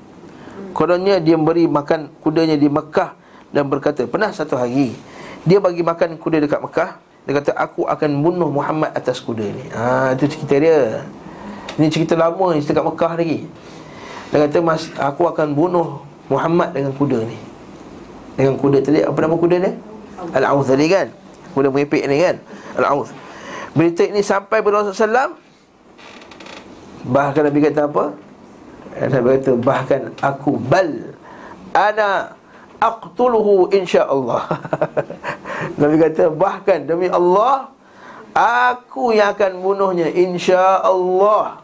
Kononnya 0.72 1.18
dia 1.18 1.36
beri 1.36 1.66
makan 1.66 2.14
kudanya 2.22 2.54
di 2.54 2.70
Mekah 2.70 3.18
Dan 3.50 3.66
berkata 3.66 4.06
Pernah 4.06 4.30
satu 4.30 4.54
hari 4.54 4.94
Dia 5.42 5.58
bagi 5.58 5.82
makan 5.82 6.22
kuda 6.22 6.38
dekat 6.44 6.62
Mekah? 6.62 7.02
Dia 7.28 7.34
kata 7.44 7.52
aku 7.58 7.84
akan 7.84 8.24
bunuh 8.24 8.48
Muhammad 8.48 8.96
atas 8.96 9.20
kuda 9.20 9.44
ni. 9.44 9.66
Ha, 9.76 10.16
Itu 10.16 10.32
cerita 10.32 10.56
dia. 10.64 11.04
Ini 11.76 11.92
cerita 11.92 12.16
lama 12.16 12.56
ni 12.56 12.64
dekat 12.64 12.80
Mekah 12.80 13.20
lagi. 13.20 13.44
Dia 14.32 14.48
kata 14.48 14.58
mas, 14.64 14.88
aku 14.96 15.28
akan 15.28 15.52
bunuh 15.52 16.08
Muhammad 16.32 16.72
dengan 16.72 16.96
kuda 16.96 17.20
ni. 17.28 17.36
Dengan 18.40 18.56
kuda 18.56 18.80
tadi 18.80 19.04
Apa 19.04 19.20
nama 19.20 19.36
kuda 19.36 19.56
dia? 19.60 19.76
Al-Awth 20.40 20.72
tadi 20.72 20.88
kan? 20.88 21.08
Kuda 21.52 21.68
meripik 21.68 22.08
ni 22.08 22.24
kan? 22.24 22.40
Al-Awth 22.80 23.12
Berita 23.76 24.08
ini 24.08 24.24
sampai 24.24 24.64
SAW 24.64 25.36
Bahkan 27.08 27.42
Nabi 27.48 27.60
kata 27.64 27.88
apa? 27.88 28.06
Nabi 28.98 29.28
kata 29.40 29.52
bahkan 29.56 30.02
aku 30.20 30.60
bal 30.60 31.16
ana 31.72 32.36
aqtuluhu 32.84 33.72
insyaallah. 33.72 34.44
Nabi 35.82 35.96
kata 36.04 36.28
bahkan 36.34 36.84
demi 36.84 37.08
Allah 37.08 37.72
aku 38.36 39.16
yang 39.16 39.32
akan 39.32 39.52
bunuhnya 39.64 40.12
insyaallah. 40.12 41.64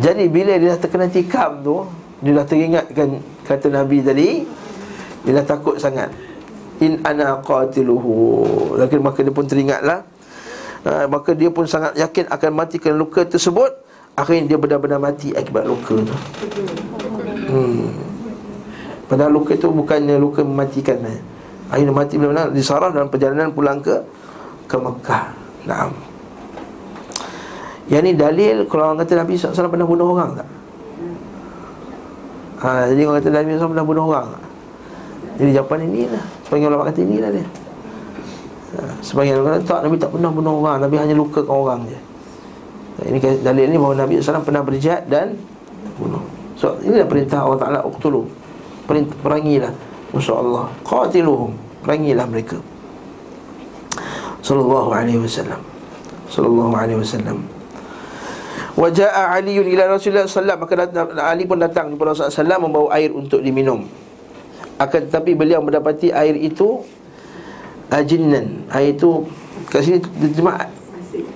Jadi 0.00 0.24
bila 0.26 0.58
dia 0.58 0.74
dah 0.74 0.80
terkena 0.80 1.06
tikam 1.06 1.62
tu, 1.62 1.86
dia 2.24 2.34
dah 2.34 2.46
teringatkan 2.48 3.22
kata 3.46 3.66
Nabi 3.70 4.02
tadi, 4.02 4.42
dia 5.22 5.32
dah 5.38 5.46
takut 5.46 5.76
sangat. 5.76 6.10
In 6.82 6.98
ana 7.06 7.38
qatiluhu. 7.44 8.74
Lakin 8.80 8.98
maka 9.04 9.22
dia 9.22 9.30
pun 9.30 9.46
teringatlah 9.46 10.13
ha, 10.84 11.08
Maka 11.08 11.32
dia 11.32 11.48
pun 11.48 11.64
sangat 11.64 11.96
yakin 11.96 12.28
akan 12.28 12.50
mati 12.52 12.76
kerana 12.76 13.00
luka 13.00 13.24
tersebut 13.24 13.72
Akhirnya 14.14 14.54
dia 14.54 14.58
benar-benar 14.60 15.02
mati 15.02 15.34
akibat 15.34 15.66
luka 15.66 15.98
tu 15.98 16.14
hmm. 17.50 17.88
Padahal 19.10 19.32
luka 19.34 19.58
itu 19.58 19.68
bukannya 19.68 20.16
luka 20.16 20.46
mematikan 20.46 21.02
eh. 21.02 21.20
Akhirnya 21.72 21.92
mati 21.92 22.14
benar-benar 22.20 22.54
disarah 22.54 22.94
dalam 22.94 23.10
perjalanan 23.10 23.50
pulang 23.50 23.82
ke 23.82 23.96
ke 24.70 24.76
Mekah 24.78 25.24
Naam 25.66 25.90
Yang 27.90 28.02
ni 28.04 28.12
dalil 28.14 28.56
kalau 28.70 28.92
orang 28.92 29.02
kata 29.02 29.12
Nabi 29.24 29.36
SAW 29.36 29.72
pernah 29.72 29.88
bunuh 29.88 30.08
orang 30.08 30.30
tak? 30.40 30.48
Ha, 32.64 32.88
jadi 32.92 33.00
orang 33.04 33.16
kata 33.20 33.28
Nabi 33.28 33.48
SAW 33.58 33.72
pernah 33.76 33.86
bunuh 33.88 34.04
orang 34.08 34.26
tak? 34.30 34.42
Jadi 35.42 35.50
jawapan 35.52 35.80
ini 35.90 36.00
lah 36.06 36.24
Sebagai 36.46 36.66
ulama 36.70 36.84
kata 36.86 37.00
ini 37.02 37.16
lah 37.18 37.30
dia 37.34 37.63
Sebagian 39.04 39.42
orang 39.42 39.62
tak 39.62 39.84
Nabi 39.84 39.96
tak 40.00 40.10
pernah 40.10 40.30
bunuh 40.30 40.62
orang 40.64 40.82
Nabi 40.82 40.96
hanya 40.98 41.14
lukakan 41.14 41.50
orang 41.50 41.80
je. 41.86 41.98
Ini 43.10 43.18
dalil 43.42 43.66
ni 43.70 43.76
bahawa 43.76 44.06
Nabi 44.06 44.22
SAW 44.22 44.46
pernah 44.46 44.62
berjihad 44.62 45.10
dan 45.10 45.34
bunuh. 45.98 46.22
So 46.54 46.78
inilah 46.80 47.06
perintah 47.10 47.42
Allah 47.42 47.58
Ta'ala 47.58 47.78
Uqtulu. 47.82 48.22
Perangilah 49.24 49.74
Musuh 50.14 50.38
Allah 50.38 50.70
Qatiluhum. 50.86 51.58
Perangilah 51.82 52.24
mereka. 52.30 52.56
Sallallahu 54.46 54.94
alaihi 54.94 55.18
wasallam. 55.18 55.58
Sallallahu 56.30 56.70
alaihi 56.70 56.98
wasallam. 57.02 57.42
Waja'a 58.74 59.38
Ali 59.38 59.58
ila 59.58 59.98
Rasulullah 59.98 60.26
sallallahu 60.26 60.66
maka 60.66 60.74
Ali 61.22 61.46
pun 61.46 61.62
datang 61.62 61.94
kepada 61.94 62.14
Rasulullah 62.14 62.34
sallallahu 62.34 62.64
membawa 62.70 62.88
air 62.94 63.10
untuk 63.10 63.42
diminum. 63.42 63.86
Akan 64.78 65.06
tetapi 65.06 65.38
beliau 65.38 65.62
mendapati 65.62 66.10
air 66.10 66.34
itu 66.34 66.82
ajinnan 67.94 68.66
air 68.74 68.98
itu 68.98 69.22
kat 69.70 69.86
sini 69.86 70.02
terjemah 70.02 70.66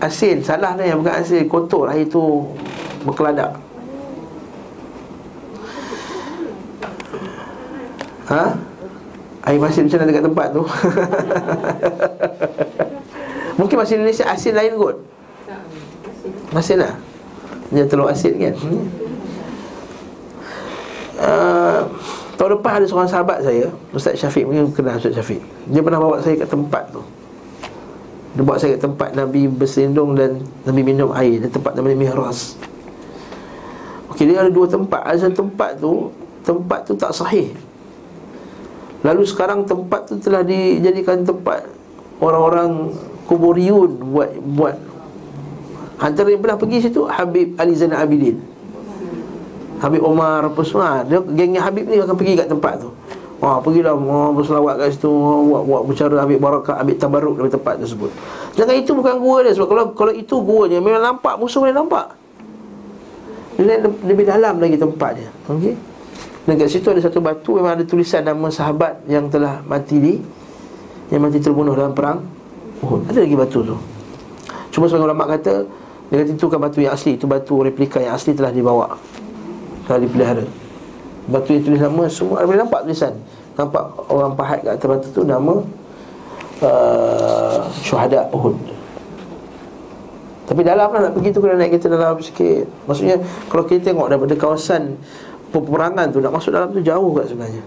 asin. 0.03 0.43
Salah 0.43 0.75
ni 0.75 0.91
bukan 0.91 1.15
asin 1.15 1.47
kotor. 1.47 1.87
Air 1.91 2.11
itu 2.11 2.51
berkeladak. 3.07 3.55
Ha? 8.29 8.45
Air 9.49 9.59
masin 9.63 9.89
macam 9.89 9.99
mana 10.03 10.11
dekat 10.11 10.25
tempat 10.27 10.47
tu? 10.53 10.63
Mungkin 13.59 13.77
masin 13.81 13.97
Indonesia 14.03 14.27
asin 14.29 14.55
lain 14.55 14.77
kot. 14.77 14.97
Masin 16.53 16.79
lah. 16.83 16.93
Dia 17.73 17.89
telur 17.89 18.13
asin 18.13 18.37
kan? 18.37 18.55
Hmm. 18.57 18.85
uh, 21.21 21.81
Tahun 22.39 22.55
lepas 22.55 22.79
ada 22.79 22.87
seorang 22.87 23.11
sahabat 23.11 23.43
saya 23.43 23.67
Ustaz 23.91 24.15
Syafiq 24.15 24.47
mungkin 24.47 24.71
kenal 24.71 24.95
Ustaz 24.95 25.11
Syafiq. 25.11 25.43
Dia 25.75 25.83
pernah 25.83 25.99
bawa 25.99 26.23
saya 26.23 26.39
ke 26.39 26.47
tempat 26.47 26.87
tu. 26.95 27.03
Dia 28.39 28.47
bawa 28.47 28.55
saya 28.63 28.79
ke 28.79 28.81
tempat 28.87 29.11
Nabi 29.19 29.51
bersindung 29.51 30.15
dan 30.15 30.39
Nabi 30.63 30.87
minum 30.87 31.11
air 31.17 31.43
Di 31.43 31.51
tempat 31.51 31.75
namanya 31.75 31.99
Mihras 31.99 32.55
Okey 34.15 34.31
dia 34.31 34.47
ada 34.47 34.53
dua 34.55 34.71
tempat. 34.71 35.03
Ada 35.03 35.27
satu 35.27 35.43
tempat 35.43 35.83
tu 35.83 36.15
Tempat 36.47 36.87
tu 36.87 36.95
tak 36.95 37.11
sahih. 37.11 37.51
Lalu 39.03 39.27
sekarang 39.27 39.67
tempat 39.67 40.07
tu 40.07 40.23
telah 40.23 40.47
dijadikan 40.47 41.27
tempat 41.27 41.67
Orang-orang 42.23 42.95
Kuburiun 43.27 44.15
buat 44.15 44.31
buat. 44.41 44.77
Antara 45.99 46.31
yang 46.31 46.39
pernah 46.39 46.55
pergi 46.55 46.87
situ 46.87 47.03
Habib 47.11 47.59
Ali 47.59 47.75
Zainal 47.75 48.07
Abidin 48.07 48.58
Habib 49.79 50.03
Omar 50.03 50.51
apa 50.51 50.61
semua 50.67 51.07
dia 51.07 51.23
gengnya 51.23 51.63
Habib 51.63 51.87
ni 51.87 52.03
akan 52.03 52.17
pergi 52.19 52.35
kat 52.39 52.49
tempat 52.51 52.83
tu 52.83 52.91
Wah, 53.39 53.63
pergilah 53.63 53.95
oh, 53.95 54.35
berselawat 54.35 54.83
kat 54.83 54.99
situ 54.99 55.07
buat 55.47 55.63
buat 55.63 55.83
bicara 55.87 56.27
ambil 56.27 56.43
barakah, 56.43 56.83
ambil 56.83 56.97
tabarruk 56.99 57.35
dari 57.39 57.51
tempat 57.55 57.79
tersebut. 57.79 58.11
Jangan 58.59 58.75
itu 58.75 58.91
bukan 58.91 59.15
gua 59.23 59.47
dia 59.47 59.55
sebab 59.55 59.69
kalau 59.71 59.85
kalau 59.95 60.11
itu 60.11 60.35
gua 60.43 60.67
dia 60.67 60.83
memang 60.83 60.99
nampak 60.99 61.39
musuh 61.39 61.63
boleh 61.63 61.71
nampak. 61.71 62.19
Dia 63.55 63.79
lebih 63.79 64.27
dalam 64.27 64.59
lagi 64.59 64.75
tempatnya. 64.75 65.31
Okey. 65.55 65.75
Dan 66.51 66.53
kat 66.59 66.67
situ 66.67 66.91
ada 66.91 66.99
satu 66.99 67.23
batu 67.23 67.63
memang 67.63 67.79
ada 67.79 67.87
tulisan 67.87 68.27
nama 68.27 68.51
sahabat 68.51 69.07
yang 69.07 69.31
telah 69.31 69.63
mati 69.63 70.03
di 70.03 70.15
yang 71.15 71.23
mati 71.23 71.39
terbunuh 71.39 71.79
dalam 71.79 71.95
perang 71.95 72.27
Uhud. 72.83 73.07
Ada 73.07 73.23
lagi 73.23 73.39
batu 73.39 73.63
tu. 73.63 73.79
Cuma 74.75 74.91
sebagian 74.91 75.15
ulama 75.15 75.31
kata 75.31 75.63
dia 76.11 76.27
kata 76.27 76.31
itu 76.35 76.43
bukan 76.43 76.59
batu 76.59 76.79
yang 76.83 76.91
asli, 76.91 77.15
itu 77.15 77.31
batu 77.31 77.63
replika 77.63 78.03
yang 78.03 78.19
asli 78.19 78.35
telah 78.35 78.51
dibawa 78.51 78.99
Kalau 79.89 80.05
dipelihara. 80.05 80.45
Batu 81.29 81.57
yang 81.57 81.65
tulis 81.65 81.81
nama 81.81 82.05
semua 82.09 82.45
Boleh 82.45 82.61
nampak 82.61 82.85
tulisan. 82.85 83.17
Nampak 83.57 83.85
orang 84.13 84.33
pahat 84.37 84.65
kat 84.65 84.73
atas 84.77 84.89
batu 84.89 85.09
tu 85.13 85.23
Nama 85.25 85.55
uh, 86.65 87.59
Syuhada 87.85 88.29
Uhud. 88.33 88.57
Tapi 90.49 90.61
dalam 90.65 90.89
lah 90.93 91.01
nak 91.09 91.13
pergi 91.17 91.29
tu 91.33 91.41
Kena 91.41 91.57
naik 91.61 91.77
kereta 91.77 91.89
dalam 91.93 92.17
sikit. 92.21 92.65
Maksudnya 92.89 93.17
Kalau 93.49 93.65
kita 93.69 93.93
tengok 93.93 94.09
daripada 94.13 94.35
kawasan 94.37 94.97
Peperangan 95.53 96.13
tu 96.13 96.21
Nak 96.21 96.33
masuk 96.33 96.53
dalam 96.53 96.69
tu 96.73 96.81
jauh 96.85 97.13
kat 97.17 97.33
sebenarnya. 97.33 97.65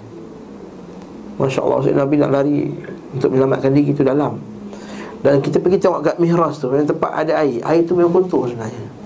Masya 1.41 1.61
Allah 1.65 2.05
Nabi 2.05 2.15
nak 2.21 2.31
lari 2.33 2.69
Untuk 3.13 3.33
menyelamatkan 3.33 3.73
diri 3.73 3.93
tu 3.93 4.05
dalam. 4.05 4.41
Dan 5.21 5.37
kita 5.41 5.61
pergi 5.61 5.77
tengok 5.77 6.01
kat 6.01 6.15
mihras 6.17 6.57
tu 6.57 6.69
Yang 6.69 6.97
tempat 6.97 7.13
ada 7.13 7.45
air. 7.45 7.61
Air 7.61 7.85
tu 7.85 7.93
memang 7.93 8.13
kotor 8.13 8.49
sebenarnya 8.49 9.00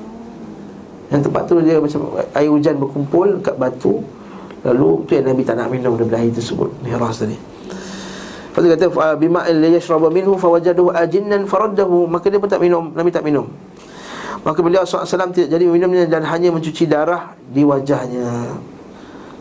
Yang 1.13 1.21
tempat 1.29 1.43
tu 1.45 1.61
dia 1.61 1.77
macam 1.77 2.01
Air 2.33 2.49
hujan 2.49 2.75
berkumpul 2.81 3.27
kat 3.45 3.55
batu 3.57 4.01
Lalu 4.65 5.05
tu 5.05 5.11
yang 5.13 5.29
Nabi 5.29 5.45
tak 5.45 5.61
nak 5.61 5.69
minum 5.69 5.93
daripada 5.93 6.17
air 6.25 6.33
tersebut 6.33 6.73
Mihras 6.81 7.21
tadi. 7.21 7.37
Lepas 7.37 8.61
kata 8.73 8.85
Bima 9.19 9.45
illa 9.45 9.67
yashraba 9.69 10.09
minhu 10.09 10.33
fawajaduhu 10.39 10.89
ajinnan 10.95 11.45
faraddahu 11.45 12.09
Maka 12.09 12.33
dia 12.33 12.41
pun 12.41 12.49
tak 12.49 12.61
minum 12.63 12.89
Nabi 12.97 13.13
tak 13.13 13.21
minum. 13.21 13.45
Maka 14.41 14.61
beliau 14.61 14.85
SAW 14.85 15.05
tidak 15.33 15.53
jadi 15.53 15.65
minumnya 15.69 16.09
Dan 16.09 16.25
hanya 16.25 16.49
mencuci 16.49 16.89
darah 16.89 17.37
di 17.45 17.61
wajahnya. 17.61 18.57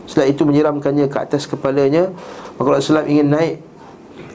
Setelah 0.05 0.29
itu 0.29 0.45
menyiramkannya 0.45 1.09
ke 1.09 1.17
atas 1.17 1.49
kepalanya. 1.49 2.13
Maka 2.61 2.77
Rasulullah 2.77 3.09
ingin 3.09 3.33
naik 3.33 3.55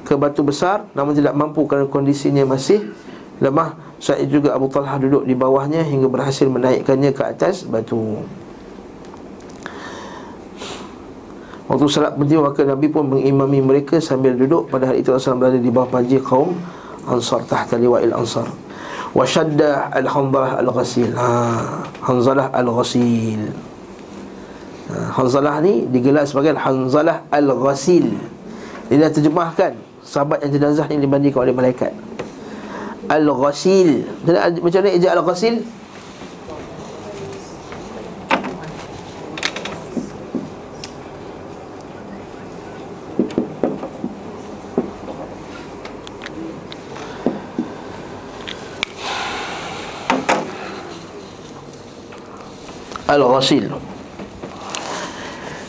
ke 0.03 0.19
batu 0.19 0.43
besar 0.43 0.91
Namun 0.99 1.15
tidak 1.15 1.39
mampu 1.39 1.71
kerana 1.71 1.87
kondisinya 1.87 2.43
masih 2.43 2.91
lemah 3.39 3.90
Itu 4.01 4.41
juga 4.41 4.57
Abu 4.57 4.73
Talha 4.73 4.97
duduk 4.97 5.29
di 5.29 5.37
bawahnya 5.37 5.85
Hingga 5.85 6.09
berhasil 6.09 6.49
menaikkannya 6.49 7.13
ke 7.13 7.21
atas 7.21 7.69
batu. 7.69 8.25
Waktu 11.71 11.87
salat 11.87 12.19
penting 12.19 12.43
maka 12.43 12.67
Nabi 12.67 12.91
pun 12.91 13.07
mengimami 13.07 13.63
mereka 13.63 14.03
sambil 14.03 14.35
duduk. 14.35 14.73
Pada 14.73 14.91
hari 14.91 15.07
itu 15.07 15.15
Rasulullah 15.15 15.47
berada 15.47 15.61
di 15.63 15.71
bawah 15.71 15.87
panji 15.87 16.19
kaum 16.19 16.57
Ansar 17.07 17.47
tahta 17.47 17.79
liwa'il 17.79 18.11
Ansar. 18.11 18.49
Wa 19.15 19.23
shadda 19.23 19.93
al-hanzalah 19.95 20.59
al-ghasil. 20.59 21.15
Ha, 21.15 21.29
hanzalah 22.03 22.51
al-ghasil. 22.51 23.55
Ha, 24.91 24.95
hanzalah 25.15 25.63
ni 25.63 25.87
digelar 25.87 26.27
sebagai 26.27 26.59
hanzalah 26.59 27.23
al-ghasil. 27.31 28.19
Dia 28.91 29.07
terjemahkan 29.07 29.79
sahabat 30.03 30.43
yang 30.43 30.51
jenazah 30.59 30.91
yang 30.91 31.07
dimandikan 31.07 31.47
oleh 31.47 31.55
malaikat 31.55 31.95
al-ghasil 33.11 34.07
macam 34.63 34.81
mana 34.87 34.91
ejak 34.95 35.13
al-ghasil 35.19 35.67
Al-Ghasil 53.11 53.67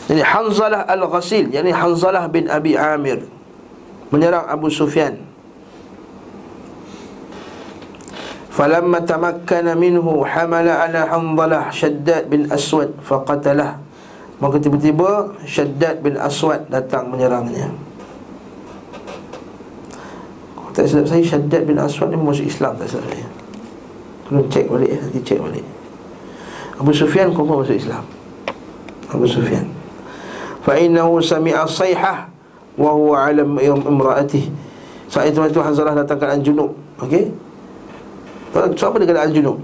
Jadi 0.06 0.22
Hanzalah 0.22 0.86
Al-Ghasil 0.86 1.50
Yani 1.50 1.74
Hanzalah 1.74 2.30
bin 2.30 2.46
Abi 2.46 2.78
Amir 2.78 3.26
Menyerang 4.14 4.46
Abu 4.46 4.70
Sufyan 4.70 5.31
Falamma 8.52 9.00
tamakkana 9.00 9.72
minhu 9.72 10.20
Hamala 10.28 10.84
ala 10.84 11.08
Hanzalah 11.08 11.72
Shaddad 11.72 12.28
bin 12.28 12.52
Aswad 12.52 12.92
Faqatalah. 13.00 13.80
Maka 14.44 14.60
tiba-tiba 14.60 15.32
Shaddad 15.48 16.04
bin 16.04 16.20
Aswad 16.20 16.68
datang 16.68 17.08
menyerangnya. 17.08 17.72
Tak 20.76 20.84
silap 20.84 21.08
saya 21.08 21.24
Shaddad 21.24 21.64
bin 21.64 21.80
Aswad 21.80 22.12
ni 22.12 22.20
masuk 22.20 22.44
Islam 22.44 22.76
tak 22.76 22.92
silap 22.92 23.08
saya. 23.08 23.28
Tolong 24.28 24.48
cek 24.52 24.68
balik 24.68 24.90
ya 24.92 24.98
Nanti 25.00 25.20
cek 25.24 25.38
balik. 25.40 25.64
Abu 26.76 26.92
Sufyan 26.92 27.32
confirm 27.32 27.64
masuk 27.64 27.76
Islam. 27.80 28.04
Abu 29.08 29.24
Sufyan. 29.24 29.64
Fa 30.60 30.76
innahu 30.76 31.24
sami'a 31.24 31.64
sayhah 31.64 32.28
wa 32.76 32.90
huwa 32.92 33.28
alam 33.28 33.56
imraatih 33.60 34.48
Saat 35.12 35.32
itu 35.32 35.60
Hanzalah 35.60 35.92
datangkan 35.92 36.40
Al-Junub 36.40 36.72
Okey 37.04 37.51
Siapa 38.52 39.00
dia 39.00 39.08
kata 39.08 39.20
Al-Junub? 39.32 39.58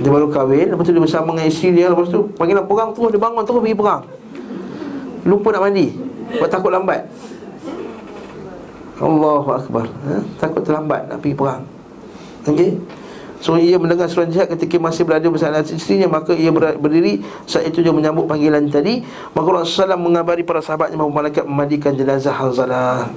Dia 0.00 0.10
baru 0.12 0.28
kahwin 0.28 0.72
Lepas 0.72 0.84
tu 0.84 0.92
dia 0.92 1.02
bersama 1.02 1.32
dengan 1.34 1.46
isteri 1.48 1.68
dia 1.74 1.88
Lepas 1.88 2.08
tu 2.12 2.28
panggilan 2.36 2.64
perang 2.68 2.90
tu 2.92 3.08
Dia 3.08 3.20
bangun 3.20 3.42
terus 3.44 3.60
pergi 3.64 3.76
perang. 3.76 4.02
Lupa 5.24 5.48
nak 5.56 5.62
mandi 5.68 5.86
Sebab 6.36 6.48
takut 6.48 6.70
lambat. 6.72 7.00
Allahu 9.02 9.48
Akbar 9.50 9.86
ha? 10.06 10.22
Takut 10.38 10.62
terlambat 10.62 11.10
nak 11.10 11.18
pergi 11.18 11.34
perang. 11.34 11.62
Okey? 12.46 12.70
So 13.42 13.58
ia 13.58 13.74
mendengar 13.74 14.06
surat 14.06 14.30
jihad 14.30 14.46
ketika 14.54 14.78
masih 14.78 15.02
berada 15.02 15.26
bersama 15.26 15.58
istrinya 15.66 16.06
Maka 16.06 16.36
ia 16.36 16.54
berdiri. 16.54 17.18
Saat 17.48 17.74
itu 17.74 17.82
dia 17.82 17.90
menyambut 17.90 18.30
panggilan 18.30 18.70
tadi. 18.70 19.02
Maka 19.34 19.48
Rasulullah 19.50 19.98
SAW 19.98 20.04
mengabari 20.06 20.46
para 20.46 20.62
sahabatnya 20.62 20.94
Bahawa 20.94 21.10
malaikat 21.24 21.42
memandikan 21.42 21.98
jenazah 21.98 22.34
Hanzalah 22.34 23.10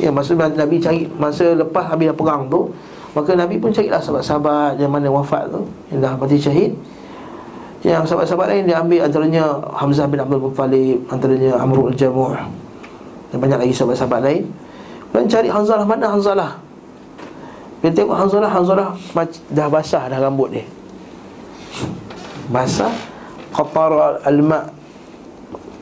Ya 0.00 0.10
masa 0.10 0.34
Nabi 0.34 0.82
cari 0.82 1.06
Masa 1.14 1.54
lepas 1.54 1.86
habis 1.86 2.10
perang 2.16 2.50
tu 2.50 2.74
Maka 3.10 3.34
Nabi 3.34 3.58
pun 3.58 3.74
carilah 3.74 3.98
sahabat-sahabat 3.98 4.78
Yang 4.78 4.90
mana 4.90 5.08
wafat 5.10 5.50
tu 5.50 5.66
Yang 5.90 5.98
dah 6.06 6.12
mati 6.14 6.36
syahid. 6.38 6.72
Yang 7.82 8.14
sahabat-sahabat 8.14 8.46
lain 8.54 8.62
dia 8.70 8.76
ambil 8.78 9.00
Antaranya 9.06 9.44
Hamzah 9.74 10.06
bin 10.06 10.18
Abdul 10.22 10.42
Muttalib 10.42 10.98
Antaranya 11.10 11.58
Amrul 11.58 11.90
Jamuh 11.94 12.38
Dan 13.34 13.38
banyak 13.42 13.58
lagi 13.66 13.74
sahabat-sahabat 13.74 14.20
lain. 14.22 14.44
Dan 15.10 15.26
cari 15.26 15.48
Hanzalah 15.50 15.86
Mana 15.86 16.06
Hanzalah? 16.06 16.50
Dia 17.80 17.90
tengok 17.90 18.14
Hanzalah 18.14 18.50
Hanzalah 18.52 18.88
dah 19.50 19.66
basah 19.72 20.04
dah 20.06 20.18
rambut 20.20 20.52
dia. 20.52 20.64
Basah. 22.52 22.92
Qatara 23.50 24.22
al-ma' 24.22 24.68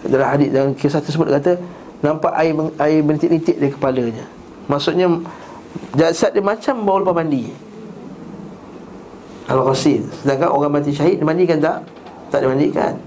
Dalam 0.09 0.29
hadis 0.31 0.49
dalam 0.49 0.73
kisah 0.73 1.05
tersebut 1.05 1.29
kata 1.29 1.61
Nampak 1.99 2.31
air 2.39 2.55
air 2.79 3.03
berintik-intik 3.03 3.59
dari 3.59 3.75
kepalanya. 3.75 4.25
Maksudnya 4.71 5.11
Jasad 5.97 6.37
dia 6.37 6.45
macam 6.45 6.75
bawa 6.85 6.99
lepas 7.03 7.17
mandi. 7.17 7.45
Al-Ghasil 9.49 10.05
Sedangkan 10.21 10.53
orang 10.53 10.77
mati 10.77 10.93
syahid 10.93 11.25
Dimandikan 11.25 11.57
tak? 11.57 11.81
Tak 12.29 12.45
dimandikan 12.45 13.01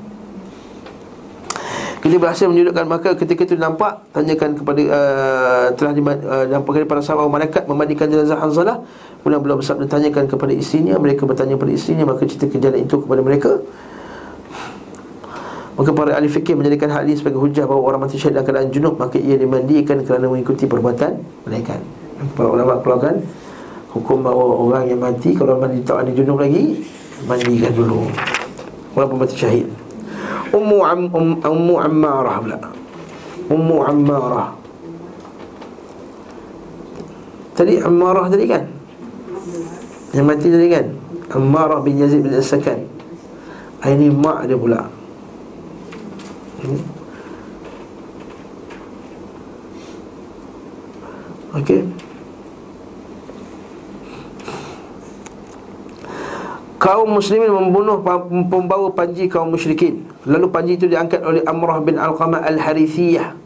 kita 2.02 2.18
berhasil 2.18 2.50
menunjukkan 2.50 2.86
maka 2.90 3.14
ketika 3.14 3.46
itu 3.46 3.56
nampak 3.62 4.02
tanyakan 4.10 4.58
kepada 4.58 4.82
uh, 4.90 5.66
telah 5.78 5.94
di 5.94 6.02
uh, 6.02 6.50
dan 6.50 6.66
perkara 6.66 6.90
para 6.90 6.98
sahabat 6.98 7.30
malaikat 7.30 7.70
memandikan 7.70 8.10
jenazah 8.10 8.42
Hanzalah. 8.42 8.82
Kemudian 9.22 9.38
beliau 9.46 9.62
bersabda 9.62 9.86
tanyakan 9.86 10.26
kepada 10.26 10.50
istrinya. 10.50 10.98
Mereka 10.98 11.30
bertanya 11.30 11.62
kepada 11.62 11.78
istrinya 11.78 12.10
maka 12.10 12.26
cerita 12.26 12.50
kejadian 12.50 12.90
itu 12.90 13.06
kepada 13.06 13.22
mereka. 13.22 13.62
Maka 15.78 15.90
para 15.94 16.18
ahli 16.18 16.26
fikir 16.26 16.58
menjadikan 16.58 16.90
hal 16.90 17.06
ini 17.06 17.22
sebagai 17.22 17.38
hujah 17.38 17.70
bahawa 17.70 17.94
orang 17.94 18.10
mati 18.10 18.18
syahid 18.18 18.34
dalam 18.34 18.50
keadaan 18.50 18.74
junub 18.74 18.98
maka 18.98 19.22
ia 19.22 19.38
dimandikan 19.38 20.02
kerana 20.02 20.26
mengikuti 20.26 20.66
perbuatan 20.66 21.22
malaikat 21.46 22.01
para 22.34 22.48
ulama 22.50 22.78
keluarkan 22.80 23.22
hukum 23.92 24.24
bahawa 24.24 24.44
orang 24.56 24.84
yang 24.88 25.00
mati 25.02 25.36
kalau 25.36 25.60
mandi 25.60 25.84
tak 25.84 26.08
ada 26.08 26.12
junub 26.16 26.40
lagi 26.40 26.80
mandikan 27.28 27.74
dulu. 27.76 28.08
Walaupun 28.96 29.18
mati 29.24 29.36
syahid. 29.36 29.68
Ummu 30.52 30.78
am, 30.84 31.02
um, 31.12 31.28
Ummu 31.40 31.76
Ammarah 31.80 32.38
pula. 32.44 32.60
Ummu 33.48 33.78
Ammarah. 33.88 34.50
Tadi 37.56 37.80
Ammarah 37.80 38.26
tadi 38.28 38.46
kan? 38.48 38.64
Yang 40.12 40.26
mati 40.28 40.48
tadi 40.52 40.68
kan? 40.68 40.86
Ammarah 41.32 41.80
bin 41.80 42.00
Yazid 42.00 42.28
bin 42.28 42.36
As-Sakan. 42.36 42.84
Ini 43.82 44.14
mak 44.14 44.46
dia 44.46 44.60
pula. 44.60 44.86
Hmm. 46.62 46.82
Kaum 56.82 57.14
muslimin 57.14 57.54
membunuh 57.54 58.02
pembawa 58.50 58.90
panji 58.90 59.30
kaum 59.30 59.54
musyrikin. 59.54 60.02
Lalu 60.26 60.50
panji 60.50 60.74
itu 60.82 60.90
diangkat 60.90 61.22
oleh 61.22 61.46
Amrah 61.46 61.78
bin 61.78 62.02
Al-Qamah 62.02 62.42
Al-Harithiyah 62.42 63.38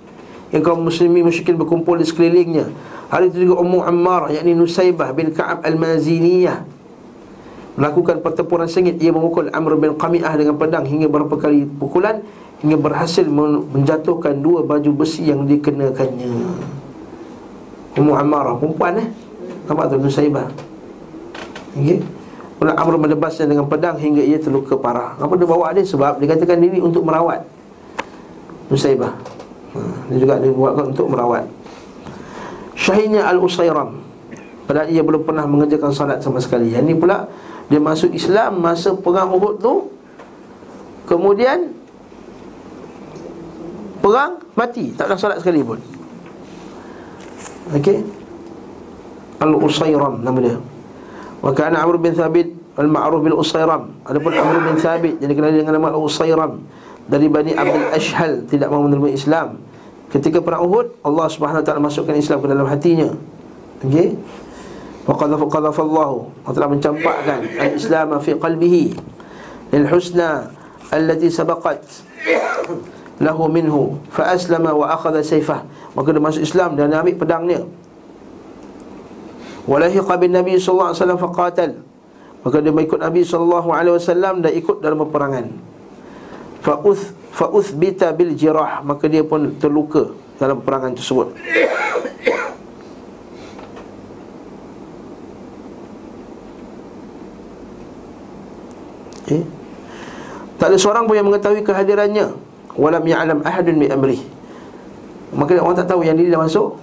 yang 0.55 0.63
kaum 0.63 0.79
muslimin 0.79 1.27
musyrikin 1.27 1.59
berkumpul 1.59 1.99
di 1.99 2.07
sekelilingnya. 2.07 2.71
Hari 3.11 3.27
itu 3.27 3.43
juga 3.43 3.59
Ummu 3.59 3.83
Ammar 3.83 4.31
yakni 4.31 4.55
Nusaybah 4.55 5.11
bin 5.11 5.35
Ka'ab 5.35 5.67
Al-Maziniyah 5.67 6.63
melakukan 7.75 8.23
pertempuran 8.23 8.71
sengit. 8.71 8.95
Ia 9.03 9.11
memukul 9.11 9.51
Amr 9.51 9.75
bin 9.75 9.99
Qami'ah 9.99 10.39
dengan 10.39 10.55
pedang 10.55 10.87
hingga 10.87 11.11
berapa 11.11 11.35
kali 11.35 11.67
pukulan 11.67 12.23
hingga 12.63 12.79
berhasil 12.79 13.27
menjatuhkan 13.27 14.39
dua 14.39 14.63
baju 14.63 15.03
besi 15.03 15.27
yang 15.27 15.43
dikenakannya. 15.43 16.31
Ummu 17.99 18.15
Ammar 18.15 18.55
perempuan 18.63 18.95
eh? 19.03 19.07
Nampak 19.67 19.91
tu 19.91 19.99
Nusaybah? 19.99 20.47
Okey 21.75 22.14
Pula 22.55 22.71
Amr 22.71 22.95
menebasnya 22.95 23.51
dengan 23.51 23.67
pedang 23.67 23.99
hingga 23.99 24.23
ia 24.23 24.39
terluka 24.39 24.79
parah. 24.79 25.19
Apa 25.19 25.35
dia 25.35 25.47
bawa 25.47 25.75
dia? 25.75 25.83
Sebab 25.83 26.23
dia 26.23 26.27
katakan 26.31 26.63
diri 26.63 26.79
untuk 26.79 27.03
merawat. 27.03 27.43
Nusaibah. 28.71 29.11
Ha, 29.75 29.79
Dia 30.07 30.17
juga 30.23 30.39
dia 30.39 30.55
buatkan 30.55 30.95
untuk 30.95 31.11
merawat. 31.11 31.43
Syahidnya 32.79 33.27
Al-Usairam. 33.27 33.99
Padahal 34.65 34.87
ia 34.87 35.03
belum 35.03 35.27
pernah 35.27 35.43
mengerjakan 35.43 35.91
salat 35.91 36.23
sama 36.23 36.39
sekali. 36.39 36.73
Yang 36.73 36.83
ini 36.89 36.95
pula 36.97 37.29
Dia 37.69 37.77
masuk 37.77 38.13
Islam 38.13 38.61
masa 38.61 38.97
perang 38.97 39.29
Uhud 39.35 39.61
tu 39.61 39.73
Kemudian 41.05 41.69
Perang 43.99 44.41
Mati. 44.57 44.95
Tak 44.95 45.11
ada 45.11 45.17
salat 45.17 45.37
sekali 45.43 45.61
pun. 45.61 45.77
Okey. 47.73 47.99
Al-Usairam 49.43 50.23
nama 50.23 50.39
dia 50.39 50.57
Wa 51.45 51.53
kana 51.53 51.85
Amr 51.85 52.01
bin 52.01 52.17
Thabit 52.17 52.49
al-ma'ruf 52.73 53.21
bil 53.21 53.37
Usairam. 53.37 53.93
Adapun 54.01 54.33
Amr 54.33 54.65
bin 54.65 54.81
Thabit 54.81 55.21
yang 55.21 55.29
dikenali 55.29 55.61
dengan 55.61 55.77
nama 55.77 55.93
Al-Usairam 55.93 56.57
dari 57.05 57.29
Bani 57.29 57.53
Abdul 57.53 57.93
Ashhal 57.93 58.49
tidak 58.49 58.73
mahu 58.73 58.89
menerima 58.89 59.13
Islam. 59.13 59.61
Ketika 60.09 60.41
perang 60.41 60.65
Uhud, 60.65 61.05
Allah 61.05 61.29
Subhanahu 61.29 61.61
wa 61.61 61.65
taala 61.65 61.81
masukkan 61.85 62.17
Islam 62.17 62.41
ke 62.41 62.47
dalam 62.49 62.65
hatinya. 62.65 63.13
Okey. 63.85 64.17
Wa 65.05 65.13
qadhafa 65.13 65.45
qadhafa 65.45 65.81
Allah 65.85 66.11
telah 66.49 66.69
mencampakkan 66.73 67.39
al-Islam 67.61 68.17
fi 68.25 68.31
qalbihi 68.33 68.85
lil 69.69 69.85
husna 69.85 70.49
allati 70.89 71.29
sabaqat 71.29 71.77
lahu 73.21 73.45
minhu 73.45 74.01
fa 74.09 74.33
aslama 74.33 74.73
wa 74.73 74.89
akhadha 74.91 75.21
sayfah 75.21 75.61
maka 75.93 76.09
dia 76.09 76.21
masuk 76.21 76.41
Islam 76.41 76.73
dan 76.73 76.89
dia 76.89 76.99
ambil 76.99 77.15
pedangnya 77.15 77.59
Walahiqa 79.65 80.13
bin 80.21 80.31
Nabi 80.33 80.61
wasallam 80.61 81.17
faqatal. 81.17 81.81
Maka 82.45 82.61
dia 82.61 82.69
mengikut 82.69 83.01
Nabi 83.01 83.25
wasallam 83.25 84.45
dan 84.45 84.51
ikut 84.53 84.77
dalam 84.81 85.01
peperangan. 85.09 85.45
Fa 86.61 86.81
uth 86.85 87.13
fa 87.33 87.49
uthbita 87.49 88.13
bil 88.13 88.37
jirah, 88.37 88.85
maka 88.85 89.09
dia 89.09 89.25
pun 89.25 89.57
terluka 89.57 90.13
dalam 90.37 90.61
peperangan 90.61 90.93
tersebut. 90.93 91.33
Okay. 99.25 99.41
Tak 100.61 100.69
ada 100.69 100.77
seorang 100.77 101.09
pun 101.09 101.17
yang 101.17 101.25
mengetahui 101.25 101.65
kehadirannya 101.65 102.29
Walam 102.77 103.01
ya'lam 103.01 103.41
ahadun 103.41 103.81
bi 103.81 103.89
amrih 103.89 104.21
Maka 105.33 105.57
orang 105.57 105.81
tak 105.81 105.89
tahu 105.89 106.05
yang 106.05 106.13
dia 106.13 106.29
dah 106.29 106.45
masuk 106.45 106.77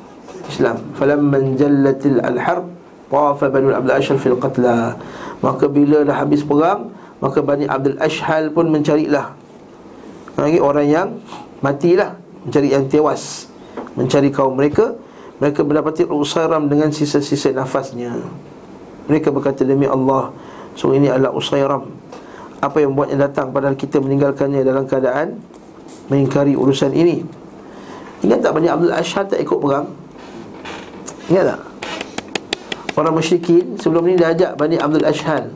Islam. 0.49 0.79
Falamman 0.97 1.55
jallatil 1.59 2.19
al-harb 2.23 2.67
tafa 3.13 3.53
banu 3.53 3.77
Abdul 3.77 3.95
Ashhal 3.95 4.17
fil 4.17 4.39
qatla. 4.41 4.97
Maka 5.45 5.69
bila 5.69 6.01
dah 6.07 6.17
habis 6.23 6.41
perang 6.41 6.89
maka 7.23 7.39
Bani 7.39 7.71
Abdul 7.71 8.03
Ashhal 8.03 8.51
pun 8.51 8.67
mencarilah. 8.75 9.31
Lagi 10.35 10.59
orang 10.59 10.89
yang 10.91 11.09
matilah 11.63 12.19
mencari 12.43 12.75
yang 12.75 12.91
tewas 12.91 13.47
mencari 13.95 14.35
kaum 14.35 14.59
mereka. 14.59 14.99
Mereka 15.39 15.67
mendapati 15.67 16.07
Usairam 16.07 16.71
dengan 16.71 16.95
sisa-sisa 16.95 17.51
nafasnya. 17.51 18.15
Mereka 19.11 19.35
berkata 19.35 19.67
demi 19.67 19.91
Allah 19.91 20.35
so 20.75 20.95
ini 20.95 21.11
adalah 21.11 21.35
Usairam. 21.35 21.87
Apa 22.63 22.79
yang 22.79 22.95
membuatnya 22.95 23.27
datang 23.27 23.51
padahal 23.51 23.75
kita 23.75 23.99
meninggalkannya 23.99 24.63
dalam 24.63 24.87
keadaan 24.87 25.39
mengingkari 26.11 26.55
urusan 26.55 26.95
ini? 26.95 27.27
Ingat 28.23 28.39
tak 28.39 28.55
Bani 28.55 28.71
Abdul 28.71 28.95
Ashhal 28.95 29.27
tak 29.27 29.43
ikut 29.43 29.59
perang 29.59 30.02
Ingat 31.31 31.45
tak? 31.55 31.61
Orang 32.99 33.15
musyrikin 33.17 33.77
sebelum 33.81 34.05
ni 34.05 34.19
dia 34.19 34.33
ajak 34.35 34.59
Bani 34.59 34.77
Abdul 34.77 35.07
Ashhal 35.07 35.49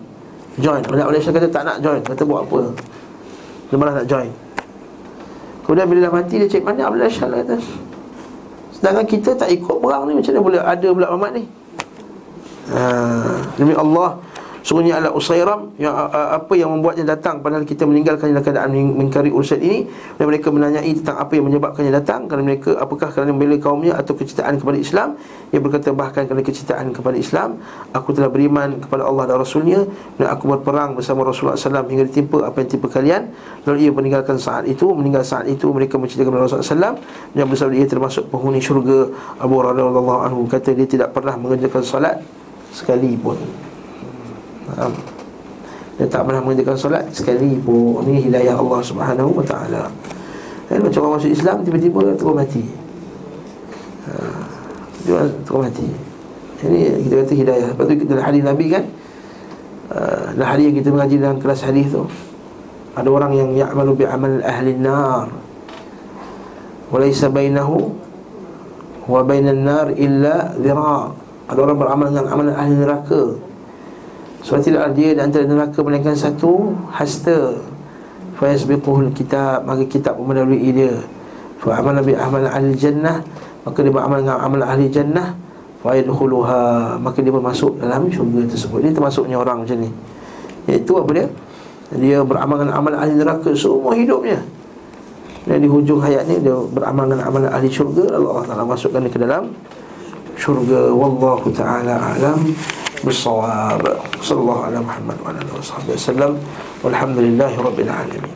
Join. 0.57 0.81
Bani 0.87 1.03
Abdul 1.05 1.21
Ashhal 1.21 1.35
kata 1.37 1.49
tak 1.53 1.65
nak 1.69 1.79
join. 1.85 2.01
Kata 2.01 2.23
buat 2.25 2.49
apa? 2.49 2.61
Dia 3.69 3.77
malah 3.77 3.95
nak 4.01 4.07
join. 4.09 4.31
Kemudian 5.67 5.87
bila 5.91 5.99
dah 6.09 6.13
mati 6.15 6.35
dia 6.41 6.49
cek 6.49 6.63
mana 6.65 6.89
Abdul 6.89 7.05
Ashhal 7.05 7.29
kata. 7.29 7.57
Sedangkan 8.77 9.05
kita 9.09 9.33
tak 9.33 9.49
ikut 9.49 9.81
perang 9.81 10.05
ni 10.05 10.21
Macam 10.21 10.37
mana 10.37 10.43
boleh 10.45 10.61
ada 10.61 10.89
pula 10.93 11.07
Muhammad 11.09 11.33
ni? 11.41 11.45
Ha, 12.77 12.81
Demi 13.57 13.73
Allah 13.73 14.21
Sungguhnya 14.67 14.99
adalah 14.99 15.15
Usairam 15.15 15.71
yang 15.79 15.95
apa 16.11 16.51
yang 16.59 16.75
membuatnya 16.75 17.15
datang 17.15 17.39
padahal 17.39 17.63
kita 17.63 17.87
meninggalkannya 17.87 18.35
dalam 18.35 18.43
keadaan 18.43 18.75
mengingkari 18.75 19.31
urusan 19.31 19.63
ini 19.63 19.87
dan 20.19 20.27
mereka 20.27 20.51
menanyai 20.51 20.91
tentang 20.91 21.23
apa 21.23 21.39
yang 21.39 21.47
menyebabkannya 21.47 21.95
datang 21.95 22.27
kerana 22.27 22.43
mereka 22.43 22.75
apakah 22.75 23.15
kerana 23.15 23.31
membela 23.31 23.63
kaumnya 23.63 23.95
atau 23.95 24.19
kecintaan 24.19 24.59
kepada 24.59 24.75
Islam? 24.75 25.15
Ia 25.55 25.63
berkata 25.63 25.95
bahkan 25.95 26.27
kerana 26.27 26.43
kecintaan 26.43 26.91
kepada 26.91 27.15
Islam 27.15 27.63
aku 27.95 28.11
telah 28.11 28.27
beriman 28.27 28.83
kepada 28.83 29.07
Allah 29.07 29.31
dan 29.31 29.37
Rasulnya 29.39 29.87
dan 30.19 30.35
aku 30.35 30.51
berperang 30.59 30.99
bersama 30.99 31.23
Rasulullah 31.23 31.55
SAW 31.55 31.87
hingga 31.87 32.03
ditimpa 32.11 32.51
apa 32.51 32.59
yang 32.59 32.67
timpa 32.67 32.91
kalian. 32.91 33.23
Lalu 33.71 33.87
ia 33.87 33.91
meninggalkan 33.95 34.35
saat 34.35 34.67
itu 34.67 34.91
meninggal 34.91 35.23
saat 35.23 35.47
itu 35.47 35.71
mereka 35.71 35.95
menceritakan 35.95 36.27
kepada 36.27 36.43
Rasulullah 36.43 36.71
SAW 36.75 37.39
yang 37.39 37.47
bersabda 37.47 37.75
ia 37.79 37.87
termasuk 37.87 38.35
penghuni 38.35 38.59
syurga 38.59 39.15
Abu 39.39 39.63
Hurairah 39.63 40.27
anhu. 40.27 40.43
Kata 40.51 40.75
dia 40.75 40.91
tidak 40.91 41.15
pernah 41.15 41.39
mengerjakan 41.39 41.87
salat 41.87 42.19
sekali 42.75 43.15
pun 43.15 43.66
Faham? 44.67 44.93
Dia 45.97 46.07
tak 46.13 46.29
pernah 46.29 46.45
mengerjakan 46.45 46.77
solat 46.77 47.05
sekali 47.09 47.57
pun 47.57 48.05
Ini 48.05 48.29
hidayah 48.29 48.61
Allah 48.61 48.81
subhanahu 48.85 49.33
wa 49.33 49.45
ta'ala. 49.47 49.89
Kan 50.69 50.83
macam 50.83 51.01
orang 51.07 51.15
masuk 51.23 51.33
Islam 51.33 51.57
Tiba-tiba 51.65 52.01
terus 52.19 52.35
mati. 52.37 52.65
Ha, 54.05 54.13
Dia 55.09 55.25
terus 55.47 55.61
mati. 55.71 55.89
Ini 56.67 56.81
kita 57.09 57.15
kata 57.25 57.35
hidayah. 57.37 57.67
Lepas 57.73 57.85
tu 57.89 57.95
dalam 58.05 58.25
hadis 58.25 58.43
Nabi 58.45 58.67
kan? 58.69 58.85
Dalam 60.37 60.49
hadis 60.51 60.65
yang 60.69 60.77
kita 60.77 60.89
mengaji 60.93 61.17
dalam 61.23 61.39
kelas 61.41 61.61
hadis 61.65 61.87
tu. 61.95 62.05
Ada 62.97 63.09
orang 63.13 63.33
yang 63.37 63.51
Ya'malu 63.53 63.93
bi'amal 63.93 64.41
ahli 64.41 64.73
nar 64.73 65.29
Walaysa 66.89 67.29
bainahu 67.29 67.93
Wa 69.05 69.21
bainan 69.21 69.69
nar 69.69 69.93
illa 69.93 70.57
zira' 70.57 71.13
Ada 71.45 71.59
orang 71.61 71.77
beramal 71.77 72.07
dengan 72.09 72.27
amalan 72.33 72.57
ahli 72.57 72.73
neraka 72.73 73.23
sebab 74.47 74.63
tidak 74.63 74.95
dia 74.95 75.11
di 75.11 75.19
antara 75.19 75.43
neraka 75.43 75.83
melainkan 75.83 76.15
satu 76.15 76.71
hasta. 76.95 77.59
Fa 78.39 78.47
yasbiquhu 78.47 79.11
kitab 79.11 79.67
maka 79.67 79.83
kitab 79.91 80.15
pun 80.15 80.31
mendahului 80.31 80.71
dia. 80.71 80.95
Fa 81.59 81.83
amala 81.83 81.99
bi 81.99 82.15
amal 82.15 82.47
ahli 82.47 82.79
jannah 82.79 83.27
maka 83.67 83.83
dia 83.83 83.91
beramal 83.91 84.23
dengan 84.23 84.39
amal 84.39 84.63
ahli 84.63 84.87
jannah. 84.87 85.35
Fa 85.83 85.99
yadkhuluha 85.99 86.95
maka 87.03 87.19
dia 87.19 87.35
pun 87.35 87.43
masuk 87.43 87.75
dalam 87.83 88.07
syurga 88.07 88.47
tersebut. 88.47 88.87
Ini 88.87 88.95
termasuknya 88.95 89.35
orang 89.35 89.67
macam 89.67 89.83
ni. 89.83 89.91
Iaitu 90.71 90.95
apa 90.95 91.11
dia? 91.11 91.27
Dia 91.99 92.19
beramal 92.23 92.63
dengan 92.63 92.75
amal 92.79 92.93
ahli 92.95 93.19
neraka 93.19 93.51
semua 93.51 93.99
hidupnya. 93.99 94.39
Dan 95.47 95.63
di 95.63 95.67
hujung 95.71 95.99
hayatnya 95.99 96.39
dia 96.39 96.55
beramal 96.71 97.11
dengan 97.11 97.27
amal 97.27 97.43
ahli 97.51 97.67
syurga. 97.67 98.15
Allah 98.15 98.47
Taala 98.47 98.63
masukkan 98.63 99.03
dia 99.03 99.11
ke 99.11 99.19
dalam 99.19 99.51
syurga. 100.39 100.95
Wallahu 100.95 101.51
taala 101.51 102.15
alam 102.15 102.39
بالصواب. 103.05 103.99
صلى 104.23 104.41
الله 104.41 104.65
على 104.65 104.81
محمد 104.81 105.17
وعلى 105.25 105.39
آله 105.39 105.59
وصحبه 105.59 105.93
وسلم. 105.93 106.39
والحمد 106.83 107.19
لله 107.19 107.53
رب 107.61 107.81
العالمين. 107.81 108.23